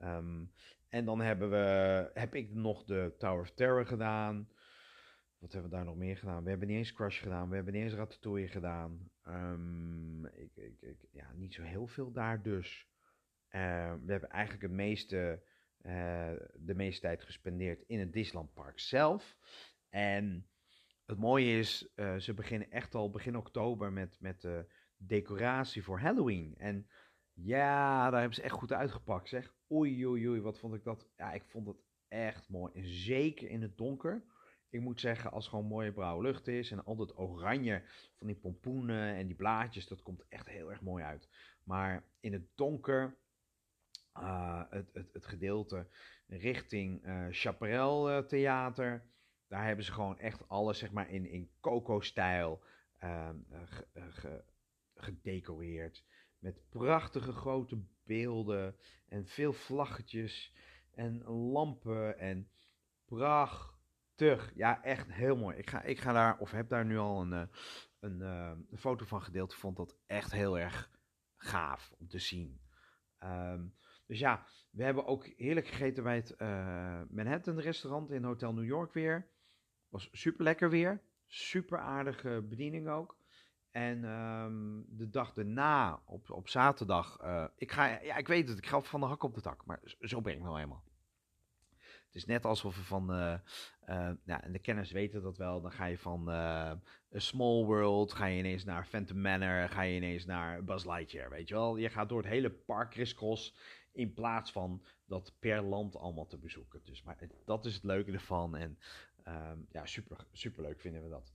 Um, 0.02 0.52
en 0.88 1.04
dan 1.04 1.20
hebben 1.20 1.50
we, 1.50 2.10
heb 2.14 2.34
ik 2.34 2.54
nog 2.54 2.84
de 2.84 3.14
Tower 3.18 3.40
of 3.40 3.50
Terror 3.50 3.86
gedaan. 3.86 4.48
Wat 5.40 5.52
hebben 5.52 5.70
we 5.70 5.76
daar 5.76 5.84
nog 5.84 5.96
meer 5.96 6.16
gedaan? 6.16 6.42
We 6.42 6.50
hebben 6.50 6.68
niet 6.68 6.76
eens 6.76 6.92
Crush 6.92 7.22
gedaan. 7.22 7.48
We 7.48 7.54
hebben 7.54 7.72
niet 7.72 7.82
eens 7.82 7.94
Ratatouille 7.94 8.48
gedaan. 8.48 9.10
Um, 9.28 10.26
ik, 10.26 10.56
ik, 10.56 10.80
ik, 10.80 11.06
ja, 11.10 11.32
niet 11.34 11.54
zo 11.54 11.62
heel 11.62 11.86
veel 11.86 12.12
daar 12.12 12.42
dus. 12.42 12.88
Uh, 13.50 13.94
we 14.04 14.10
hebben 14.10 14.30
eigenlijk 14.30 14.62
het 14.62 14.72
meeste 14.72 15.42
uh, 15.82 16.32
de 16.54 16.74
meeste 16.74 17.00
tijd 17.00 17.22
gespendeerd 17.22 17.82
in 17.86 17.98
het 17.98 18.12
Disneyland 18.12 18.52
Park 18.54 18.78
zelf. 18.78 19.36
En 19.88 20.46
het 21.06 21.18
mooie 21.18 21.58
is, 21.58 21.92
uh, 21.96 22.16
ze 22.16 22.34
beginnen 22.34 22.70
echt 22.70 22.94
al 22.94 23.10
begin 23.10 23.36
oktober 23.36 23.92
met, 23.92 24.16
met 24.20 24.40
de 24.40 24.72
decoratie 24.96 25.82
voor 25.82 26.00
Halloween. 26.00 26.54
En 26.58 26.88
ja, 27.32 28.10
daar 28.10 28.20
hebben 28.20 28.36
ze 28.38 28.42
echt 28.42 28.54
goed 28.54 28.72
uitgepakt, 28.72 29.28
zeg. 29.28 29.54
Oei, 29.72 30.06
oei, 30.06 30.28
oei, 30.28 30.40
wat 30.40 30.58
vond 30.58 30.74
ik 30.74 30.84
dat? 30.84 31.08
Ja, 31.16 31.32
ik 31.32 31.44
vond 31.44 31.66
het 31.66 31.82
echt 32.08 32.48
mooi. 32.48 32.72
En 32.74 32.86
zeker 32.86 33.48
in 33.48 33.62
het 33.62 33.76
donker. 33.76 34.24
Ik 34.70 34.80
moet 34.80 35.00
zeggen, 35.00 35.30
als 35.30 35.48
gewoon 35.48 35.66
mooie 35.66 35.92
blauwe 35.92 36.22
lucht 36.22 36.48
is 36.48 36.70
en 36.70 36.84
al 36.84 36.96
dat 36.96 37.18
oranje 37.18 37.82
van 38.16 38.26
die 38.26 38.36
pompoenen 38.36 39.14
en 39.14 39.26
die 39.26 39.36
blaadjes, 39.36 39.86
dat 39.86 40.02
komt 40.02 40.24
echt 40.28 40.48
heel 40.48 40.70
erg 40.70 40.80
mooi 40.80 41.04
uit. 41.04 41.28
Maar 41.64 42.04
in 42.20 42.32
het 42.32 42.46
donker, 42.54 43.16
uh, 44.16 44.62
het, 44.70 44.90
het, 44.92 45.12
het, 45.12 45.26
gedeelte 45.26 45.86
richting 46.26 47.06
uh, 47.06 47.26
Chaparral 47.30 48.10
uh, 48.10 48.18
Theater. 48.18 49.04
Daar 49.48 49.66
hebben 49.66 49.84
ze 49.84 49.92
gewoon 49.92 50.18
echt 50.18 50.48
alles 50.48 50.78
zeg 50.78 50.92
maar, 50.92 51.10
in, 51.10 51.26
in 51.26 51.50
Coco-stijl 51.60 52.62
ge, 52.98 53.86
ge, 53.92 54.44
gedecoreerd. 54.94 56.04
Met 56.38 56.68
prachtige 56.68 57.32
grote 57.32 57.82
beelden 58.04 58.76
en 59.08 59.26
veel 59.26 59.52
vlaggetjes 59.52 60.54
en 60.90 61.24
lampen 61.24 62.18
en 62.18 62.50
prachtig. 63.04 63.79
Ja, 64.54 64.82
echt 64.82 65.12
heel 65.12 65.36
mooi. 65.36 65.56
Ik 65.56 65.70
ga, 65.70 65.82
ik 65.82 65.98
ga 65.98 66.12
daar, 66.12 66.38
of 66.38 66.50
heb 66.50 66.68
daar 66.68 66.84
nu 66.84 66.98
al 66.98 67.20
een, 67.20 67.48
een, 68.00 68.20
een 68.70 68.78
foto 68.78 69.04
van 69.04 69.22
gedeeld. 69.22 69.54
Vond 69.54 69.76
dat 69.76 69.96
echt 70.06 70.32
heel 70.32 70.58
erg 70.58 70.90
gaaf 71.36 71.92
om 71.98 72.08
te 72.08 72.18
zien. 72.18 72.60
Um, 73.24 73.74
dus 74.06 74.18
ja, 74.18 74.46
we 74.70 74.84
hebben 74.84 75.06
ook 75.06 75.26
heerlijk 75.26 75.66
gegeten 75.66 76.02
bij 76.02 76.16
het 76.16 76.34
uh, 76.38 77.00
Manhattan 77.08 77.58
restaurant 77.58 78.10
in 78.10 78.24
Hotel 78.24 78.54
New 78.54 78.64
York 78.64 78.92
weer. 78.92 79.30
Was 79.88 80.08
super 80.12 80.44
lekker 80.44 80.70
weer. 80.70 81.02
Super 81.26 81.78
aardige 81.78 82.46
bediening 82.48 82.88
ook. 82.88 83.18
En 83.70 84.04
um, 84.04 84.84
de 84.88 85.10
dag 85.10 85.32
daarna, 85.32 86.02
op, 86.04 86.30
op 86.30 86.48
zaterdag, 86.48 87.18
ik 87.56 87.72
ga, 87.72 87.86
ja, 87.86 88.16
ik 88.16 88.28
weet 88.28 88.48
het, 88.48 88.58
ik 88.58 88.66
ga 88.66 88.80
van 88.80 89.00
de 89.00 89.06
hak 89.06 89.22
op 89.22 89.34
de 89.34 89.40
tak, 89.40 89.64
maar 89.64 89.80
zo 90.00 90.20
ben 90.20 90.34
ik 90.34 90.42
nou 90.42 90.60
eenmaal. 90.60 90.84
Het 92.10 92.18
is 92.18 92.26
net 92.26 92.44
alsof 92.44 92.76
we 92.76 92.82
van, 92.82 93.10
uh, 93.10 93.34
en 94.26 94.52
de 94.52 94.58
kenners 94.58 94.90
weten 94.90 95.22
dat 95.22 95.36
wel, 95.36 95.60
dan 95.60 95.72
ga 95.72 95.84
je 95.84 95.98
van 95.98 96.28
A 96.28 96.80
Small 97.12 97.64
World, 97.64 98.12
ga 98.12 98.26
je 98.26 98.38
ineens 98.38 98.64
naar 98.64 98.86
Phantom 98.86 99.20
Manor, 99.20 99.68
ga 99.68 99.82
je 99.82 99.96
ineens 99.96 100.24
naar 100.24 100.64
Buzz 100.64 100.84
Lightyear, 100.84 101.30
weet 101.30 101.48
je 101.48 101.54
wel. 101.54 101.76
Je 101.76 101.88
gaat 101.88 102.08
door 102.08 102.18
het 102.18 102.30
hele 102.30 102.50
park 102.50 102.90
crisscross 102.90 103.54
in 103.92 104.14
plaats 104.14 104.52
van 104.52 104.82
dat 105.06 105.32
per 105.38 105.62
land 105.62 105.96
allemaal 105.96 106.26
te 106.26 106.38
bezoeken. 106.38 106.80
Dus 106.84 107.02
maar 107.02 107.18
dat 107.44 107.64
is 107.64 107.74
het 107.74 107.84
leuke 107.84 108.12
ervan 108.12 108.56
en 108.56 108.78
ehm, 109.24 109.58
ja, 109.72 109.86
super, 109.86 110.26
super 110.32 110.62
leuk 110.62 110.80
vinden 110.80 111.02
we 111.02 111.08
dat. 111.08 111.32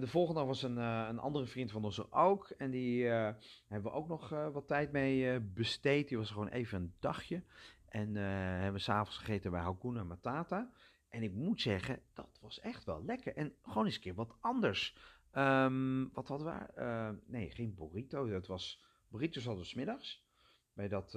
De 0.00 0.06
volgende 0.06 0.44
was 0.44 0.62
een, 0.62 0.76
een 0.76 1.18
andere 1.18 1.46
vriend 1.46 1.70
van 1.70 1.84
ons 1.84 2.12
ook. 2.12 2.50
En 2.50 2.70
die 2.70 3.04
hebben 3.04 3.90
we 3.90 3.90
ook 3.90 4.08
nog 4.08 4.28
wat 4.28 4.68
tijd 4.68 4.92
mee 4.92 5.40
besteed. 5.40 6.08
Die 6.08 6.18
was 6.18 6.30
gewoon 6.30 6.48
even 6.48 6.80
een 6.80 6.94
dagje. 6.98 7.42
En 7.88 8.14
hebben 8.14 8.72
we 8.72 8.78
s'avonds 8.78 9.16
gegeten 9.16 9.50
bij 9.50 9.60
Hakuna 9.60 10.04
Matata. 10.04 10.70
En 11.08 11.22
ik 11.22 11.32
moet 11.32 11.60
zeggen, 11.60 12.02
dat 12.14 12.38
was 12.40 12.60
echt 12.60 12.84
wel 12.84 13.04
lekker. 13.04 13.36
En 13.36 13.54
gewoon 13.62 13.84
eens 13.84 13.94
een 13.94 14.00
keer 14.00 14.14
wat 14.14 14.36
anders. 14.40 14.96
Um, 15.32 16.10
wat 16.12 16.28
hadden 16.28 16.46
we? 16.46 17.18
nee, 17.26 17.50
geen 17.50 17.74
burrito. 17.74 18.28
Dat 18.28 18.46
was, 18.46 18.84
burritos 19.08 19.44
hadden 19.44 19.62
we 19.62 19.68
smiddags. 19.68 20.24
Bij 20.72 20.88
dat 20.88 21.10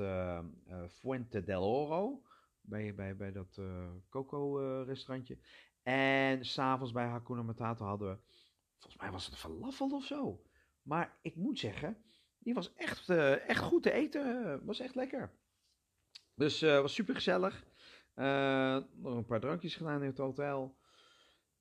Fuente 0.87 1.43
del 1.43 1.63
Oro. 1.63 2.21
Bij, 2.61 2.95
bij, 2.95 3.15
bij 3.15 3.31
dat 3.31 3.61
Coco 4.09 4.57
restaurantje. 4.83 5.37
En 5.83 6.45
s'avonds 6.45 6.91
bij 6.93 7.05
Hakuna 7.05 7.41
Matata 7.41 7.85
hadden 7.85 8.09
we 8.09 8.19
Volgens 8.79 9.01
mij 9.01 9.11
was 9.11 9.25
het 9.25 9.37
falafel 9.37 9.89
of 9.89 10.05
zo. 10.05 10.41
Maar 10.81 11.17
ik 11.21 11.35
moet 11.35 11.59
zeggen, 11.59 11.97
die 12.37 12.53
was 12.53 12.73
echt, 12.73 13.09
uh, 13.09 13.49
echt 13.49 13.63
goed 13.63 13.83
te 13.83 13.91
eten. 13.91 14.65
was 14.65 14.79
echt 14.79 14.95
lekker. 14.95 15.31
Dus 16.39 16.63
uh, 16.63 16.81
was 16.81 16.93
super 16.93 17.15
gezellig. 17.15 17.65
Uh, 18.15 18.77
nog 18.93 19.15
een 19.15 19.25
paar 19.25 19.39
drankjes 19.39 19.75
gedaan 19.75 20.01
in 20.01 20.07
het 20.07 20.17
hotel. 20.17 20.77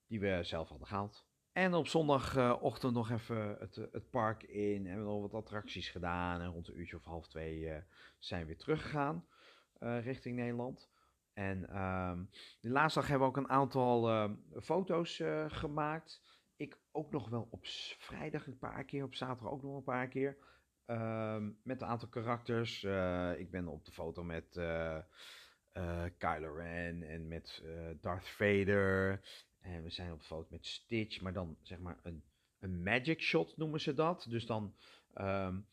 Die 0.06 0.20
we 0.20 0.38
zelf 0.42 0.68
hadden 0.68 0.86
gehaald. 0.86 1.26
En 1.52 1.74
op 1.74 1.86
zondagochtend 1.86 2.94
nog 2.94 3.10
even 3.10 3.56
het, 3.58 3.74
het 3.92 4.10
park 4.10 4.42
in. 4.42 4.86
Hebben 4.86 5.06
nog 5.06 5.20
wat 5.20 5.34
attracties 5.34 5.88
gedaan. 5.88 6.40
En 6.40 6.50
rond 6.50 6.68
een 6.68 6.78
uurtje 6.78 6.96
of 6.96 7.04
half 7.04 7.28
twee 7.28 7.72
zijn 8.18 8.40
we 8.40 8.46
weer 8.46 8.58
teruggegaan. 8.58 9.26
richting 9.78 10.36
Nederland. 10.36 10.90
En 11.32 11.68
ehm, 11.68 12.24
de 12.60 12.70
laatste 12.70 13.00
dag 13.00 13.08
hebben 13.08 13.28
we 13.28 13.36
ook 13.36 13.44
een 13.44 13.50
aantal 13.50 14.30
foto's 14.60 15.22
gemaakt 15.48 16.20
ik 16.58 16.78
ook 16.92 17.10
nog 17.10 17.28
wel 17.28 17.48
op 17.50 17.66
vrijdag 17.98 18.46
een 18.46 18.58
paar 18.58 18.84
keer, 18.84 19.04
op 19.04 19.14
zaterdag 19.14 19.52
ook 19.52 19.62
nog 19.62 19.76
een 19.76 19.82
paar 19.82 20.08
keer. 20.08 20.36
Uh, 20.90 21.36
met 21.62 21.80
een 21.80 21.88
aantal 21.88 22.08
karakters. 22.08 22.82
Uh, 22.82 23.38
ik 23.38 23.50
ben 23.50 23.68
op 23.68 23.84
de 23.84 23.92
foto 23.92 24.24
met 24.24 24.56
uh, 24.56 24.98
Kylo 26.18 26.54
Ren 26.54 27.02
en 27.02 27.28
met 27.28 27.64
Darth 28.00 28.28
Vader. 28.28 29.20
En 29.60 29.82
we 29.82 29.90
zijn 29.90 30.12
op 30.12 30.18
de 30.18 30.24
foto 30.24 30.46
met 30.50 30.66
Stitch, 30.66 31.20
maar 31.20 31.32
dan 31.32 31.56
zeg 31.62 31.78
maar 31.78 31.98
een, 32.02 32.22
een 32.58 32.82
magic 32.82 33.20
shot 33.20 33.56
noemen 33.56 33.80
ze 33.80 33.94
dat. 33.94 34.26
Dus 34.28 34.46
dan 34.46 34.74
um, 35.14 35.66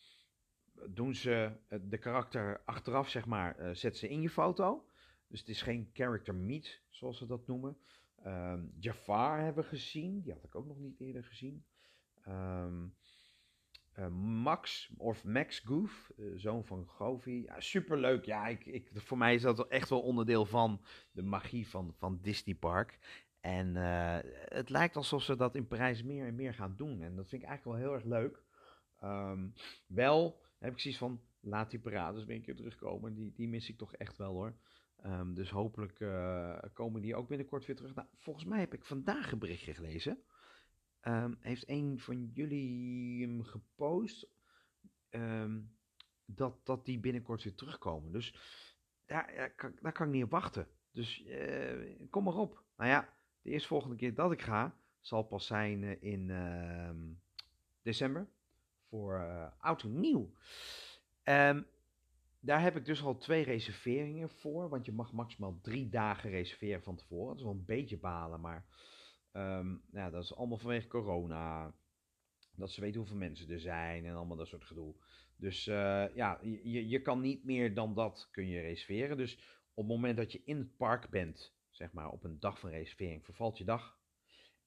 doen 0.90 1.16
ze 1.16 1.52
de 1.82 1.98
karakter 1.98 2.62
achteraf, 2.66 3.10
zeg 3.10 3.26
maar, 3.26 3.56
zetten 3.76 4.00
ze 4.00 4.10
in 4.10 4.22
je 4.22 4.30
foto. 4.30 4.86
Dus 5.28 5.40
het 5.40 5.50
is 5.50 5.62
geen 5.62 5.90
character 5.94 6.36
meet, 6.36 6.82
zoals 6.90 7.18
ze 7.18 7.26
dat 7.26 7.48
noemen. 7.48 7.78
Um, 8.26 8.74
Jafar 8.80 9.40
hebben 9.40 9.64
we 9.64 9.70
gezien, 9.70 10.22
die 10.22 10.34
had 10.34 10.44
ik 10.44 10.56
ook 10.56 10.68
nog 10.68 10.78
niet 10.78 11.00
eerder 11.00 11.24
gezien. 11.24 11.66
Um, 12.28 12.96
uh, 14.00 14.08
Max, 14.44 14.90
of 14.98 15.24
Max 15.24 15.60
Goof, 15.60 16.12
uh, 16.18 16.32
zoon 16.36 16.66
van 16.66 16.86
Govi. 16.88 17.42
Ja, 17.42 17.60
superleuk. 17.60 18.26
Ja, 18.26 18.48
ik, 18.48 18.66
ik, 18.66 18.90
voor 18.94 19.18
mij 19.18 19.36
is 19.36 19.42
dat 19.42 19.68
echt 19.68 19.90
wel 19.90 20.02
onderdeel 20.02 20.46
van 20.46 20.82
de 21.12 21.24
magie 21.24 21.68
van, 21.68 21.94
van 21.98 22.20
Disney 22.22 22.56
Park. 22.56 23.00
En 23.40 23.76
uh, 23.76 24.18
het 24.46 24.70
lijkt 24.70 24.96
alsof 24.96 25.24
ze 25.24 25.36
dat 25.36 25.56
in 25.56 25.68
Parijs 25.68 26.04
meer 26.04 26.28
en 26.28 26.36
meer 26.36 26.54
gaan 26.54 26.76
doen. 26.76 27.02
En 27.02 27.16
dat 27.16 27.30
vind 27.30 27.42
ik 27.42 27.48
eigenlijk 27.48 27.78
wel 27.78 27.88
heel 27.88 27.98
erg 27.98 28.04
leuk. 28.04 28.44
Um, 29.04 29.54
wel 29.88 30.42
heb 30.60 30.72
ik 30.72 30.80
zoiets 30.80 31.00
van, 31.00 31.22
laat 31.40 31.70
die 31.70 31.80
parades 31.80 32.26
weer 32.26 32.36
een 32.36 32.42
keer 32.42 32.56
terugkomen. 32.56 33.14
Die, 33.14 33.34
die 33.36 33.48
mis 33.48 33.70
ik 33.70 33.78
toch 33.78 33.94
echt 33.94 34.18
wel 34.18 34.32
hoor. 34.34 34.56
Um, 35.06 35.34
dus 35.34 35.50
hopelijk 35.50 35.98
komen 36.74 37.02
die 37.02 37.16
ook 37.16 37.28
binnenkort 37.28 37.66
weer 37.66 37.76
terug. 37.76 37.96
Nou, 37.96 38.08
volgens 38.18 38.46
mij 38.46 38.60
heb 38.60 38.74
ik 38.74 38.86
vandaag 38.86 39.32
een 39.32 39.40
berichtje 39.40 39.74
gelezen. 39.74 40.24
Um, 41.08 41.38
heeft 41.40 41.70
een 41.70 42.00
van 42.00 42.26
jullie 42.34 43.22
hem 43.22 43.44
gepost 43.44 44.28
um, 45.10 45.76
dat, 46.26 46.66
dat 46.66 46.86
die 46.86 47.00
binnenkort 47.00 47.44
weer 47.44 47.56
terugkomen. 47.56 48.12
Dus 48.12 48.36
daar, 49.06 49.34
ja, 49.34 49.48
kan, 49.48 49.76
daar 49.82 49.92
kan 49.92 50.08
ik 50.08 50.14
niet 50.14 50.24
op 50.24 50.32
wachten. 50.32 50.68
Dus 50.92 51.24
uh, 51.26 51.96
kom 52.10 52.24
maar 52.24 52.36
op. 52.36 52.64
Nou 52.78 52.90
ja, 52.90 53.14
de 53.42 53.50
eerstvolgende 53.50 53.96
keer 53.96 54.14
dat 54.14 54.32
ik 54.32 54.42
ga, 54.42 54.78
zal 55.00 55.24
pas 55.24 55.46
zijn 55.46 55.82
uh, 55.82 56.02
in 56.02 56.32
december. 57.82 58.28
Voor 58.90 59.20
uh, 59.20 59.48
oud 59.60 59.84
en 59.84 60.00
nieuw. 60.00 60.34
Daar 62.40 62.62
heb 62.62 62.76
ik 62.76 62.86
dus 62.86 63.04
al 63.04 63.18
twee 63.18 63.44
reserveringen 63.44 64.30
voor. 64.30 64.70
Want 64.70 64.86
je 64.86 64.92
mag 64.92 65.14
maximaal 65.14 65.60
drie 65.62 65.90
dagen 65.90 66.30
reserveren 66.30 66.84
van 66.84 66.96
tevoren. 66.96 67.28
Dat 67.28 67.38
is 67.38 67.44
wel 67.44 67.52
een 67.52 67.66
beetje 67.66 67.98
balen, 67.98 68.42
maar 68.42 68.66
um, 69.36 69.82
ja, 69.92 70.10
dat 70.10 70.24
is 70.24 70.36
allemaal 70.36 70.58
vanwege 70.58 70.88
corona. 70.88 71.74
Dat 72.56 72.72
ze 72.72 72.82
weten 72.82 73.00
hoeveel 73.00 73.18
mensen 73.18 73.50
er 73.50 73.60
zijn 73.60 74.06
en 74.06 74.16
allemaal 74.16 74.38
dat 74.38 74.48
soort 74.48 74.66
gedoe. 74.66 74.96
Dus 75.38 75.68
uh, 75.68 76.16
ja, 76.16 76.40
je, 76.42 76.88
je 76.88 77.02
kan 77.02 77.22
niet 77.22 77.44
meer 77.44 77.74
dan 77.74 77.94
dat 77.94 78.30
kun 78.32 78.48
je 78.48 78.62
reserveren. 78.62 79.18
Dus 79.18 79.36
op 79.74 79.88
het 79.88 79.96
moment 79.96 80.18
dat 80.18 80.32
je 80.32 80.42
in 80.46 80.58
het 80.58 80.78
park 80.78 81.10
bent, 81.10 81.54
zeg 81.70 81.92
maar 81.92 82.10
op 82.10 82.24
een 82.24 82.40
dag 82.40 82.60
van 82.60 82.70
reservering, 82.70 83.26
vervalt 83.26 83.58
je 83.58 83.64
dag. 83.64 83.98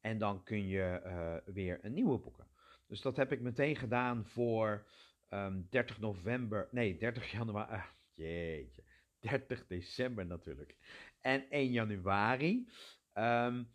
En 0.01 0.19
dan 0.19 0.43
kun 0.45 0.67
je 0.67 1.01
uh, 1.05 1.55
weer 1.55 1.85
een 1.85 1.93
nieuwe 1.93 2.19
boeken. 2.19 2.47
Dus 2.87 3.01
dat 3.01 3.17
heb 3.17 3.33
ik 3.33 3.41
meteen 3.41 3.77
gedaan 3.77 4.27
voor 4.27 4.87
um, 5.29 5.39
ehm, 5.39 5.63
30 5.71 5.99
november, 5.99 6.69
nee, 6.71 6.99
30 6.99 7.31
januari, 7.39 7.73
ah, 7.73 7.85
jeetje, 8.15 8.83
30 9.21 9.67
december 9.67 10.27
natuurlijk. 10.27 10.77
En 11.21 11.51
1 11.51 11.71
januari. 11.71 12.69
Um, 13.15 13.69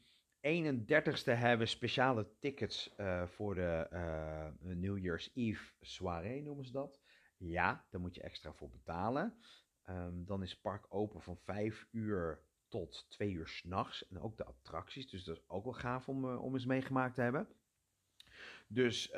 31ste 0.43 1.31
hebben 1.31 1.67
speciale 1.67 2.27
tickets 2.39 2.93
uh, 2.97 3.27
voor 3.27 3.55
de 3.55 3.87
uh, 3.93 4.75
New 4.75 4.97
Year's 4.97 5.31
Eve 5.33 5.73
soirée, 5.81 6.41
noemen 6.41 6.65
ze 6.65 6.71
dat. 6.71 6.99
Ja, 7.37 7.85
daar 7.89 8.01
moet 8.01 8.15
je 8.15 8.21
extra 8.21 8.53
voor 8.53 8.69
betalen. 8.69 9.37
Um, 9.89 10.25
dan 10.25 10.43
is 10.43 10.51
het 10.51 10.61
park 10.61 10.85
open 10.89 11.21
van 11.21 11.37
5 11.37 11.87
uur 11.91 12.43
tot 12.67 13.05
2 13.09 13.31
uur 13.31 13.47
s'nachts. 13.47 14.07
En 14.07 14.19
ook 14.19 14.37
de 14.37 14.45
attracties, 14.45 15.09
dus 15.09 15.23
dat 15.23 15.37
is 15.37 15.43
ook 15.47 15.63
wel 15.63 15.73
gaaf 15.73 16.09
om, 16.09 16.25
uh, 16.25 16.43
om 16.43 16.53
eens 16.53 16.65
meegemaakt 16.65 17.15
te 17.15 17.21
hebben. 17.21 17.47
Dus 18.67 19.11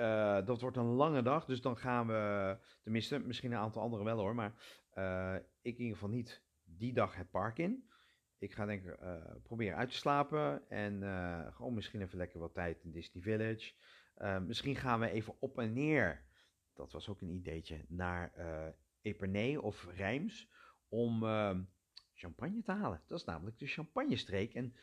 dat 0.46 0.62
wordt 0.62 0.78
een 0.78 0.84
lange 0.86 1.22
dag. 1.22 1.46
Dus 1.46 1.62
dan 1.62 1.78
gaan 1.78 2.08
we, 2.08 2.58
tenminste, 2.82 3.20
misschien 3.20 3.52
een 3.52 3.58
aantal 3.58 3.82
anderen 3.82 4.06
wel 4.06 4.18
hoor, 4.18 4.36
maar 4.36 4.54
ik 5.62 5.78
in 5.78 5.82
ieder 5.82 5.94
geval 5.94 6.10
niet 6.10 6.44
die 6.64 6.94
dag 6.94 7.16
het 7.16 7.32
park 7.32 7.58
in. 7.58 7.90
Ik 8.38 8.54
ga 8.54 8.66
denk 8.66 8.86
ik 8.86 9.02
uh, 9.02 9.16
proberen 9.44 9.78
uit 9.78 9.90
te 9.90 9.96
slapen 9.96 10.70
en 10.70 11.02
gewoon 11.54 11.74
misschien 11.74 12.02
even 12.02 12.18
lekker 12.18 12.40
wat 12.40 12.54
tijd 12.54 12.84
in 12.84 12.92
Disney 12.92 13.24
Village. 13.24 13.74
misschien 14.42 14.76
gaan 14.76 15.00
we 15.00 15.10
even 15.10 15.36
op 15.40 15.60
en 15.60 15.74
neer, 15.74 16.24
dat 16.74 16.92
was 16.92 17.10
ook 17.10 17.22
een 17.22 17.30
ideetje, 17.30 17.86
naar 17.88 18.34
Epernay 19.02 19.56
of 19.56 19.88
Rijms 19.96 20.50
om 20.90 21.20
champagne 22.14 22.62
te 22.62 22.72
halen. 22.72 23.02
Dat 23.06 23.20
is 23.20 23.26
namelijk 23.26 23.58
de 23.58 23.68
champagnestreek 23.68 24.54
en 24.54 24.76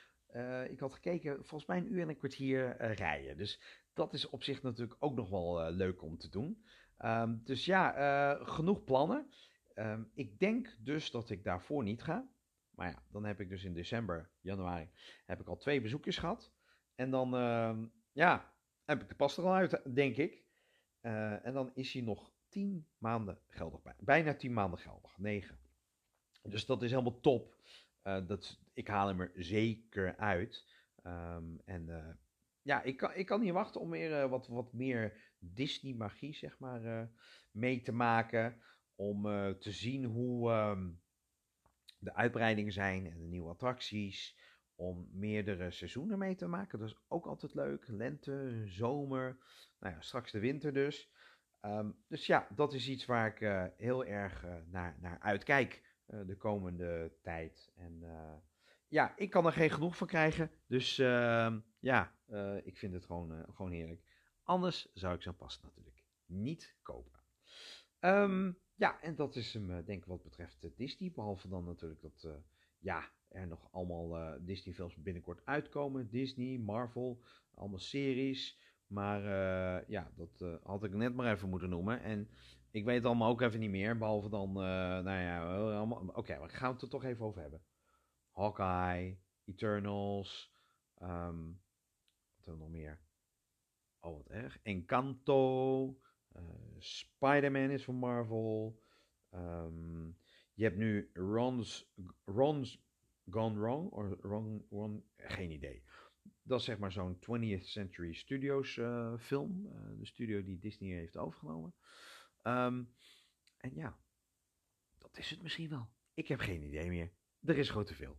ik 0.71 0.81
had 0.81 0.93
gekeken, 0.93 1.35
volgens 1.35 1.67
mij 1.67 1.79
een 1.79 1.93
uur 1.93 2.03
en 2.03 2.09
een 2.09 2.17
kwartier 2.17 2.77
rijden. 2.77 3.37
Dus 3.37 3.61
dat 3.93 4.13
is 4.13 4.29
op 4.29 4.43
zich 4.43 4.63
natuurlijk 4.63 4.97
ook 4.99 5.15
nog 5.15 5.31
wel 5.31 5.71
leuk 5.71 6.03
om 6.03 6.19
te 6.19 6.29
doen. 6.29 6.65
Um, 7.05 7.41
dus 7.45 7.65
ja, 7.65 8.35
genoeg 8.45 8.85
plannen. 8.85 9.33
Um, 9.75 10.11
ik 10.15 10.39
denk 10.39 10.77
dus 10.79 11.11
dat 11.11 11.31
ik 11.31 11.45
daarvoor 11.45 11.83
niet 11.83 12.03
ga. 12.03 12.31
Maar 12.75 12.89
ja, 12.91 13.03
dan 13.09 13.25
heb 13.25 13.41
ik 13.41 13.49
dus 13.49 13.65
in 13.65 13.75
december, 13.75 14.31
januari, 14.41 14.91
heb 15.27 15.41
ik 15.41 15.49
al 15.49 15.57
twee 15.57 15.81
bezoekjes 15.81 16.19
gehad. 16.19 16.53
En 16.95 17.11
dan, 17.11 17.35
uh, 17.35 17.79
ja, 18.13 18.55
heb 18.85 19.03
ik 19.03 19.09
de 19.09 19.15
pas 19.15 19.37
er 19.37 19.45
al 19.45 19.55
uit, 19.55 19.95
denk 19.95 20.17
ik. 20.17 20.45
Uh, 21.03 21.47
en 21.47 21.53
dan 21.53 21.71
is 21.75 21.93
hij 21.93 22.03
nog 22.03 22.33
tien 22.49 22.89
maanden 22.99 23.39
geldig. 23.49 23.83
Bij. 23.83 23.95
Bijna 23.99 24.35
tien 24.35 24.53
maanden 24.53 24.79
geldig, 24.79 25.19
negen. 25.19 25.59
Dus 26.43 26.67
dat 26.67 26.83
is 26.83 26.91
helemaal 26.91 27.21
top. 27.21 27.57
Uh, 28.03 28.27
dat, 28.27 28.61
ik 28.73 28.89
haal 28.89 29.09
hem 29.09 29.21
er 29.21 29.33
zeker 29.35 30.17
uit. 30.17 30.71
Um, 31.03 31.61
en 31.65 31.89
uh, 31.89 32.15
ja, 32.63 32.83
ik 32.83 32.97
kan, 32.97 33.15
ik 33.15 33.27
kan 33.27 33.41
niet 33.41 33.53
wachten 33.53 33.81
om 33.81 33.91
weer 33.91 34.29
wat, 34.29 34.47
wat 34.47 34.73
meer 34.73 35.35
Disney-magie, 35.39 36.35
zeg 36.35 36.59
maar, 36.59 37.11
mee 37.51 37.83
te 37.83 37.93
maken. 37.93 38.63
Om 38.95 39.23
te 39.59 39.73
zien 39.73 40.05
hoe 40.05 40.53
um, 40.53 41.02
de 42.03 42.15
uitbreidingen 42.15 42.73
zijn 42.73 43.07
en 43.07 43.19
de 43.19 43.27
nieuwe 43.27 43.51
attracties. 43.51 44.41
Om 44.75 45.09
meerdere 45.13 45.71
seizoenen 45.71 46.19
mee 46.19 46.35
te 46.35 46.47
maken. 46.47 46.79
Dat 46.79 46.89
is 46.89 47.03
ook 47.09 47.27
altijd 47.27 47.55
leuk. 47.55 47.89
Lente, 47.89 48.63
zomer, 48.67 49.39
nou 49.79 49.95
ja, 49.95 50.01
straks 50.01 50.33
de 50.33 50.39
winter 50.39 50.73
dus. 50.73 51.11
Um, 51.61 51.97
dus 52.09 52.27
ja, 52.27 52.49
dat 52.55 52.73
is 52.73 52.89
iets 52.89 53.05
waar 53.05 53.27
ik 53.27 53.73
heel 53.77 54.05
erg 54.05 54.47
naar, 54.67 54.97
naar 55.01 55.19
uitkijk 55.21 55.83
de 56.07 56.37
komende 56.37 57.13
tijd. 57.23 57.73
En 57.75 58.03
ja, 58.93 59.13
ik 59.17 59.31
kan 59.31 59.47
er 59.47 59.53
geen 59.53 59.71
genoeg 59.71 59.97
van 59.97 60.07
krijgen. 60.07 60.51
Dus 60.67 60.99
ehm, 60.99 61.61
ja, 61.79 62.15
eh, 62.27 62.67
ik 62.67 62.79
vind 62.79 62.93
het 62.93 63.05
gewoon, 63.05 63.33
eh, 63.33 63.55
gewoon 63.55 63.71
heerlijk. 63.71 64.03
Anders 64.43 64.91
zou 64.95 65.15
ik 65.15 65.23
zo'n 65.23 65.37
pas 65.37 65.61
natuurlijk 65.61 66.05
niet 66.27 66.77
kopen. 66.83 67.21
Ehm, 67.99 68.53
ja, 68.83 69.01
en 69.01 69.15
dat 69.15 69.37
is 69.37 69.55
hem, 69.55 69.71
eh, 69.71 69.85
denk 69.85 69.99
ik, 69.99 70.05
wat 70.05 70.23
betreft 70.23 70.77
Disney. 70.77 71.13
Behalve 71.15 71.49
dan 71.49 71.65
natuurlijk 71.65 72.01
dat 72.01 72.29
ja, 72.79 73.11
er 73.29 73.47
nog 73.47 73.69
allemaal 73.73 74.39
Disney-films 74.45 74.97
binnenkort 74.97 75.45
uitkomen. 75.45 76.11
Disney, 76.11 76.59
Marvel, 76.59 77.23
allemaal 77.55 77.79
series. 77.79 78.59
Maar 78.87 79.23
ja, 79.91 80.13
dat 80.17 80.61
had 80.63 80.85
ik 80.85 80.95
net 80.95 81.15
maar 81.15 81.33
even 81.33 81.49
moeten 81.49 81.69
noemen. 81.69 82.03
En 82.03 82.29
ik 82.71 82.85
weet 82.85 82.97
het 82.97 83.05
allemaal 83.05 83.31
ook 83.31 83.41
even 83.41 83.61
niet 83.61 83.71
meer. 83.71 83.99
Behalve 83.99 84.29
dan, 84.29 84.53
nou 84.53 85.11
ja, 85.11 85.85
oké, 85.85 86.19
okay, 86.19 86.39
maar 86.39 86.51
gaan 86.51 86.69
we 86.69 86.75
het 86.75 86.83
er 86.83 86.89
toch 86.89 87.05
even 87.05 87.25
over 87.25 87.41
hebben. 87.41 87.63
Hawkeye, 88.31 89.19
Eternals, 89.45 90.55
um, 91.03 91.61
wat 92.37 92.45
hebben 92.45 92.55
we 92.55 92.71
nog 92.71 92.71
meer? 92.71 93.01
Oh, 94.01 94.17
wat 94.17 94.29
erg. 94.29 94.59
Encanto, 94.63 95.99
uh, 96.37 96.43
Spider-Man 96.79 97.71
is 97.71 97.85
van 97.85 97.95
Marvel. 97.95 98.81
Um, 99.35 100.17
je 100.55 100.65
hebt 100.65 100.77
nu 100.77 101.11
Ron's, 102.25 102.85
Gone 103.31 103.59
Wrong, 103.59 103.91
of 103.91 104.07
Wrong, 104.21 104.65
Wrong, 104.69 105.03
geen 105.17 105.51
idee. 105.51 105.85
Dat 106.43 106.59
is 106.59 106.65
zeg 106.65 106.79
maar 106.79 106.93
zo'n 106.93 107.19
20th 107.19 107.65
Century 107.65 108.13
Studios 108.13 108.77
uh, 108.77 109.19
film. 109.19 109.67
Uh, 109.67 109.99
de 109.99 110.07
studio 110.07 110.43
die 110.43 110.59
Disney 110.59 110.91
heeft 110.91 111.17
overgenomen. 111.17 111.75
Um, 112.43 112.95
en 113.57 113.75
ja, 113.75 113.99
dat 114.99 115.19
is 115.19 115.31
het 115.31 115.43
misschien 115.43 115.69
wel. 115.69 115.89
Ik 116.15 116.29
heb 116.29 116.41
geen 116.41 116.63
idee 116.63 116.89
meer. 116.89 117.13
Er 117.45 117.59
is 117.59 117.69
gewoon 117.69 117.85
te 117.85 117.95
veel. 117.95 118.17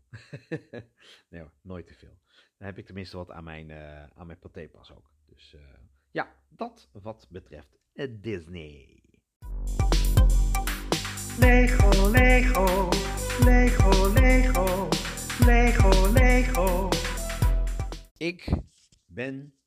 nee 1.29 1.41
hoor, 1.41 1.53
nooit 1.61 1.87
te 1.87 1.93
veel. 1.93 2.19
Dan 2.57 2.67
heb 2.67 2.77
ik 2.77 2.85
tenminste 2.85 3.17
wat 3.17 3.31
aan 3.31 3.43
mijn, 3.43 3.69
uh, 3.69 4.03
aan 4.03 4.27
mijn 4.27 4.39
patépas 4.39 4.91
ook. 4.91 5.11
Dus 5.25 5.55
ja, 6.11 6.35
dat 6.49 6.89
wat 6.91 7.27
betreft 7.29 7.82
Disney. 7.95 9.01
Lego, 11.39 12.09
Lego, 12.09 12.89
Lego, 13.43 14.13
Lego, 14.13 14.89
Lego, 15.45 16.11
Lego. 16.11 16.89
Ik 18.17 18.61
ben 19.05 19.57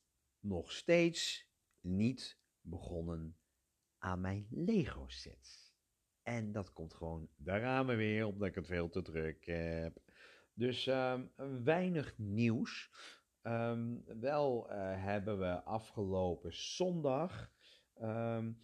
nog 0.40 0.72
steeds 0.72 1.48
niet 1.80 2.38
begonnen 2.60 3.36
aan 3.98 4.20
mijn 4.20 4.46
Lego 4.50 5.08
sets. 5.08 5.74
En 6.22 6.52
dat 6.52 6.72
komt 6.72 6.94
gewoon 6.94 7.28
de 7.36 7.58
ramen 7.58 7.96
weer, 7.96 8.26
omdat 8.26 8.48
ik 8.48 8.54
het 8.54 8.66
veel 8.66 8.88
te 8.88 9.02
druk 9.02 9.44
heb. 9.46 9.98
Dus 10.52 10.86
um, 10.86 11.32
weinig 11.64 12.18
nieuws. 12.18 12.90
Um, 13.42 14.04
wel 14.20 14.70
uh, 14.70 14.76
hebben 15.04 15.38
we 15.38 15.62
afgelopen 15.62 16.56
zondag. 16.56 17.54
Um, 18.02 18.58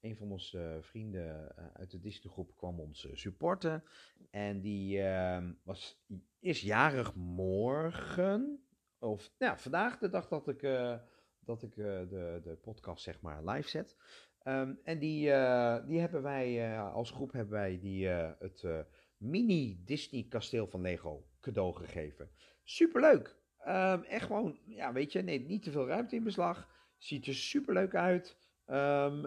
een 0.00 0.16
van 0.16 0.30
onze 0.30 0.78
vrienden 0.80 1.54
uh, 1.58 1.66
uit 1.72 1.90
de 1.90 2.00
Disney-groep 2.00 2.56
kwam 2.56 2.80
ons 2.80 3.04
uh, 3.04 3.14
supporten. 3.14 3.84
En 4.30 4.60
die 4.60 5.02
was, 5.62 6.04
is 6.38 6.60
jarig 6.60 7.14
morgen. 7.14 8.64
Of 8.98 9.32
nou, 9.38 9.58
vandaag, 9.58 9.98
de 9.98 10.08
dag 10.08 10.28
dat 10.28 10.48
ik, 10.48 10.60
dat 11.38 11.62
ik 11.62 11.74
de, 11.74 12.40
de 12.42 12.56
podcast 12.62 13.02
zeg 13.02 13.20
maar 13.20 13.44
live 13.44 13.68
zet. 13.68 13.96
Um, 14.42 14.80
en 14.82 14.98
die, 14.98 15.28
uh, 15.28 15.86
die 15.86 16.00
hebben 16.00 16.22
wij, 16.22 16.72
uh, 16.72 16.94
als 16.94 17.10
groep 17.10 17.32
hebben 17.32 17.52
wij 17.52 17.78
die, 17.78 18.06
uh, 18.06 18.30
het 18.38 18.66
mini 19.16 19.82
Disney 19.84 20.26
kasteel 20.28 20.66
van 20.66 20.80
Lego 20.80 21.26
cadeau 21.40 21.74
gegeven. 21.74 22.30
Superleuk! 22.62 23.36
Um, 23.66 24.02
echt 24.02 24.26
gewoon, 24.26 24.58
ja 24.66 24.92
weet 24.92 25.12
je, 25.12 25.22
nee, 25.22 25.40
niet 25.40 25.62
te 25.62 25.70
veel 25.70 25.86
ruimte 25.86 26.16
in 26.16 26.24
beslag. 26.24 26.68
Ziet 26.96 27.26
er 27.26 27.34
superleuk 27.34 27.94
uit. 27.94 28.36
Um, 28.66 29.22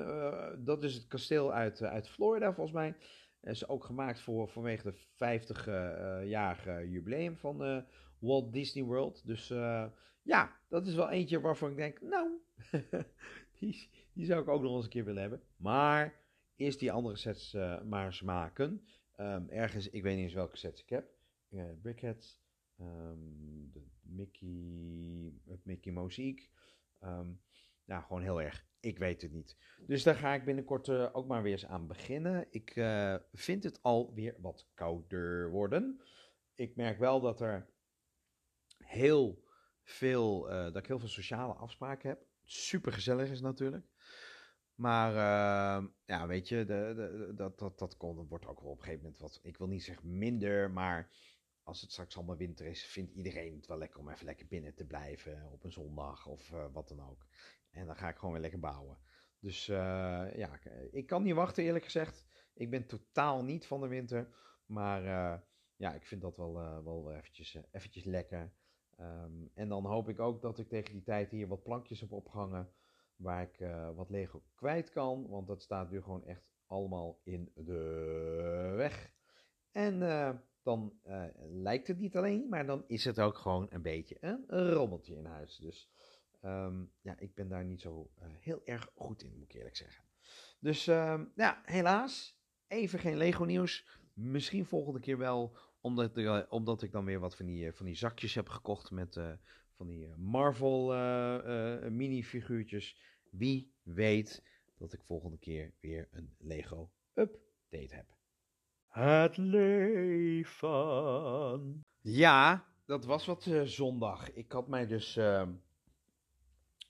dat 0.66 0.84
is 0.84 0.94
het 0.94 1.08
kasteel 1.08 1.54
uit, 1.54 1.82
uit 1.82 2.10
Florida 2.10 2.54
volgens 2.54 2.76
mij. 2.76 2.96
Is 3.42 3.68
ook 3.68 3.84
gemaakt 3.84 4.22
voor, 4.22 4.48
vanwege 4.50 4.84
de 4.84 4.98
50-jarige 6.24 6.90
jubileum 6.90 7.38
van 7.38 7.86
Walt 8.20 8.54
Disney 8.54 8.84
World. 8.84 9.28
Dus 9.28 9.48
ja, 10.22 10.60
dat 10.68 10.88
is 10.88 10.96
wel 10.96 11.10
eentje 11.10 11.40
waarvan 11.40 11.72
ik 11.72 11.76
denk, 11.76 12.02
nou, 12.02 12.30
die, 13.60 14.26
zou 14.26 14.42
ik 14.42 14.48
ook 14.48 14.62
nog 14.62 14.76
eens 14.76 14.84
een 14.84 14.90
keer 14.90 15.06
willen 15.06 15.22
hebben. 15.22 15.42
Maar 15.58 16.22
eerst 16.56 16.80
die 16.80 16.92
andere 16.92 17.16
sets 17.16 17.54
maar 17.86 18.06
eens 18.06 18.22
maken. 18.22 18.88
Um, 19.20 19.50
ergens, 19.50 19.90
ik 19.90 20.04
weet 20.04 20.16
niet 20.16 20.24
eens 20.24 20.34
welke 20.34 20.58
sets 20.58 20.82
ik 20.82 20.90
heb. 20.90 21.10
Brickheads, 21.82 22.42
um, 22.80 23.70
de 23.74 23.84
Mickey, 24.02 25.34
het 25.46 25.66
Mickey 25.66 25.92
Mozaïek. 25.92 26.50
Um, 27.04 27.42
nou, 27.88 28.04
gewoon 28.04 28.22
heel 28.22 28.42
erg. 28.42 28.66
Ik 28.80 28.98
weet 28.98 29.22
het 29.22 29.32
niet. 29.32 29.58
Dus 29.88 30.04
daar 30.04 30.16
ga 30.16 30.34
ik 30.34 30.46
binnenkort 30.46 30.88
uh, 30.88 31.10
ook 31.12 31.28
maar 31.28 31.44
weer 31.44 31.52
eens 31.52 31.66
aan 31.66 31.88
beginnen. 31.88 32.48
Ik 32.50 32.76
uh, 32.76 33.16
vind 33.34 33.64
het 33.64 33.84
alweer 33.84 34.36
wat 34.40 34.70
kouder 34.74 35.50
worden. 35.50 36.02
Ik 36.56 36.76
merk 36.76 37.00
wel 37.00 37.22
dat 37.22 37.42
er 37.42 37.70
heel 38.78 39.44
veel, 39.84 40.50
uh, 40.50 40.64
dat 40.64 40.76
ik 40.76 40.88
heel 40.88 41.00
veel 41.00 41.08
sociale 41.08 41.54
afspraken 41.54 42.10
heb. 42.10 42.26
Super 42.44 42.94
gezellig 42.94 43.30
is 43.30 43.42
natuurlijk. 43.42 43.86
Maar 44.76 45.12
uh, 45.12 45.88
ja, 46.06 46.28
weet 46.28 46.48
je, 46.48 46.66
de, 46.66 47.34
dat, 47.36 47.60
dat, 47.60 47.80
dat, 47.80 47.98
kon, 47.98 48.16
dat 48.16 48.28
wordt 48.28 48.46
ook 48.46 48.62
wel 48.62 48.72
op 48.72 48.78
een 48.78 48.84
gegeven 48.84 49.04
moment 49.04 49.22
wat, 49.22 49.40
ik 49.44 49.58
wil 49.58 49.68
niet 49.68 49.84
zeggen 49.84 50.18
minder, 50.18 50.72
maar 50.72 51.12
als 51.64 51.82
het 51.82 51.92
straks 51.92 52.18
allemaal 52.18 52.38
winter 52.38 52.66
is, 52.66 52.86
vindt 52.86 53.12
iedereen 53.12 53.56
het 53.56 53.68
wel 53.68 53.78
lekker 53.78 54.00
om 54.00 54.10
even 54.10 54.26
lekker 54.26 54.48
binnen 54.48 54.76
te 54.76 54.86
blijven 54.86 55.52
op 55.52 55.64
een 55.64 55.72
zondag 55.72 56.26
of 56.26 56.50
wat 56.72 56.88
dan 56.88 57.10
ook. 57.10 57.26
En 57.78 57.86
dan 57.86 57.96
ga 57.96 58.10
ik 58.10 58.16
gewoon 58.16 58.34
weer 58.34 58.42
lekker 58.42 58.60
bouwen. 58.60 58.98
Dus 59.40 59.68
uh, 59.68 59.78
ja, 60.36 60.60
ik 60.92 61.08
kan 61.08 61.24
niet 61.24 61.34
wachten 61.34 61.64
eerlijk 61.64 61.84
gezegd. 61.84 62.26
Ik 62.54 62.70
ben 62.70 62.88
totaal 62.88 63.44
niet 63.44 63.66
van 63.68 63.82
de 63.82 63.88
winter, 63.88 64.36
maar 64.66 65.02
ja, 65.76 65.94
ik 65.94 66.06
vind 66.06 66.22
dat 66.22 66.38
wel, 66.38 66.54
wel 66.84 67.12
eventjes, 67.12 67.58
eventjes 67.72 68.04
lekker. 68.04 68.54
Um, 69.00 69.52
en 69.54 69.70
dan 69.70 69.86
hoop 69.86 70.10
ik 70.10 70.20
ook 70.20 70.42
dat 70.42 70.60
ik 70.60 70.68
tegen 70.68 70.94
die 70.94 71.04
tijd 71.04 71.32
hier 71.32 71.48
wat 71.48 71.64
plankjes 71.64 72.00
heb 72.00 72.12
opgehangen 72.12 72.72
waar 73.16 73.42
ik 73.42 73.68
wat 73.96 74.10
Lego 74.10 74.44
kwijt 74.56 74.90
kan, 74.90 75.28
want 75.28 75.48
dat 75.48 75.62
staat 75.62 75.92
nu 75.92 76.02
gewoon 76.02 76.26
echt 76.26 76.50
allemaal 76.66 77.20
in 77.24 77.52
de 77.56 78.74
weg. 78.76 79.12
En 79.72 80.00
dan 80.64 81.00
lijkt 81.50 81.88
het 81.88 82.00
niet 82.00 82.18
alleen, 82.18 82.50
maar 82.50 82.66
dan 82.66 82.84
is 82.88 83.06
het 83.06 83.20
ook 83.20 83.38
gewoon 83.38 83.68
een 83.70 83.82
beetje 83.82 84.18
een 84.22 84.72
rommeltje 84.72 85.16
in 85.16 85.26
huis. 85.26 85.58
Dus 85.58 85.92
um, 86.42 86.92
ja, 87.02 87.20
ik 87.20 87.36
ben 87.36 87.48
daar 87.48 87.66
niet 87.66 87.82
zo 87.82 88.12
heel 88.40 88.62
erg 88.66 88.90
goed 88.96 89.24
in, 89.24 89.38
moet 89.38 89.50
ik 89.50 89.54
eerlijk 89.54 89.76
zeggen. 89.76 90.04
Dus 90.60 90.88
um, 90.88 91.32
ja, 91.36 91.62
helaas, 91.66 92.40
even 92.68 93.00
geen 93.00 93.18
Lego 93.18 93.44
nieuws. 93.44 93.88
Misschien 94.14 94.66
volgende 94.66 95.00
keer 95.00 95.18
wel, 95.18 95.58
omdat, 95.82 96.18
ik, 96.18 96.46
omdat 96.50 96.82
ik 96.82 96.92
dan 96.92 97.06
weer 97.06 97.20
wat 97.20 97.36
van 97.36 97.46
die, 97.46 97.72
van 97.72 97.86
die 97.86 97.96
zakjes 97.96 98.36
heb 98.36 98.50
gekocht 98.50 98.92
met 98.92 99.20
van 99.76 99.88
die 99.88 100.08
Marvel 100.16 100.88
minifiguurtjes. 101.90 102.98
Wie 103.30 103.74
weet 103.84 104.44
dat 104.78 104.94
ik 104.94 105.04
volgende 105.04 105.38
keer 105.38 105.74
weer 105.80 106.08
een 106.12 106.36
Lego 106.38 106.92
update 107.14 107.96
heb. 107.96 108.16
Het 108.88 109.38
leven. 109.38 110.66
Ja, 112.02 112.68
dat 112.86 113.06
was 113.06 113.26
wat 113.26 113.50
zondag. 113.64 114.32
Ik 114.34 114.52
had 114.52 114.68
mij 114.68 114.88
dus 114.88 115.20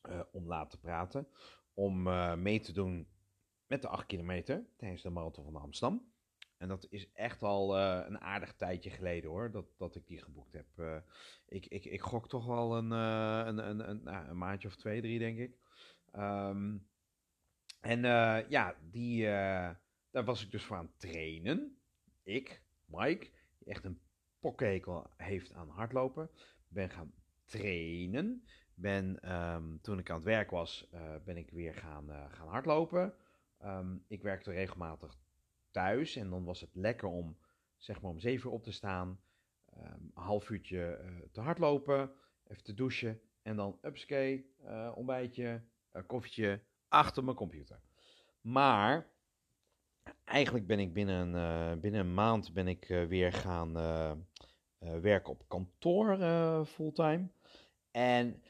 uh, 0.10 0.22
om 0.32 0.48
laten 0.48 0.80
praten 0.80 1.28
om 1.74 2.04
mee 2.42 2.60
te 2.60 2.74
doen 2.74 3.08
met 3.68 3.82
de 3.82 3.88
8 3.88 4.06
kilometer 4.06 4.66
tijdens 4.78 5.02
de 5.02 5.10
Marathon 5.10 5.44
van 5.44 5.62
Amsterdam. 5.62 6.12
En 6.58 6.68
dat 6.68 6.88
is 6.90 7.12
echt 7.14 7.44
al 7.44 7.78
uh, 7.78 8.04
een 8.08 8.22
aardig 8.22 8.54
tijdje 8.56 8.90
geleden 8.90 9.30
hoor, 9.30 9.52
dat, 9.52 9.66
dat 9.78 9.96
ik 9.96 10.08
die 10.08 10.22
geboekt 10.22 10.54
heb. 10.54 11.04
Ik, 11.48 11.66
ik, 11.66 11.86
ik 11.86 12.02
gok 12.02 12.30
toch 12.30 12.46
wel 12.46 12.78
een, 12.78 12.92
uh, 12.92 13.44
een, 13.46 13.70
een, 13.70 13.90
een, 13.90 14.04
nou, 14.04 14.28
een, 14.28 14.38
maandje 14.38 14.68
of 14.68 14.76
twee, 14.76 15.02
drie 15.02 15.20
denk 15.20 15.38
ik. 15.38 15.58
Um, 16.16 16.88
en 17.82 18.02
ja, 18.50 18.76
die, 18.92 19.24
daar 20.12 20.26
was 20.26 20.44
ik 20.44 20.52
dus 20.52 20.64
voor 20.64 20.78
aan 20.78 20.86
het 20.86 21.00
trainen. 21.00 21.78
Ik, 22.24 22.62
Mike, 22.86 23.30
die 23.58 23.68
echt 23.68 23.84
een 23.84 24.02
pokkekel 24.40 25.10
heeft 25.18 25.54
aan 25.54 25.70
hardlopen, 25.70 26.30
ben 26.68 26.90
gaan 26.90 27.14
trainen. 27.46 28.44
Ben, 28.80 29.34
um, 29.34 29.82
toen 29.82 30.00
ik 30.00 30.10
aan 30.10 30.16
het 30.16 30.26
werk 30.26 30.52
was, 30.52 30.90
ben 31.26 31.38
ik 31.38 31.50
weer 31.52 31.74
gaan, 31.74 32.10
gaan 32.30 32.48
hardlopen. 32.48 33.14
Um, 33.66 34.04
ik 34.08 34.22
werkte 34.22 34.52
regelmatig 34.52 35.18
thuis. 35.72 36.16
En 36.16 36.30
dan 36.30 36.44
was 36.44 36.62
het 36.62 36.76
lekker 36.76 37.08
om, 37.08 37.38
zeg 37.78 38.02
maar, 38.02 38.12
om 38.12 38.20
zeven 38.20 38.50
uur 38.50 38.56
op 38.56 38.64
te 38.64 38.72
staan. 38.72 39.20
Um, 39.78 40.12
een 40.16 40.24
half 40.24 40.50
uurtje 40.50 41.00
uh, 41.04 41.22
te 41.32 41.42
hardlopen. 41.42 42.12
Even 42.48 42.64
te 42.64 42.74
douchen. 42.74 43.22
En 43.42 43.56
dan 43.56 43.78
upskate, 43.82 44.44
uh, 44.66 44.92
ontbijtje, 44.96 45.62
koffietje 46.06 46.62
achter 46.88 47.24
mijn 47.24 47.36
computer. 47.36 47.80
Maar 48.42 49.08
eigenlijk 50.24 50.68
ben 50.68 50.80
ik 50.80 50.94
binnen 50.94 51.34
een, 51.34 51.80
binnen 51.80 52.02
een 52.02 52.14
maand 52.14 52.54
ben 52.54 52.68
ik 52.68 52.88
weer 52.88 53.34
gaan, 53.34 53.78
eh, 53.78 54.12
werk 55.02 55.28
op 55.28 55.44
kantoor 55.48 56.18
fulltime. 56.66 57.28
En 57.92 58.44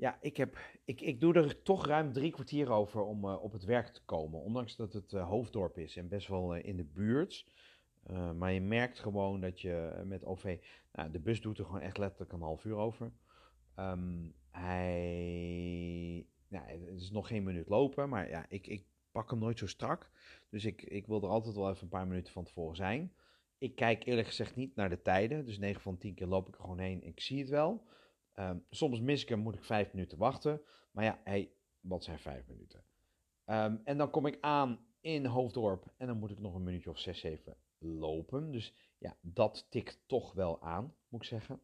ja, 0.00 0.18
ik, 0.20 0.36
heb, 0.36 0.58
ik, 0.84 1.00
ik 1.00 1.20
doe 1.20 1.34
er 1.34 1.62
toch 1.62 1.86
ruim 1.86 2.12
drie 2.12 2.30
kwartier 2.30 2.70
over 2.70 3.02
om 3.02 3.24
op 3.24 3.52
het 3.52 3.64
werk 3.64 3.88
te 3.88 4.04
komen. 4.04 4.40
Ondanks 4.40 4.76
dat 4.76 4.92
het 4.92 5.10
hoofddorp 5.10 5.78
is 5.78 5.96
en 5.96 6.08
best 6.08 6.28
wel 6.28 6.54
in 6.54 6.76
de 6.76 6.84
buurt. 6.84 7.46
maar 8.36 8.52
je 8.52 8.60
merkt 8.60 8.98
gewoon 8.98 9.40
dat 9.40 9.60
je 9.60 10.02
met 10.04 10.24
OV. 10.24 10.58
Nou, 10.92 11.10
de 11.10 11.20
bus 11.20 11.40
doet 11.40 11.58
er 11.58 11.64
gewoon 11.64 11.80
echt 11.80 11.98
letterlijk 11.98 12.32
een 12.32 12.40
half 12.40 12.64
uur 12.64 12.76
over. 12.76 13.12
Um, 13.76 14.34
hij. 14.50 16.26
Ja, 16.48 16.64
het 16.66 17.00
is 17.00 17.10
nog 17.10 17.26
geen 17.28 17.42
minuut 17.42 17.68
lopen, 17.68 18.08
maar 18.08 18.28
ja, 18.28 18.46
ik, 18.48 18.66
ik 18.66 18.84
pak 19.12 19.30
hem 19.30 19.38
nooit 19.38 19.58
zo 19.58 19.66
strak. 19.66 20.10
Dus 20.48 20.64
ik, 20.64 20.82
ik 20.82 21.06
wil 21.06 21.22
er 21.22 21.28
altijd 21.28 21.54
wel 21.54 21.70
even 21.70 21.82
een 21.82 21.88
paar 21.88 22.06
minuten 22.06 22.32
van 22.32 22.44
tevoren 22.44 22.76
zijn. 22.76 23.12
Ik 23.58 23.74
kijk 23.74 24.04
eerlijk 24.04 24.26
gezegd 24.26 24.56
niet 24.56 24.74
naar 24.74 24.88
de 24.88 25.02
tijden. 25.02 25.44
Dus 25.44 25.58
9 25.58 25.80
van 25.80 25.98
10 25.98 26.14
keer 26.14 26.26
loop 26.26 26.48
ik 26.48 26.54
er 26.54 26.60
gewoon 26.60 26.78
heen. 26.78 27.02
Ik 27.04 27.20
zie 27.20 27.38
het 27.38 27.48
wel. 27.48 27.86
Ehm, 28.34 28.58
soms 28.70 29.00
mis 29.00 29.22
ik 29.22 29.28
hem, 29.28 29.38
moet 29.38 29.54
ik 29.54 29.64
5 29.64 29.92
minuten 29.92 30.18
wachten. 30.18 30.60
Maar 30.90 31.04
ja, 31.04 31.46
wat 31.80 32.04
zijn 32.04 32.18
5 32.18 32.46
minuten? 32.46 32.84
Um, 33.46 33.80
en 33.84 33.98
dan 33.98 34.10
kom 34.10 34.26
ik 34.26 34.38
aan 34.40 34.78
in 35.00 35.26
Hoofddorp. 35.26 35.92
En 35.96 36.06
dan 36.06 36.18
moet 36.18 36.30
ik 36.30 36.38
nog 36.38 36.54
een 36.54 36.62
minuutje 36.62 36.90
of 36.90 36.98
6, 36.98 37.20
7 37.20 37.56
lopen. 37.78 38.50
Dus 38.50 38.74
ja, 38.98 39.16
dat 39.20 39.66
tikt 39.70 40.02
toch 40.06 40.32
wel 40.32 40.62
aan, 40.62 40.94
moet 41.08 41.22
ik 41.22 41.28
zeggen. 41.28 41.60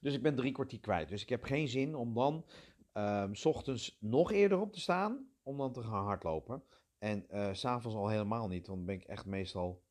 Dus 0.00 0.14
ik 0.14 0.22
ben 0.22 0.34
drie 0.34 0.52
kwartier 0.52 0.80
kwijt. 0.80 1.08
Dus 1.08 1.22
ik 1.22 1.28
heb 1.28 1.42
geen 1.42 1.68
zin 1.68 1.94
om 1.94 2.14
dan 2.14 2.44
um, 2.92 3.34
s 3.34 3.44
ochtends 3.44 3.96
nog 4.00 4.32
eerder 4.32 4.60
op 4.60 4.72
te 4.72 4.80
staan. 4.80 5.30
Om 5.42 5.56
dan 5.56 5.72
te 5.72 5.82
gaan 5.82 6.04
hardlopen. 6.04 6.62
En 6.98 7.26
uh, 7.30 7.48
s'avonds 7.52 7.96
al 7.96 8.08
helemaal 8.08 8.48
niet. 8.48 8.66
Want 8.66 8.78
dan 8.78 8.86
ben 8.86 8.94
ik 8.94 9.04
echt 9.04 9.26
meestal 9.26 9.82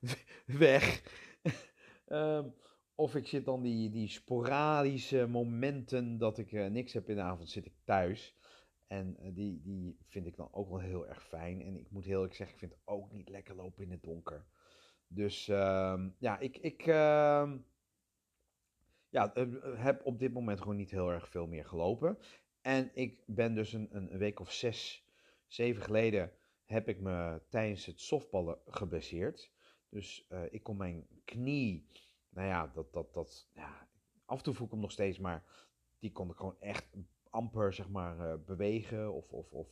weg. 0.46 1.02
um, 2.06 2.54
of 3.00 3.14
ik 3.14 3.26
zit 3.26 3.44
dan 3.44 3.62
die, 3.62 3.90
die 3.90 4.08
sporadische 4.08 5.26
momenten 5.26 6.18
dat 6.18 6.38
ik 6.38 6.52
uh, 6.52 6.66
niks 6.66 6.92
heb 6.92 7.08
in 7.08 7.16
de 7.16 7.22
avond, 7.22 7.50
zit 7.50 7.66
ik 7.66 7.74
thuis. 7.84 8.36
En 8.86 9.16
uh, 9.20 9.34
die, 9.34 9.60
die 9.62 9.98
vind 10.06 10.26
ik 10.26 10.36
dan 10.36 10.48
ook 10.52 10.68
wel 10.68 10.78
heel 10.78 11.08
erg 11.08 11.26
fijn. 11.26 11.62
En 11.62 11.76
ik 11.76 11.90
moet 11.90 12.04
heel 12.04 12.14
eerlijk 12.14 12.34
zeggen, 12.34 12.54
ik 12.54 12.60
vind 12.60 12.72
het 12.72 12.80
ook 12.84 13.12
niet 13.12 13.28
lekker 13.28 13.54
lopen 13.54 13.84
in 13.84 13.90
het 13.90 14.02
donker. 14.02 14.46
Dus 15.06 15.48
um, 15.48 16.14
ja, 16.18 16.38
ik, 16.38 16.58
ik, 16.58 16.84
ja, 16.84 17.58
eh, 19.34 19.46
heb 19.74 20.06
op 20.06 20.18
dit 20.18 20.32
moment 20.32 20.60
gewoon 20.60 20.76
niet 20.76 20.90
heel 20.90 21.10
erg 21.10 21.28
veel 21.28 21.46
meer 21.46 21.64
gelopen. 21.64 22.18
En 22.60 22.90
ik 22.94 23.22
ben 23.26 23.54
dus 23.54 23.72
een, 23.72 23.88
een 23.90 24.18
week 24.18 24.40
of 24.40 24.52
zes, 24.52 25.06
zeven 25.46 25.82
geleden 25.82 26.32
heb 26.64 26.88
ik 26.88 27.00
me 27.00 27.42
tijdens 27.48 27.86
het 27.86 28.00
softballen 28.00 28.58
geblesseerd. 28.66 29.50
Dus 29.88 30.28
ik 30.50 30.62
kon 30.62 30.76
mijn 30.76 31.06
knie, 31.24 31.88
nou 32.30 32.46
ja, 32.48 32.66
dat, 32.66 32.92
dat, 32.92 33.14
dat, 33.14 33.48
ja, 33.54 33.88
af 34.24 34.38
en 34.38 34.44
toe 34.44 34.54
voel 34.54 34.66
ik 34.66 34.72
hem 34.72 34.80
nog 34.80 34.92
steeds, 34.92 35.18
maar 35.18 35.44
die 35.98 36.12
kon 36.12 36.30
ik 36.30 36.36
gewoon 36.36 36.60
echt 36.60 36.96
amper, 37.30 37.72
zeg 37.72 37.88
maar, 37.88 38.18
uh, 38.18 38.34
bewegen 38.46 39.12
of, 39.12 39.32
of, 39.32 39.52
of 39.52 39.68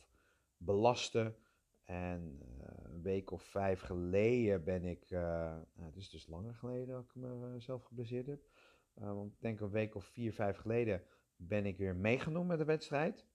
belasten. 0.57 1.35
En 1.83 2.39
uh, 2.41 2.93
een 2.93 3.01
week 3.01 3.31
of 3.31 3.43
vijf 3.43 3.81
geleden 3.81 4.63
ben 4.63 4.85
ik, 4.85 5.09
nou, 5.09 5.65
het 5.79 5.95
is 5.95 6.09
dus 6.09 6.27
langer 6.27 6.55
geleden 6.55 6.87
dat 6.87 7.03
ik 7.03 7.15
mezelf 7.51 7.83
geblesseerd 7.83 8.27
heb. 8.27 8.41
Want 8.93 9.33
ik 9.33 9.41
denk 9.41 9.59
een 9.59 9.69
week 9.69 9.95
of 9.95 10.05
vier, 10.05 10.33
vijf 10.33 10.57
geleden 10.57 11.03
ben 11.35 11.65
ik 11.65 11.77
weer 11.77 11.95
meegenomen 11.95 12.47
met 12.47 12.57
de 12.57 12.65
wedstrijd. 12.65 13.25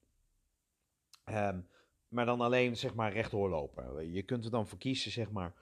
Um, 1.29 1.67
maar 2.07 2.25
dan 2.25 2.41
alleen 2.41 2.77
zeg 2.77 2.95
maar 2.95 3.13
rechtdoor 3.13 3.49
lopen. 3.49 4.11
Je 4.11 4.23
kunt 4.23 4.45
er 4.45 4.51
dan 4.51 4.67
voor 4.67 4.77
kiezen 4.77 5.11
zeg 5.11 5.31
maar 5.31 5.53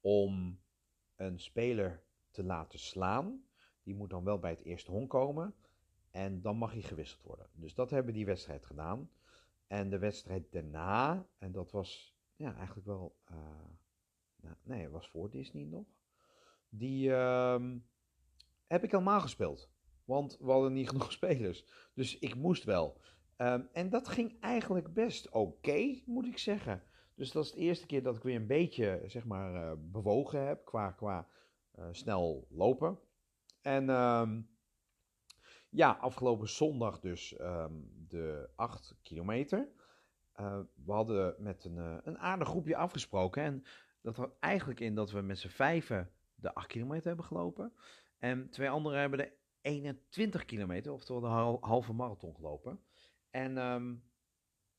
om 0.00 0.60
een 1.16 1.40
speler 1.40 2.02
te 2.30 2.44
laten 2.44 2.78
slaan. 2.78 3.44
Die 3.82 3.94
moet 3.94 4.10
dan 4.10 4.24
wel 4.24 4.38
bij 4.38 4.50
het 4.50 4.62
eerste 4.62 4.90
honk 4.90 5.10
komen. 5.10 5.54
En 6.10 6.40
dan 6.40 6.56
mag 6.56 6.72
hij 6.72 6.82
gewisseld 6.82 7.22
worden. 7.22 7.46
Dus 7.52 7.74
dat 7.74 7.90
hebben 7.90 8.14
die 8.14 8.26
wedstrijd 8.26 8.66
gedaan. 8.66 9.10
En 9.66 9.90
de 9.90 9.98
wedstrijd 9.98 10.52
daarna, 10.52 11.26
en 11.38 11.52
dat 11.52 11.70
was 11.70 12.16
ja, 12.36 12.56
eigenlijk 12.56 12.86
wel. 12.86 13.16
Uh, 13.30 13.36
nou, 14.40 14.56
nee, 14.62 14.82
het 14.82 14.92
was 14.92 15.08
voor 15.08 15.30
Disney 15.30 15.64
nog. 15.64 15.86
Die, 16.68 17.08
uh, 17.08 17.62
heb 18.66 18.84
ik 18.84 18.90
helemaal 18.90 19.20
gespeeld. 19.20 19.70
Want 20.04 20.38
we 20.40 20.50
hadden 20.50 20.72
niet 20.72 20.88
genoeg 20.90 21.12
spelers. 21.12 21.64
Dus 21.94 22.18
ik 22.18 22.34
moest 22.34 22.64
wel. 22.64 23.00
Um, 23.36 23.68
en 23.72 23.90
dat 23.90 24.08
ging 24.08 24.40
eigenlijk 24.40 24.94
best 24.94 25.30
oké, 25.30 26.00
moet 26.06 26.26
ik 26.26 26.38
zeggen. 26.38 26.82
Dus 27.14 27.32
dat 27.32 27.44
is 27.44 27.52
de 27.52 27.60
eerste 27.60 27.86
keer 27.86 28.02
dat 28.02 28.16
ik 28.16 28.22
weer 28.22 28.36
een 28.36 28.46
beetje, 28.46 29.02
zeg 29.06 29.24
maar, 29.24 29.54
uh, 29.54 29.72
bewogen 29.78 30.46
heb 30.46 30.64
qua, 30.64 30.90
qua 30.90 31.28
snel 31.90 32.46
lopen. 32.50 32.98
En 33.62 33.88
um, 33.88 34.48
ja, 35.70 35.90
afgelopen 35.90 36.48
zondag 36.48 37.00
dus 37.00 37.38
um, 37.40 38.06
de 38.08 38.50
8 38.56 38.96
kilometer. 39.02 39.68
Uh, 40.36 40.60
we 40.84 40.92
hadden 40.92 41.34
met 41.38 41.64
een, 41.64 41.76
een 42.04 42.18
aardig 42.18 42.48
groepje 42.48 42.76
afgesproken. 42.76 43.42
En 43.42 43.64
dat 44.00 44.16
was 44.16 44.28
eigenlijk 44.40 44.80
in 44.80 44.94
dat 44.94 45.10
we 45.10 45.20
met 45.20 45.38
z'n 45.38 45.48
vijven 45.48 46.10
de 46.34 46.54
8 46.54 46.66
kilometer 46.66 47.06
hebben 47.06 47.24
gelopen. 47.24 47.72
En 48.18 48.50
twee 48.50 48.70
anderen 48.70 49.00
hebben 49.00 49.18
de 49.18 49.32
21 49.60 50.44
kilometer, 50.44 50.92
oftewel 50.92 51.20
de 51.20 51.66
halve 51.66 51.92
marathon 51.92 52.34
gelopen. 52.34 52.80
En 53.30 53.56
um, 53.56 54.04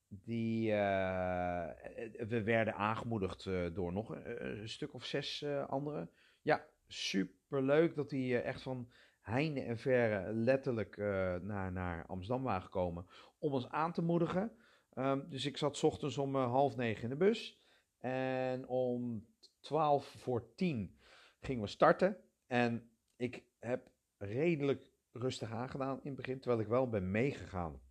die, 0.07 0.71
we 0.71 2.41
werden 2.43 2.75
aangemoedigd 2.75 3.43
door 3.73 3.93
nog 3.93 4.09
een, 4.09 4.59
een, 4.59 4.69
stuk 4.69 4.93
of 4.93 5.05
zes 5.05 5.45
anderen. 5.67 6.11
Ja, 6.41 6.65
super 6.91 7.63
leuk 7.63 7.95
dat 7.95 8.09
die 8.09 8.37
echt 8.37 8.61
van 8.61 8.91
heinde 9.19 9.61
en 9.61 9.77
verre 9.77 10.33
letterlijk 10.33 10.97
naar, 11.41 11.71
naar 11.71 12.05
Amsterdam 12.05 12.43
waren 12.43 12.61
gekomen 12.61 13.07
om 13.39 13.53
ons 13.53 13.69
aan 13.69 13.93
te 13.93 14.01
moedigen. 14.01 14.51
Um, 14.93 15.29
dus 15.29 15.45
ik 15.45 15.57
zat 15.57 15.83
ochtends 15.83 16.17
om 16.17 16.35
half 16.35 16.75
negen 16.75 17.03
in 17.03 17.09
de 17.09 17.15
bus. 17.15 17.61
En 17.99 18.67
om 18.67 19.27
twaalf 19.59 20.05
voor 20.05 20.55
tien 20.55 20.99
gingen 21.39 21.61
we 21.61 21.67
starten. 21.67 22.17
En 22.47 22.91
ik 23.15 23.43
heb 23.59 23.91
redelijk 24.17 24.89
rustig 25.11 25.51
aangedaan 25.51 25.97
in 25.97 26.07
het 26.07 26.15
begin, 26.15 26.39
terwijl 26.39 26.61
ik 26.61 26.67
wel 26.67 26.89
ben 26.89 27.11
meegegaan 27.11 27.81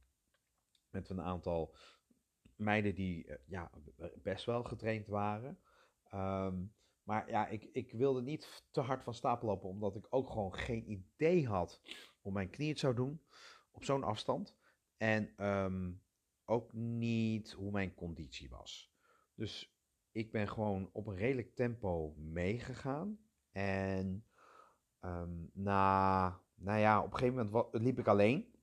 met 0.91 1.11
een 1.11 1.21
aantal 1.21 1.75
meiden 2.57 2.95
die 2.95 3.33
ja, 3.47 3.71
best 4.23 4.45
wel 4.45 4.63
getraind 4.63 5.07
waren. 5.07 5.59
Um, 6.15 6.75
maar 7.11 7.31
ja, 7.31 7.47
ik, 7.47 7.69
ik 7.73 7.93
wilde 7.93 8.23
niet 8.23 8.65
te 8.71 8.81
hard 8.81 9.03
van 9.03 9.15
stapel 9.15 9.49
lopen, 9.49 9.69
omdat 9.69 9.97
ik 9.97 10.07
ook 10.11 10.31
gewoon 10.31 10.55
geen 10.55 10.91
idee 10.91 11.47
had 11.47 11.81
hoe 12.21 12.33
mijn 12.33 12.51
knie 12.51 12.69
het 12.69 12.79
zou 12.79 12.95
doen 12.95 13.23
op 13.71 13.85
zo'n 13.85 14.05
afstand. 14.05 14.57
En 14.97 15.47
um, 15.47 16.03
ook 16.45 16.73
niet 16.73 17.53
hoe 17.53 17.71
mijn 17.71 17.95
conditie 17.95 18.51
was. 18.51 18.93
Dus 19.35 19.77
ik 20.13 20.33
ben 20.33 20.49
gewoon 20.49 20.91
op 20.93 21.07
een 21.07 21.17
redelijk 21.17 21.55
tempo 21.55 22.15
meegegaan. 22.17 23.19
En 23.53 24.25
Um, 25.05 25.51
na, 25.53 26.41
nou 26.55 26.79
ja, 26.79 26.99
op 26.99 27.13
een 27.13 27.19
gegeven 27.19 27.47
moment 27.47 27.69
liep 27.73 27.99
ik 27.99 28.07
alleen. 28.07 28.55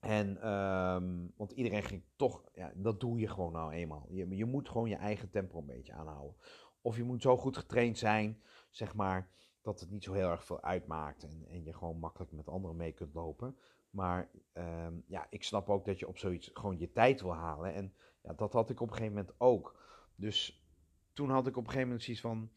En, 0.00 0.48
um, 0.48 1.32
want 1.36 1.52
iedereen 1.52 1.82
ging 1.82 2.02
toch, 2.16 2.48
ja, 2.54 2.72
dat 2.74 3.00
doe 3.00 3.18
je 3.18 3.28
gewoon 3.28 3.52
nou 3.52 3.72
eenmaal. 3.72 4.06
Je, 4.10 4.36
je 4.36 4.44
moet 4.44 4.68
gewoon 4.68 4.88
je 4.88 4.96
eigen 4.96 5.30
tempo 5.30 5.58
een 5.58 5.66
beetje 5.66 5.92
aanhouden. 5.92 6.36
Of 6.82 6.96
je 6.96 7.04
moet 7.04 7.22
zo 7.22 7.36
goed 7.36 7.56
getraind 7.56 7.98
zijn, 7.98 8.42
zeg 8.70 8.94
maar, 8.94 9.28
dat 9.62 9.80
het 9.80 9.90
niet 9.90 10.04
zo 10.04 10.12
heel 10.12 10.30
erg 10.30 10.44
veel 10.44 10.62
uitmaakt. 10.62 11.22
En, 11.22 11.44
en 11.48 11.64
je 11.64 11.72
gewoon 11.72 11.98
makkelijk 11.98 12.32
met 12.32 12.48
anderen 12.48 12.76
mee 12.76 12.92
kunt 12.92 13.14
lopen. 13.14 13.56
Maar 13.90 14.30
um, 14.52 15.04
ja, 15.06 15.26
ik 15.30 15.44
snap 15.44 15.68
ook 15.68 15.84
dat 15.84 15.98
je 15.98 16.08
op 16.08 16.18
zoiets 16.18 16.50
gewoon 16.52 16.78
je 16.78 16.92
tijd 16.92 17.20
wil 17.20 17.34
halen. 17.34 17.74
En 17.74 17.94
ja, 18.22 18.32
dat 18.32 18.52
had 18.52 18.70
ik 18.70 18.80
op 18.80 18.88
een 18.88 18.96
gegeven 18.96 19.16
moment 19.16 19.34
ook. 19.38 19.80
Dus 20.14 20.66
toen 21.12 21.30
had 21.30 21.46
ik 21.46 21.56
op 21.56 21.62
een 21.62 21.70
gegeven 21.70 21.86
moment 21.86 22.04
zoiets 22.04 22.22
van, 22.22 22.52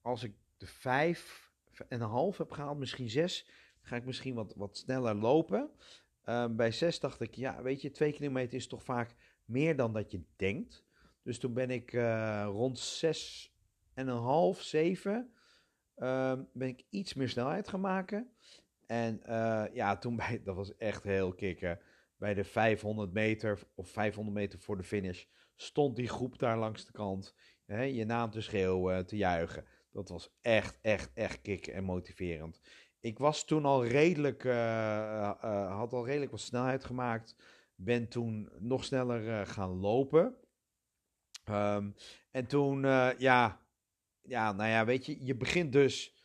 als 0.00 0.22
ik 0.22 0.34
de 0.56 0.66
vijf 0.66 1.52
en 1.88 2.00
een 2.00 2.08
half 2.08 2.38
heb 2.38 2.50
gehaald, 2.50 2.78
misschien 2.78 3.10
zes, 3.10 3.50
ga 3.80 3.96
ik 3.96 4.04
misschien 4.04 4.34
wat, 4.34 4.54
wat 4.56 4.76
sneller 4.76 5.14
lopen. 5.14 5.70
Uh, 6.24 6.46
bij 6.46 6.70
zes 6.70 7.00
dacht 7.00 7.20
ik, 7.20 7.34
ja, 7.34 7.62
weet 7.62 7.82
je, 7.82 7.90
twee 7.90 8.12
kilometer 8.12 8.54
is 8.54 8.66
toch 8.66 8.84
vaak 8.84 9.14
meer 9.44 9.76
dan 9.76 9.92
dat 9.92 10.10
je 10.10 10.22
denkt. 10.36 10.84
Dus 11.22 11.38
toen 11.38 11.52
ben 11.52 11.70
ik 11.70 11.92
uh, 11.92 12.44
rond 12.50 12.78
zes 12.78 13.52
en 13.98 14.08
een 14.08 14.22
half, 14.22 14.60
zeven, 14.62 15.32
uh, 15.96 16.32
ben 16.52 16.68
ik 16.68 16.84
iets 16.88 17.14
meer 17.14 17.28
snelheid 17.28 17.68
gaan 17.68 17.80
maken. 17.80 18.30
En 18.86 19.20
uh, 19.26 19.64
ja, 19.72 19.96
toen 19.96 20.16
bij, 20.16 20.40
dat 20.44 20.56
was 20.56 20.76
echt 20.76 21.02
heel 21.02 21.32
kicken. 21.32 21.80
Bij 22.16 22.34
de 22.34 22.44
500 22.44 23.12
meter 23.12 23.58
of 23.74 23.88
500 23.88 24.36
meter 24.36 24.58
voor 24.58 24.76
de 24.76 24.82
finish 24.82 25.24
stond 25.56 25.96
die 25.96 26.08
groep 26.08 26.38
daar 26.38 26.58
langs 26.58 26.86
de 26.86 26.92
kant. 26.92 27.34
Hè, 27.66 27.82
je 27.82 28.04
naam 28.04 28.30
te 28.30 28.40
schreeuwen, 28.40 29.06
te 29.06 29.16
juichen. 29.16 29.64
Dat 29.90 30.08
was 30.08 30.38
echt, 30.40 30.78
echt, 30.82 31.10
echt 31.14 31.40
kicken 31.40 31.72
en 31.72 31.84
motiverend. 31.84 32.60
Ik 33.00 33.18
was 33.18 33.44
toen 33.44 33.64
al 33.64 33.86
redelijk, 33.86 34.44
uh, 34.44 35.68
had 35.78 35.92
al 35.92 36.06
redelijk 36.06 36.30
wat 36.30 36.40
snelheid 36.40 36.84
gemaakt. 36.84 37.36
Ben 37.74 38.08
toen 38.08 38.50
nog 38.58 38.84
sneller 38.84 39.46
gaan 39.46 39.70
lopen. 39.70 40.34
Um, 41.50 41.94
en 42.30 42.46
toen, 42.46 42.80
ja, 43.18 43.60
ja, 44.28 44.52
nou 44.52 44.68
ja, 44.70 44.84
weet 44.84 45.06
je, 45.06 45.24
je 45.24 45.36
begint 45.36 45.72
dus 45.72 46.16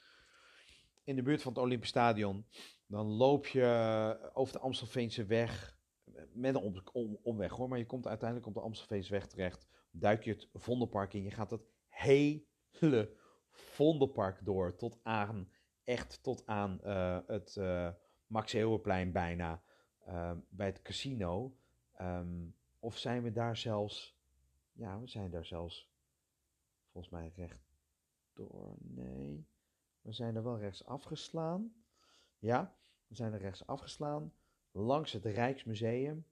in 1.04 1.16
de 1.16 1.22
buurt 1.22 1.42
van 1.42 1.54
het 1.54 1.62
Olympisch 1.62 1.90
Stadion. 1.90 2.46
Dan 2.88 3.06
loop 3.06 3.48
je 3.48 4.30
over 4.34 4.54
de 4.54 4.60
Amstelveense 4.60 5.26
weg. 5.26 5.78
Met 6.34 6.56
een 6.56 6.62
om, 6.62 6.82
om- 6.92 7.20
omweg 7.24 7.52
hoor, 7.52 7.70
maar 7.70 7.78
je 7.78 7.86
komt 7.86 8.08
uiteindelijk 8.08 8.48
op 8.48 8.54
de 8.54 8.60
Amstelveense 8.62 9.12
weg 9.12 9.28
terecht. 9.28 9.68
Duik 9.92 10.24
je 10.24 10.32
het 10.32 10.50
Vondelpark 10.54 11.14
in. 11.14 11.24
Je 11.24 11.32
gaat 11.32 11.52
het 11.52 11.62
hele 11.88 13.16
Vondelpark 13.52 14.46
door. 14.46 14.76
Tot 14.76 15.00
aan, 15.04 15.52
echt 15.84 16.24
tot 16.24 16.46
aan 16.46 16.82
eh, 16.82 17.20
het 17.28 17.58
eh 17.58 17.90
Max 18.28 18.52
Heeuwenplein 18.52 19.12
bijna. 19.12 19.64
eh, 20.00 20.32
bij 20.50 20.68
het 20.68 20.82
casino. 20.82 21.56
Ehm, 21.94 22.46
of 22.80 22.98
zijn 22.98 23.24
we 23.24 23.32
daar 23.32 23.58
zelfs... 23.58 24.18
Ja, 24.72 25.00
we 25.00 25.08
zijn 25.08 25.30
daar 25.32 25.46
zelfs 25.46 25.92
volgens 26.92 27.14
mij 27.14 27.32
rechtdoor. 28.36 28.76
Nee. 28.80 29.48
We 30.02 30.12
zijn 30.12 30.36
er 30.36 30.44
wel 30.44 30.60
rechts 30.60 30.86
afgeslaan. 30.86 31.74
Ja, 32.40 32.76
we 33.08 33.16
zijn 33.16 33.34
er 33.34 33.40
rechts 33.40 33.68
afgeslaan. 33.68 34.34
Langs 34.72 35.12
het 35.12 35.26
Rijksmuseum. 35.26 36.26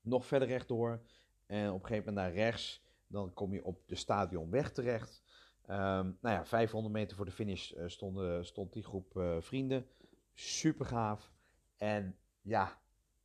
Nog 0.00 0.26
verder 0.26 0.48
rechtdoor. 0.48 1.02
En 1.46 1.68
op 1.68 1.80
een 1.80 1.86
gegeven 1.86 2.12
moment 2.12 2.26
naar 2.26 2.44
rechts. 2.44 2.82
Dan 3.06 3.32
kom 3.32 3.52
je 3.52 3.64
op 3.64 3.88
de 3.88 3.94
stadionweg 3.94 4.72
terecht. 4.72 5.22
Ehm, 5.62 6.12
nou 6.20 6.36
ja, 6.36 6.44
500 6.46 6.94
meter 6.94 7.16
voor 7.16 7.24
de 7.24 7.30
finish 7.30 7.72
eh, 7.72 7.88
stonden, 7.88 8.46
stond 8.46 8.72
die 8.72 8.82
groep 8.82 9.16
eh, 9.16 9.40
vrienden. 9.40 9.86
Super 10.34 10.86
gaaf. 10.86 11.32
En 11.76 12.18
ja, 12.40 12.80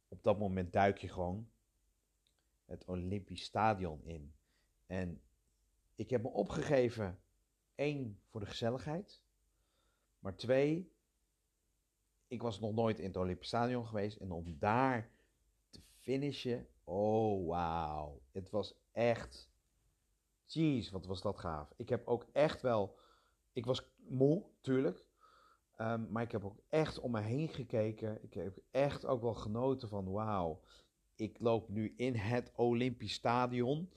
op 0.08 0.24
dat 0.24 0.40
moment 0.40 0.74
duik 0.74 0.98
je 0.98 1.10
gewoon 1.10 1.50
het 2.66 2.86
Olympisch 2.86 3.44
Stadion 3.44 4.04
in. 4.04 4.34
En 4.86 5.22
ik 5.96 6.10
heb 6.10 6.22
me 6.22 6.30
opgegeven, 6.30 7.20
één, 7.76 8.20
voor 8.26 8.40
de 8.40 8.46
gezelligheid. 8.46 9.22
Maar 10.20 10.36
twee, 10.36 10.94
ik 12.28 12.42
was 12.42 12.60
nog 12.60 12.74
nooit 12.74 13.00
in 13.00 13.08
het 13.08 13.18
Olympisch 13.18 13.48
Stadion 13.48 13.88
geweest. 13.88 14.18
En 14.18 14.32
om 14.32 14.56
daar 14.60 15.12
te 15.70 15.80
finishen, 16.00 16.68
oh 16.84 17.48
wauw. 17.48 18.22
Het 18.32 18.50
was 18.50 18.76
echt, 18.92 19.50
jeez, 20.46 20.90
wat 20.90 21.06
was 21.06 21.22
dat 21.22 21.40
gaaf. 21.40 21.74
Ik 21.76 21.90
heb 21.90 22.08
ook 22.08 22.26
echt 22.32 22.62
wel, 22.62 22.98
ik 23.54 23.66
was 23.66 23.84
moe, 23.96 24.44
tuurlijk. 24.62 25.06
Ehm, 25.76 26.12
maar 26.12 26.24
ik 26.24 26.32
heb 26.32 26.46
ook 26.46 26.60
echt 26.70 27.00
om 27.00 27.12
me 27.12 27.22
heen 27.22 27.50
gekeken. 27.50 28.24
Ik 28.24 28.34
heb 28.34 28.58
echt 28.72 29.06
ook 29.06 29.22
wel 29.22 29.34
genoten 29.34 29.90
van, 29.90 30.12
wauw. 30.12 30.62
Ik 31.16 31.40
loop 31.40 31.70
nu 31.70 31.94
in 31.98 32.16
het 32.16 32.52
Olympisch 32.56 33.14
Stadion. 33.14 33.90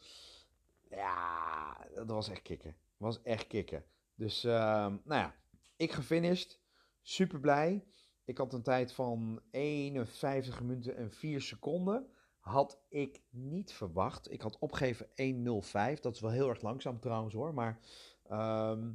Ja, 0.90 1.76
dat 1.94 2.08
was 2.08 2.28
echt 2.28 2.42
kicken. 2.42 2.76
Was 2.98 3.22
echt 3.22 3.46
kicken. 3.46 3.84
Dus, 4.14 4.44
ehm, 4.44 4.96
nou 5.04 5.20
ja, 5.20 5.34
ik 5.76 5.92
gefinished. 5.92 6.60
Super 7.02 7.40
blij. 7.40 7.84
Ik 8.24 8.38
had 8.38 8.52
een 8.52 8.62
tijd 8.62 8.92
van 8.92 9.42
51 9.50 10.60
minuten 10.60 10.96
en 10.96 11.10
4 11.12 11.40
seconden. 11.40 12.10
Had 12.38 12.80
ik 12.88 13.22
niet 13.30 13.72
verwacht. 13.72 14.30
Ik 14.32 14.40
had 14.40 14.58
opgegeven 14.58 15.06
1.05. 15.14 16.00
Dat 16.00 16.14
is 16.14 16.20
wel 16.20 16.30
heel 16.30 16.48
erg 16.48 16.62
langzaam 16.62 17.00
trouwens 17.00 17.34
hoor. 17.34 17.54
Maar 17.54 17.80
ehm, 18.24 18.92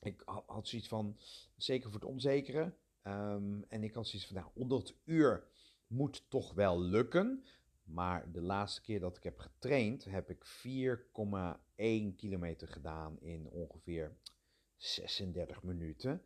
ik 0.00 0.22
ha- 0.24 0.42
had 0.46 0.68
zoiets 0.68 0.88
van, 0.88 1.18
zeker 1.56 1.90
voor 1.90 2.00
het 2.00 2.08
onzekere. 2.08 2.74
Ehm, 3.02 3.62
en 3.68 3.82
ik 3.82 3.94
had 3.94 4.06
zoiets 4.06 4.28
van, 4.28 4.36
nou, 4.36 4.48
onder 4.54 4.78
het 4.78 4.94
uur 5.04 5.48
moet 5.86 6.30
toch 6.30 6.54
wel 6.54 6.80
lukken. 6.80 7.44
Maar 7.92 8.32
de 8.32 8.40
laatste 8.40 8.80
keer 8.80 9.00
dat 9.00 9.16
ik 9.16 9.22
heb 9.22 9.38
getraind, 9.38 10.04
heb 10.04 10.30
ik 10.30 10.44
4,1 10.44 12.16
kilometer 12.16 12.68
gedaan 12.68 13.20
in 13.20 13.48
ongeveer 13.50 14.16
36 14.76 15.62
minuten. 15.62 16.22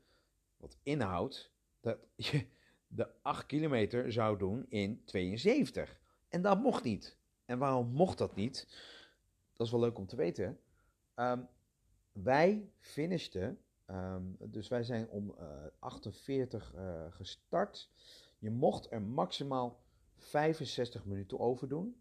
Wat 0.57 0.77
inhoudt 0.83 1.53
dat 1.81 1.99
je 2.17 2.47
de 2.87 3.09
8 3.23 3.47
kilometer 3.47 4.13
zou 4.13 4.39
doen 4.39 4.67
in 4.69 5.03
72. 5.05 6.01
En 6.29 6.43
dat 6.43 6.61
mocht 6.61 6.85
niet. 6.85 7.17
En 7.45 7.59
waarom 7.59 7.89
mocht 7.89 8.19
dat 8.19 8.35
niet? 8.35 8.67
Dat 9.53 9.67
is 9.67 9.73
wel 9.73 9.81
leuk 9.81 9.99
om 9.99 10.07
te 10.07 10.17
weten. 10.17 10.61
Ehm, 11.15 11.41
wij 12.13 12.71
finishten, 12.79 13.59
ehm, 13.87 14.23
dus 14.39 14.69
wij 14.69 14.83
zijn 14.83 15.09
om 15.09 15.35
eh, 15.39 15.47
48 15.79 16.75
eh, 16.75 17.05
gestart. 17.11 17.91
Je 18.39 18.51
mocht 18.51 18.91
er 18.91 19.03
maximaal 19.03 19.84
65 20.17 21.05
minuten 21.05 21.39
over 21.39 21.69
doen. 21.69 22.01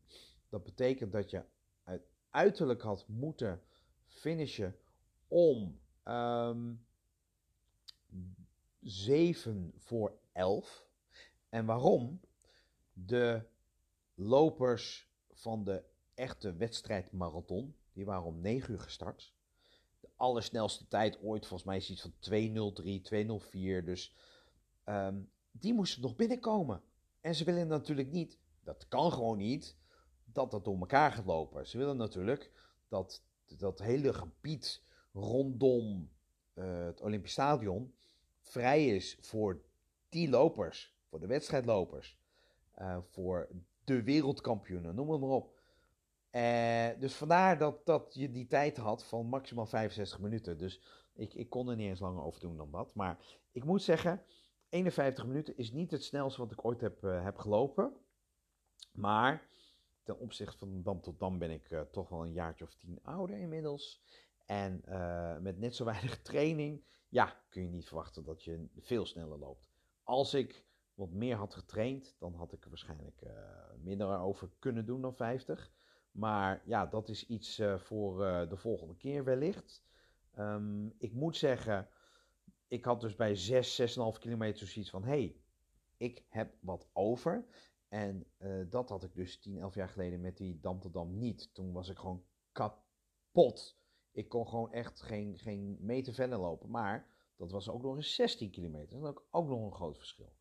Dat 0.50 0.64
betekent 0.64 1.12
dat 1.12 1.30
je 1.30 1.44
uit- 1.84 2.08
uiterlijk 2.30 2.82
had 2.82 3.08
moeten 3.08 3.62
finishen 4.08 4.76
om 5.28 5.80
ehm 6.04 6.74
7 8.82 9.74
voor 9.78 10.18
11. 10.32 10.86
En 11.50 11.66
waarom? 11.66 12.20
De 12.94 13.46
lopers 14.16 15.10
van 15.32 15.64
de 15.64 15.84
echte 16.14 16.56
wedstrijdmarathon, 16.56 17.76
die 17.94 18.06
waren 18.06 18.26
om 18.26 18.42
9 18.42 18.74
uur 18.74 18.80
gestart. 18.80 19.34
De 20.00 20.10
allersnelste 20.16 20.88
tijd 20.88 21.22
ooit, 21.22 21.46
volgens 21.46 21.70
mij 21.70 21.78
is 21.78 21.90
iets 21.90 22.02
van 22.02 22.14
203, 22.20 23.02
204. 23.02 23.86
Dus 23.86 24.16
ehm, 24.84 25.22
die 25.52 25.74
moesten 25.74 26.02
nog 26.02 26.16
binnenkomen. 26.16 26.84
En 27.24 27.36
ze 27.36 27.44
willen 27.44 27.68
natuurlijk 27.68 28.12
niet, 28.12 28.40
dat 28.64 28.88
kan 28.88 29.12
gewoon 29.12 29.38
niet, 29.38 29.78
dat 30.26 30.52
dat 30.52 30.66
door 30.66 30.80
elkaar 30.80 31.12
gaat 31.12 31.26
lopen. 31.26 31.68
Ze 31.68 31.78
willen 31.78 31.98
natuurlijk 31.98 32.52
dat 32.88 33.24
dat 33.58 33.80
hele 33.80 34.14
gebied 34.14 34.84
rondom 35.14 36.10
eh, 36.54 36.86
het 36.86 37.02
Olympisch 37.02 37.32
Stadion 37.32 37.94
vrij 38.42 38.88
is 38.88 39.18
voor 39.22 39.62
die 40.10 40.30
lopers, 40.30 40.96
voor 41.10 41.20
de 41.20 41.28
wedstrijdlopers, 41.28 42.20
eh, 42.72 42.98
voor 43.10 43.50
de 43.84 44.04
wereldkampioenen, 44.04 44.96
noem 44.96 45.12
het 45.12 45.20
maar 45.20 45.30
op. 45.30 45.60
Eh, 46.30 47.00
dus 47.00 47.14
vandaar 47.14 47.58
dat, 47.58 47.86
dat 47.86 48.14
je 48.14 48.32
die 48.32 48.48
tijd 48.48 48.78
had 48.78 49.04
van 49.04 49.26
maximaal 49.26 49.66
65 49.66 50.20
minuten. 50.20 50.58
Dus 50.58 50.82
ik, 51.14 51.34
ik 51.34 51.50
kon 51.50 51.70
er 51.70 51.76
niet 51.76 51.90
eens 51.90 52.00
langer 52.00 52.24
over 52.24 52.40
doen 52.40 52.58
dan 52.58 52.72
dat. 52.72 52.96
Maar 52.96 53.18
ik 53.52 53.64
moet 53.64 53.82
zeggen, 53.82 54.24
51 54.74 55.26
minuten 55.26 55.58
is 55.58 55.72
niet 55.72 55.92
het 55.92 56.04
snelste 56.04 56.42
wat 56.42 56.52
ik 56.52 56.66
ooit 56.66 56.82
heb, 56.82 57.04
eh, 57.04 57.24
heb 57.24 57.38
gelopen. 57.38 57.94
Maar 58.92 59.48
ten 60.04 60.20
opzichte 60.20 60.58
van 60.58 60.82
Dam 60.84 61.02
tot 61.02 61.20
Dam 61.20 61.38
ben 61.38 61.52
ik 61.52 61.72
eh, 61.72 61.82
toch 61.82 62.10
wel 62.10 62.24
een 62.24 62.34
jaartje 62.34 62.66
of 62.66 62.74
tien 62.74 63.00
ouder 63.04 63.38
inmiddels. 63.38 64.04
En 64.46 64.82
eh, 64.86 65.38
met 65.38 65.60
net 65.60 65.76
zo 65.76 65.86
weinig 65.94 66.22
training, 66.22 66.84
ja, 67.10 67.44
kun 67.50 67.64
je 67.64 67.70
niet 67.70 67.88
verwachten 67.88 68.24
dat 68.24 68.44
je 68.44 68.68
veel 68.80 69.06
sneller 69.06 69.38
loopt. 69.38 69.70
Als 70.04 70.34
ik 70.34 70.66
wat 70.94 71.12
meer 71.12 71.36
had 71.36 71.54
getraind, 71.54 72.16
dan 72.20 72.34
had 72.34 72.54
ik 72.54 72.64
er 72.64 72.70
waarschijnlijk 72.70 73.22
minder 73.82 74.20
over 74.20 74.50
kunnen 74.60 74.86
doen 74.86 75.02
dan 75.02 75.16
50. 75.16 75.72
Maar 76.12 76.62
ja, 76.66 76.86
dat 76.86 77.10
is 77.10 77.28
iets 77.28 77.62
voor 77.78 78.18
de 78.50 78.58
volgende 78.58 78.96
keer 78.96 79.24
wellicht. 79.24 79.84
Ehm, 80.32 80.88
ik 80.98 81.14
moet 81.14 81.38
zeggen, 81.38 81.88
ik 82.68 82.86
had 82.86 83.02
dus 83.02 83.16
bij 83.16 83.36
6, 83.36 83.82
6,5 83.82 84.20
kilometer 84.20 84.68
zoiets 84.68 84.92
van: 84.92 85.04
hé, 85.04 85.10
hey, 85.10 85.36
ik 85.98 86.26
heb 86.30 86.54
wat 86.60 86.90
over. 86.94 87.46
En 87.94 88.26
eh, 88.38 88.70
dat 88.70 88.90
had 88.90 89.04
ik 89.04 89.16
dus 89.16 89.40
10, 89.40 89.58
11 89.58 89.76
jaar 89.76 89.90
geleden 89.90 90.22
met 90.22 90.38
die 90.38 90.60
Dam 90.60 90.80
tot 90.80 90.94
Dam 90.94 91.18
niet. 91.18 91.54
Toen 91.54 91.72
was 91.72 91.90
ik 91.90 91.98
gewoon 91.98 92.26
kapot. 92.52 93.80
Ik 94.12 94.30
kon 94.30 94.48
gewoon 94.48 94.72
echt 94.72 95.02
geen, 95.02 95.38
geen 95.40 95.78
meter 95.80 96.14
verder 96.14 96.38
lopen. 96.38 96.70
Maar 96.70 97.08
dat 97.38 97.52
was 97.52 97.70
ook 97.70 97.82
nog 97.82 97.96
eens 97.96 98.16
16 98.16 98.52
kilometer. 98.52 99.00
Dat 99.00 99.16
is 99.16 99.22
ook, 99.32 99.48
nog 99.48 99.66
een 99.66 99.74
groot 99.74 99.98
verschil. 99.98 100.36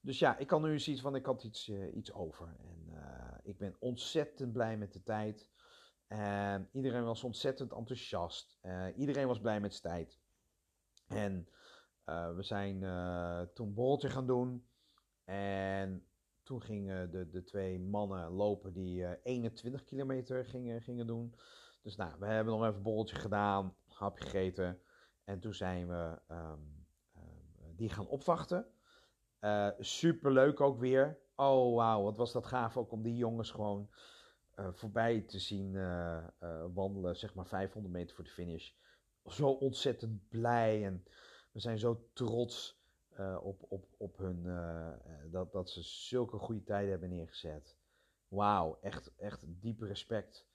Dus 0.00 0.18
ja, 0.18 0.38
ik 0.38 0.46
kan 0.46 0.62
nu 0.62 0.78
zien 0.78 0.98
van 0.98 1.14
ik 1.14 1.26
had 1.26 1.44
iets, 1.44 1.68
eh, 1.68 1.96
iets 1.96 2.12
over. 2.12 2.56
En 2.58 2.88
eh, 2.88 3.38
ik 3.42 3.58
ben 3.58 3.76
ontzettend 3.78 4.52
blij 4.52 4.76
met 4.76 4.92
de 4.92 5.02
tijd. 5.02 5.50
En 6.06 6.68
iedereen 6.72 7.04
was 7.04 7.24
ontzettend 7.24 7.72
enthousiast. 7.72 8.58
Iedereen 8.96 9.26
was 9.26 9.40
blij 9.40 9.60
met 9.60 9.74
zijn 9.74 9.94
tijd. 9.94 10.18
En 11.08 11.48
eh, 12.04 12.34
we 12.34 12.42
zijn 12.42 12.82
eh, 12.82 13.40
toen 13.54 13.66
een 13.66 13.74
borreltje 13.74 14.10
gaan 14.10 14.26
doen. 14.26 14.66
En 15.24 16.06
toen 16.42 16.62
gingen 16.62 17.10
de, 17.10 17.28
de 17.28 17.44
twee 17.44 17.80
mannen 17.80 18.30
lopen 18.30 18.72
die 18.72 19.04
eh, 19.04 19.18
21 19.22 19.84
kilometer 19.84 20.44
gingen, 20.44 20.82
gingen 20.82 21.06
doen. 21.06 21.34
Dus 21.82 21.96
nou, 21.96 22.12
we 22.18 22.26
hebben 22.26 22.54
nog 22.54 22.62
even 22.62 22.76
een 22.76 22.82
borreltje 22.82 23.16
gedaan, 23.16 23.76
hapje 23.88 24.24
gegeten. 24.24 24.80
En 25.24 25.40
toen 25.40 25.54
zijn 25.54 25.88
we 25.88 26.18
ehm, 26.26 26.60
ehm, 27.12 27.76
die 27.76 27.88
gaan 27.88 28.06
opwachten. 28.06 28.66
Eh 29.38 29.68
Super 29.78 30.32
leuk 30.32 30.60
ook 30.60 30.78
weer. 30.78 31.18
Oh 31.34 31.74
wauw, 31.74 32.02
wat 32.02 32.16
was 32.16 32.32
dat 32.32 32.46
gaaf 32.46 32.76
ook 32.76 32.92
om 32.92 33.02
die 33.02 33.16
jongens 33.16 33.50
gewoon 33.50 33.90
eh, 34.56 34.68
voorbij 34.72 35.20
te 35.20 35.38
zien 35.38 35.76
eh, 35.76 36.16
eh, 36.38 36.64
wandelen, 36.74 37.16
zeg 37.16 37.34
maar 37.34 37.46
500 37.46 37.94
meter 37.94 38.14
voor 38.14 38.24
de 38.24 38.30
finish. 38.30 38.72
Zo 39.28 39.48
ontzettend 39.48 40.28
blij 40.28 40.84
en 40.84 41.04
we 41.52 41.60
zijn 41.60 41.78
zo 41.78 42.08
trots 42.12 42.80
eh, 43.16 43.36
op, 43.42 43.64
op, 43.68 43.84
op 43.96 44.18
hun, 44.18 44.42
eh, 44.46 44.88
eh, 44.88 44.96
dat, 45.30 45.52
dat 45.52 45.70
ze 45.70 45.82
zulke 45.82 46.38
goede 46.38 46.64
tijden 46.64 46.90
hebben 46.90 47.08
neergezet. 47.08 47.76
Wauw, 48.28 48.78
echt, 48.80 49.12
echt 49.16 49.44
diepe 49.46 49.86
respect. 49.86 50.46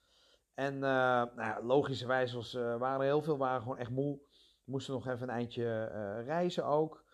En 0.54 0.78
nou 0.78 1.36
ja, 1.36 1.62
logischerwijs 1.62 2.32
was, 2.32 2.52
waren 2.52 3.00
er 3.00 3.06
heel 3.06 3.22
veel 3.22 3.36
waren 3.36 3.62
gewoon 3.62 3.78
echt 3.78 3.90
moe. 3.90 4.20
moesten 4.64 4.94
nog 4.94 5.06
even 5.06 5.22
een 5.22 5.34
eindje 5.34 5.84
reizen 6.24 6.64
ook. 6.64 7.04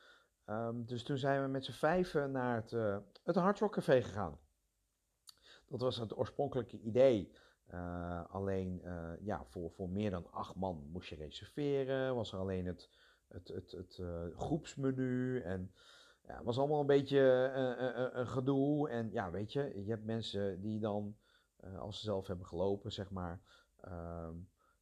Ehm, 0.45 0.85
dus 0.85 1.03
toen 1.03 1.19
zijn 1.19 1.43
we 1.43 1.49
met 1.49 1.65
z'n 1.65 1.73
vijven 1.73 2.31
naar 2.31 2.57
het, 2.57 2.71
het 3.25 3.37
Hard 3.37 3.59
Rock 3.59 3.73
Café 3.73 4.03
gegaan. 4.03 4.39
Dat 5.67 5.81
was 5.81 5.97
het 5.97 6.17
oorspronkelijke 6.17 6.79
idee. 6.81 7.33
Uh, 7.75 8.25
alleen 8.31 8.83
ja, 9.21 9.45
voor, 9.45 9.71
voor 9.71 9.89
meer 9.89 10.11
dan 10.11 10.33
acht 10.33 10.55
man 10.55 10.89
moest 10.93 11.09
je 11.09 11.17
reserveren. 11.17 12.15
Was 12.15 12.33
er 12.33 12.39
alleen 12.39 12.67
het, 12.67 12.91
het, 13.29 13.49
het, 13.49 13.71
het 13.73 14.01
groepsmenu. 14.37 15.41
En 15.41 15.73
ja, 16.27 16.43
was 16.43 16.59
allemaal 16.59 16.81
een 16.81 16.87
beetje 16.87 17.21
een 18.13 18.27
gedoe. 18.27 18.89
En 18.89 19.11
ja, 19.13 19.31
weet 19.31 19.53
je, 19.53 19.83
je 19.85 19.91
hebt 19.91 20.05
mensen 20.05 20.61
die 20.61 20.81
dan, 20.81 21.17
als 21.79 21.99
ze 21.99 22.05
zelf 22.05 22.27
hebben 22.27 22.47
gelopen, 22.47 22.93
zeg 22.93 23.11
maar. 23.11 23.41
Ehm, 23.81 24.35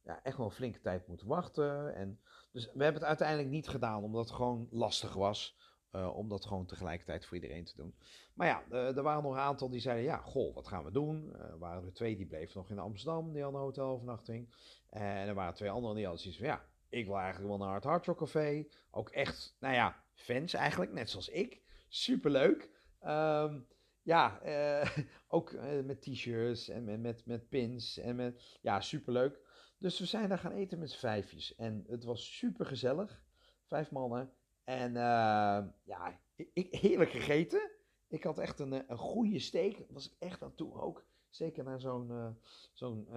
ja, 0.07 0.23
echt 0.23 0.37
wel 0.37 0.45
een 0.45 0.51
flinke 0.51 0.81
tijd 0.81 1.07
moeten 1.07 1.27
wachten. 1.27 1.95
En, 1.95 2.19
dus 2.51 2.65
we 2.65 2.83
hebben 2.83 3.01
het 3.01 3.09
uiteindelijk 3.09 3.49
niet 3.49 3.67
gedaan, 3.67 4.03
omdat 4.03 4.25
het 4.25 4.35
gewoon 4.35 4.67
lastig 4.71 5.13
was. 5.13 5.57
Uh, 5.91 6.15
om 6.15 6.29
dat 6.29 6.45
gewoon 6.45 6.65
tegelijkertijd 6.65 7.25
voor 7.25 7.35
iedereen 7.35 7.65
te 7.65 7.75
doen. 7.75 7.95
Maar 8.33 8.47
ja, 8.47 8.63
uh, 8.71 8.97
er 8.97 9.03
waren 9.03 9.23
nog 9.23 9.31
een 9.31 9.39
aantal 9.39 9.69
die 9.69 9.79
zeiden: 9.79 10.05
Ja, 10.05 10.17
goh, 10.17 10.55
wat 10.55 10.67
gaan 10.67 10.83
we 10.83 10.91
doen? 10.91 11.33
Uh, 11.35 11.41
er 11.41 11.57
waren 11.57 11.85
er 11.85 11.93
twee 11.93 12.15
die 12.15 12.25
bleven 12.25 12.57
nog 12.57 12.69
in 12.69 12.79
Amsterdam, 12.79 13.33
die 13.33 13.41
hadden 13.41 13.59
een 13.59 13.65
hotelovernachting. 13.65 14.49
En 14.89 15.27
er 15.27 15.33
waren 15.33 15.53
twee 15.53 15.69
anderen 15.69 15.95
die 15.95 16.05
hadden 16.05 16.21
zoiets 16.21 16.39
van: 16.39 16.49
Ja, 16.49 16.65
ik 16.89 17.05
wil 17.05 17.17
eigenlijk 17.17 17.47
wel 17.47 17.57
naar 17.57 17.75
het 17.75 17.83
Hard 17.83 18.05
Rock 18.05 18.17
Café. 18.17 18.65
Ook 18.91 19.09
echt, 19.09 19.55
nou 19.59 19.73
ja, 19.73 20.03
fans 20.13 20.53
eigenlijk, 20.53 20.93
net 20.93 21.09
zoals 21.09 21.29
ik. 21.29 21.61
Superleuk. 21.87 22.69
Um, 23.05 23.67
ja, 24.01 24.41
ook 25.27 25.55
met 25.83 26.01
t-shirts 26.01 26.69
en 26.69 26.83
met, 26.83 27.01
met, 27.01 27.25
met 27.25 27.49
pins 27.49 27.97
en 27.97 28.15
met, 28.15 28.57
ja, 28.61 28.81
superleuk. 28.81 29.39
Dus 29.79 29.99
we 29.99 30.05
zijn 30.05 30.29
daar 30.29 30.37
gaan 30.37 30.51
eten 30.51 30.79
met 30.79 30.95
vijfjes. 30.95 31.55
En 31.55 31.83
het 31.87 32.03
was 32.03 32.37
super 32.37 32.65
gezellig. 32.65 33.21
Vijf 33.63 33.91
mannen. 33.91 34.31
En 34.67 34.91
uh, 34.91 35.63
ja, 35.83 36.19
ik, 36.35 36.67
heerlijk 36.75 37.11
gegeten. 37.11 37.71
Ik 38.07 38.23
had 38.23 38.39
echt 38.39 38.59
een, 38.59 38.91
een 38.91 38.97
goede 38.97 39.39
steak. 39.39 39.85
was 39.89 40.05
ik 40.05 40.15
echt 40.19 40.43
aan 40.43 40.55
toe 40.55 40.73
ook. 40.73 41.05
Zeker 41.29 41.63
naar 41.63 41.79
zo'n 41.79 42.09
uh, 42.09 42.29
zo'n 42.73 43.07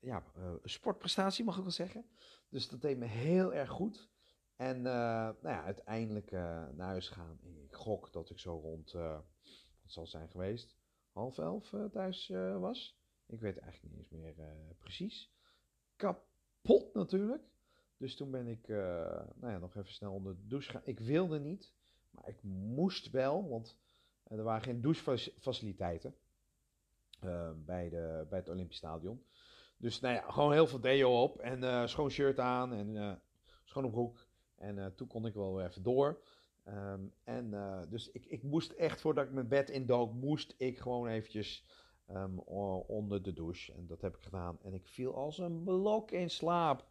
ja, 0.00 0.24
sportprestatie, 0.62 1.44
mag 1.44 1.56
ik 1.56 1.62
wel 1.62 1.70
zeggen. 1.70 2.06
Dus 2.48 2.68
dat 2.68 2.80
deed 2.80 2.98
me 2.98 3.04
heel 3.06 3.54
erg 3.54 3.70
goed. 3.70 4.10
En 4.56 4.82
nou 4.82 5.36
ja, 5.42 5.64
uiteindelijk 5.64 6.30
naar 6.30 6.86
huis 6.86 7.08
gaan. 7.08 7.38
Ik 7.42 7.74
gok 7.74 8.12
dat 8.12 8.30
ik 8.30 8.38
zo 8.38 8.58
rond, 8.58 8.92
wat 8.92 9.24
zal 9.84 10.06
zijn 10.06 10.28
geweest, 10.28 10.76
half 11.12 11.38
elf 11.38 11.74
thuis 11.92 12.28
was. 12.58 12.98
Ik 13.26 13.40
weet 13.40 13.58
eigenlijk 13.58 13.94
niet 13.94 14.12
eens 14.12 14.20
meer 14.20 14.34
precies 14.78 15.32
kapot 15.96 16.94
natuurlijk. 16.94 17.42
Dus 18.02 18.16
toen 18.16 18.30
ben 18.30 18.46
ik 18.46 18.68
uh, 18.68 18.78
nou 19.34 19.52
ja, 19.52 19.58
nog 19.58 19.76
even 19.76 19.92
snel 19.92 20.12
onder 20.12 20.36
de 20.36 20.46
douche 20.46 20.70
gaan. 20.70 20.80
Ik 20.84 21.00
wilde 21.00 21.40
niet, 21.40 21.72
maar 22.10 22.28
ik 22.28 22.42
moest 22.42 23.10
wel, 23.10 23.48
want 23.48 23.78
uh, 24.28 24.38
er 24.38 24.44
waren 24.44 24.62
geen 24.62 24.80
douchefaciliteiten 24.80 26.14
uh, 27.24 27.50
bij, 27.56 27.88
de, 27.88 28.26
bij 28.28 28.38
het 28.38 28.48
Olympisch 28.48 28.76
Stadion. 28.76 29.24
Dus 29.76 30.00
nou 30.00 30.14
ja, 30.14 30.30
gewoon 30.30 30.52
heel 30.52 30.66
veel 30.66 30.80
deo 30.80 31.22
op 31.22 31.38
en 31.38 31.88
schoon 31.88 32.10
shirt 32.10 32.38
aan 32.38 32.72
en 32.72 33.20
schone 33.64 33.90
broek. 33.90 34.26
En 34.56 34.94
toen 34.96 35.06
kon 35.06 35.26
ik 35.26 35.34
wel 35.34 35.62
even 35.62 35.82
door. 35.82 36.22
Um, 36.68 37.12
en 37.24 37.50
dus 37.88 38.10
ik, 38.10 38.26
ik 38.26 38.42
moest 38.42 38.72
echt, 38.72 39.00
voordat 39.00 39.24
ik 39.24 39.32
mijn 39.32 39.48
bed 39.48 39.70
indook, 39.70 40.12
moest 40.12 40.54
ik 40.58 40.78
gewoon 40.78 41.06
eventjes 41.06 41.66
um, 42.10 42.38
onder 42.86 43.22
de 43.22 43.32
douche. 43.32 43.72
En 43.72 43.86
dat 43.86 44.00
heb 44.00 44.16
ik 44.16 44.22
gedaan. 44.22 44.58
En 44.62 44.74
ik 44.74 44.86
viel 44.86 45.14
als 45.14 45.38
een 45.38 45.62
blok 45.62 46.10
in 46.10 46.30
slaap. 46.30 46.90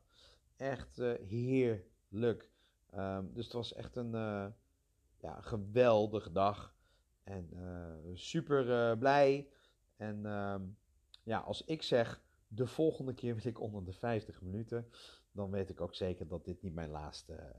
Echt 0.61 0.99
uh, 0.99 1.13
heerlijk. 1.27 2.49
Um, 2.95 3.33
dus 3.33 3.43
het 3.43 3.53
was 3.53 3.73
echt 3.73 3.95
een 3.95 4.13
uh, 4.13 4.45
ja, 5.17 5.41
geweldige 5.41 6.31
dag. 6.31 6.75
En 7.23 7.49
uh, 7.53 8.15
super 8.15 8.97
blij. 8.97 9.49
En 9.95 10.25
um, 10.25 10.77
ja, 11.23 11.39
als 11.39 11.63
ik 11.65 11.81
zeg 11.81 12.21
de 12.47 12.67
volgende 12.67 13.13
keer 13.13 13.35
wil 13.35 13.47
ik 13.47 13.59
onder 13.59 13.85
de 13.85 13.93
50 13.93 14.41
minuten. 14.41 14.91
Dan 15.31 15.51
weet 15.51 15.69
ik 15.69 15.81
ook 15.81 15.95
zeker 15.95 16.27
dat 16.27 16.45
dit 16.45 16.61
niet 16.61 16.73
mijn 16.73 16.89
laatste 16.89 17.53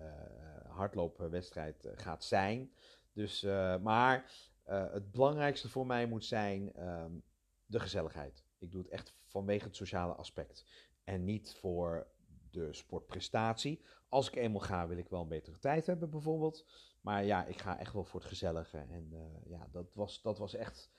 hardloopwedstrijd 0.69 1.89
gaat 1.95 2.25
zijn. 2.25 2.73
Dus, 3.13 3.43
maar 3.81 4.33
het 4.65 5.11
belangrijkste 5.11 5.69
voor 5.69 5.87
mij 5.87 6.07
moet 6.07 6.25
zijn 6.25 6.89
um, 6.89 7.23
de 7.67 7.81
gezelligheid. 7.81 8.45
Ik 8.59 8.71
doe 8.71 8.83
het 8.83 8.91
echt 8.91 9.15
vanwege 9.25 9.65
het 9.65 9.77
sociale 9.77 10.15
aspect. 10.15 10.65
En 11.05 11.25
niet 11.25 11.55
voor 11.55 12.07
de 12.53 12.73
sportprestatie. 12.73 13.85
Als 14.09 14.29
ik 14.29 14.37
eenmaal 14.37 14.61
ga, 14.61 14.89
wil 14.89 14.97
ik 14.97 15.09
wel 15.09 15.21
een 15.21 15.29
betere 15.29 15.59
tijd 15.59 15.87
hebben, 15.87 16.11
bijvoorbeeld. 16.11 16.67
Maar 17.01 17.25
ja, 17.25 17.45
ik 17.45 17.59
ga 17.59 17.79
echt 17.79 17.93
wel 17.93 18.05
voor 18.05 18.21
het 18.21 18.29
gezellige. 18.29 18.79
En 18.79 19.09
uh, 19.13 19.51
ja, 19.51 19.69
dat 19.73 19.95
was, 19.95 20.23
dat 20.23 20.39
was 20.39 20.55
echt 20.55 20.91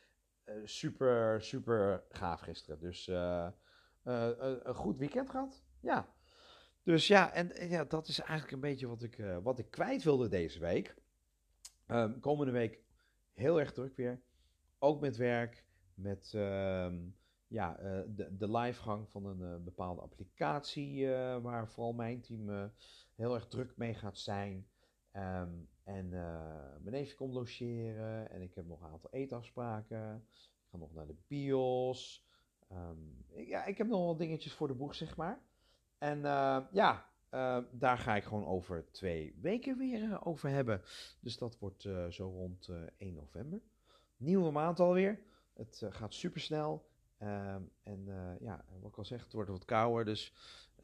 uh, 0.46 0.56
super, 0.64 1.42
super 1.42 2.04
gaaf 2.10 2.40
gisteren. 2.40 2.80
Dus 2.80 3.08
uh, 3.08 3.50
een 4.04 4.76
goed 4.76 4.98
weekend 4.98 5.30
gehad. 5.30 5.64
Ja. 5.80 6.16
Dus 6.84 7.08
ja, 7.08 7.34
en 7.34 7.70
ja, 7.70 7.84
dat 7.84 8.08
is 8.08 8.20
eigenlijk 8.20 8.52
een 8.52 8.70
beetje 8.70 8.88
wat 8.88 9.04
ik, 9.04 9.24
wat 9.44 9.60
ik 9.60 9.72
kwijt 9.72 10.04
wilde 10.04 10.28
deze 10.28 10.60
week. 10.60 10.96
Um, 11.88 12.20
komende 12.20 12.52
week 12.52 12.80
heel 13.34 13.60
erg 13.60 13.74
druk 13.74 13.96
weer. 13.96 14.22
Ook 14.80 15.02
met 15.02 15.16
werk 15.16 15.66
met 15.94 16.32
uh, 16.36 16.94
ja, 17.54 17.80
uh, 17.80 18.02
de, 18.08 18.38
de 18.38 18.52
livegang 18.52 19.10
van 19.10 19.26
een 19.26 19.40
uh, 19.40 19.64
bepaalde 19.64 20.02
applicatie 20.02 20.98
uh, 20.98 21.38
waar 21.38 21.68
vooral 21.68 21.94
mijn 21.94 22.22
team 22.22 22.72
heel 23.16 23.34
erg 23.34 23.48
druk 23.48 23.78
mee 23.78 23.94
gaat 23.94 24.18
zijn. 24.18 24.68
Um, 25.16 25.70
en 25.84 26.10
mijn 26.10 26.92
neefje 26.92 27.16
komt 27.16 27.34
logeren 27.34 28.32
en 28.32 28.42
ik 28.42 28.56
heb 28.56 28.66
nog 28.66 28.82
een 28.82 28.92
aantal 28.92 29.12
eetafspraken. 29.12 30.26
Ik 30.34 30.70
ga 30.70 30.78
nog 30.78 30.94
naar 30.94 31.08
de 31.08 31.16
bios. 31.28 32.28
Ik, 33.28 33.48
ja, 33.48 33.66
ik 33.66 33.78
heb 33.78 33.88
nog 33.88 34.00
wel 34.00 34.18
dingetjes 34.18 34.54
voor 34.54 34.68
de 34.68 34.74
boeg, 34.74 34.96
zeg 34.96 35.16
maar. 35.18 35.40
En 35.98 36.22
ja, 36.72 37.10
daar 37.72 37.98
ga 37.98 38.16
ik 38.16 38.24
gewoon 38.24 38.46
over 38.46 38.92
twee 38.92 39.40
weken 39.42 39.78
weer 39.78 40.26
over 40.26 40.50
hebben. 40.50 40.82
Dus 41.20 41.38
dat 41.38 41.60
wordt 41.60 41.82
zo 42.10 42.30
rond 42.30 42.70
1 42.98 43.14
november. 43.14 43.62
Nieuwe 44.18 44.52
maand 44.52 44.80
alweer. 44.80 45.20
Het 45.54 45.86
gaat 45.90 46.14
super 46.14 46.42
snel. 46.42 46.92
Uh, 47.24 47.56
en 47.84 48.06
uh, 48.08 48.40
ja, 48.40 48.66
wat 48.80 48.92
ik 48.92 48.98
al 48.98 49.06
zeg, 49.06 49.24
het 49.24 49.34
wordt 49.34 49.50
wat 49.50 49.66
kouder. 49.66 50.06
Dus 50.06 50.34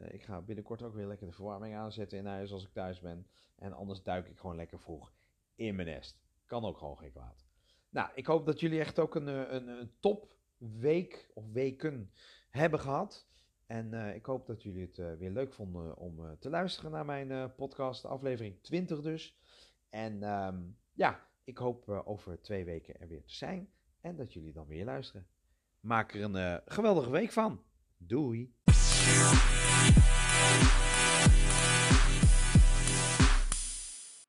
uh, 0.02 0.14
ik 0.14 0.24
ga 0.24 0.42
binnenkort 0.42 0.82
ook 0.82 0.94
weer 0.94 1.08
lekker 1.08 1.28
de 1.28 1.34
verwarming 1.34 1.76
aanzetten 1.76 2.18
in 2.18 2.26
huis 2.26 2.52
als 2.52 2.64
ik 2.64 2.74
thuis 2.74 3.00
ben. 3.00 3.28
En 3.56 3.74
anders 3.74 4.04
duik 4.04 4.28
ik 4.28 4.38
gewoon 4.38 4.56
lekker 4.56 4.80
vroeg 4.80 5.14
in 5.56 5.76
mijn 5.76 5.88
nest. 5.88 6.20
Kan 6.46 6.66
ook 6.66 6.78
gewoon 6.78 6.98
geen 6.98 7.12
kwaad. 7.12 7.46
Nou, 7.90 8.10
ik 8.14 8.26
hoop 8.26 8.46
dat 8.46 8.60
jullie 8.60 8.80
echt 8.80 9.00
ook 9.00 9.16
een, 9.16 9.28
een, 9.28 9.68
een 9.68 9.92
top 10.00 10.36
week 10.58 11.30
of 11.34 11.52
weken 11.52 12.12
hebben 12.50 12.80
gehad. 12.80 13.28
En 13.66 13.94
ik 14.16 14.26
hoop 14.26 14.46
dat 14.48 14.64
jullie 14.64 14.92
het 14.92 15.18
weer 15.18 15.32
leuk 15.32 15.54
vonden 15.54 15.98
om 15.98 16.38
te 16.40 16.50
luisteren 16.50 16.92
naar 16.92 17.06
mijn 17.06 17.56
podcast, 17.56 18.06
aflevering 18.06 18.62
20 18.62 19.02
dus. 19.02 19.38
En 19.90 20.24
um, 20.24 20.78
ja, 20.94 21.28
ik 21.44 21.58
hoop 21.58 21.90
over 21.90 22.42
twee 22.42 22.66
weken 22.66 23.00
er 23.00 23.08
weer 23.08 23.24
te 23.24 23.36
zijn. 23.36 23.70
En 24.02 24.16
dat 24.16 24.34
jullie 24.34 24.54
dan 24.54 24.68
weer 24.68 24.86
luisteren. 24.86 25.28
Maak 25.80 26.14
er 26.14 26.24
een 26.24 26.36
uh, 26.36 26.56
geweldige 26.66 27.10
week 27.10 27.32
van. 27.32 27.62
Doei. 27.98 28.54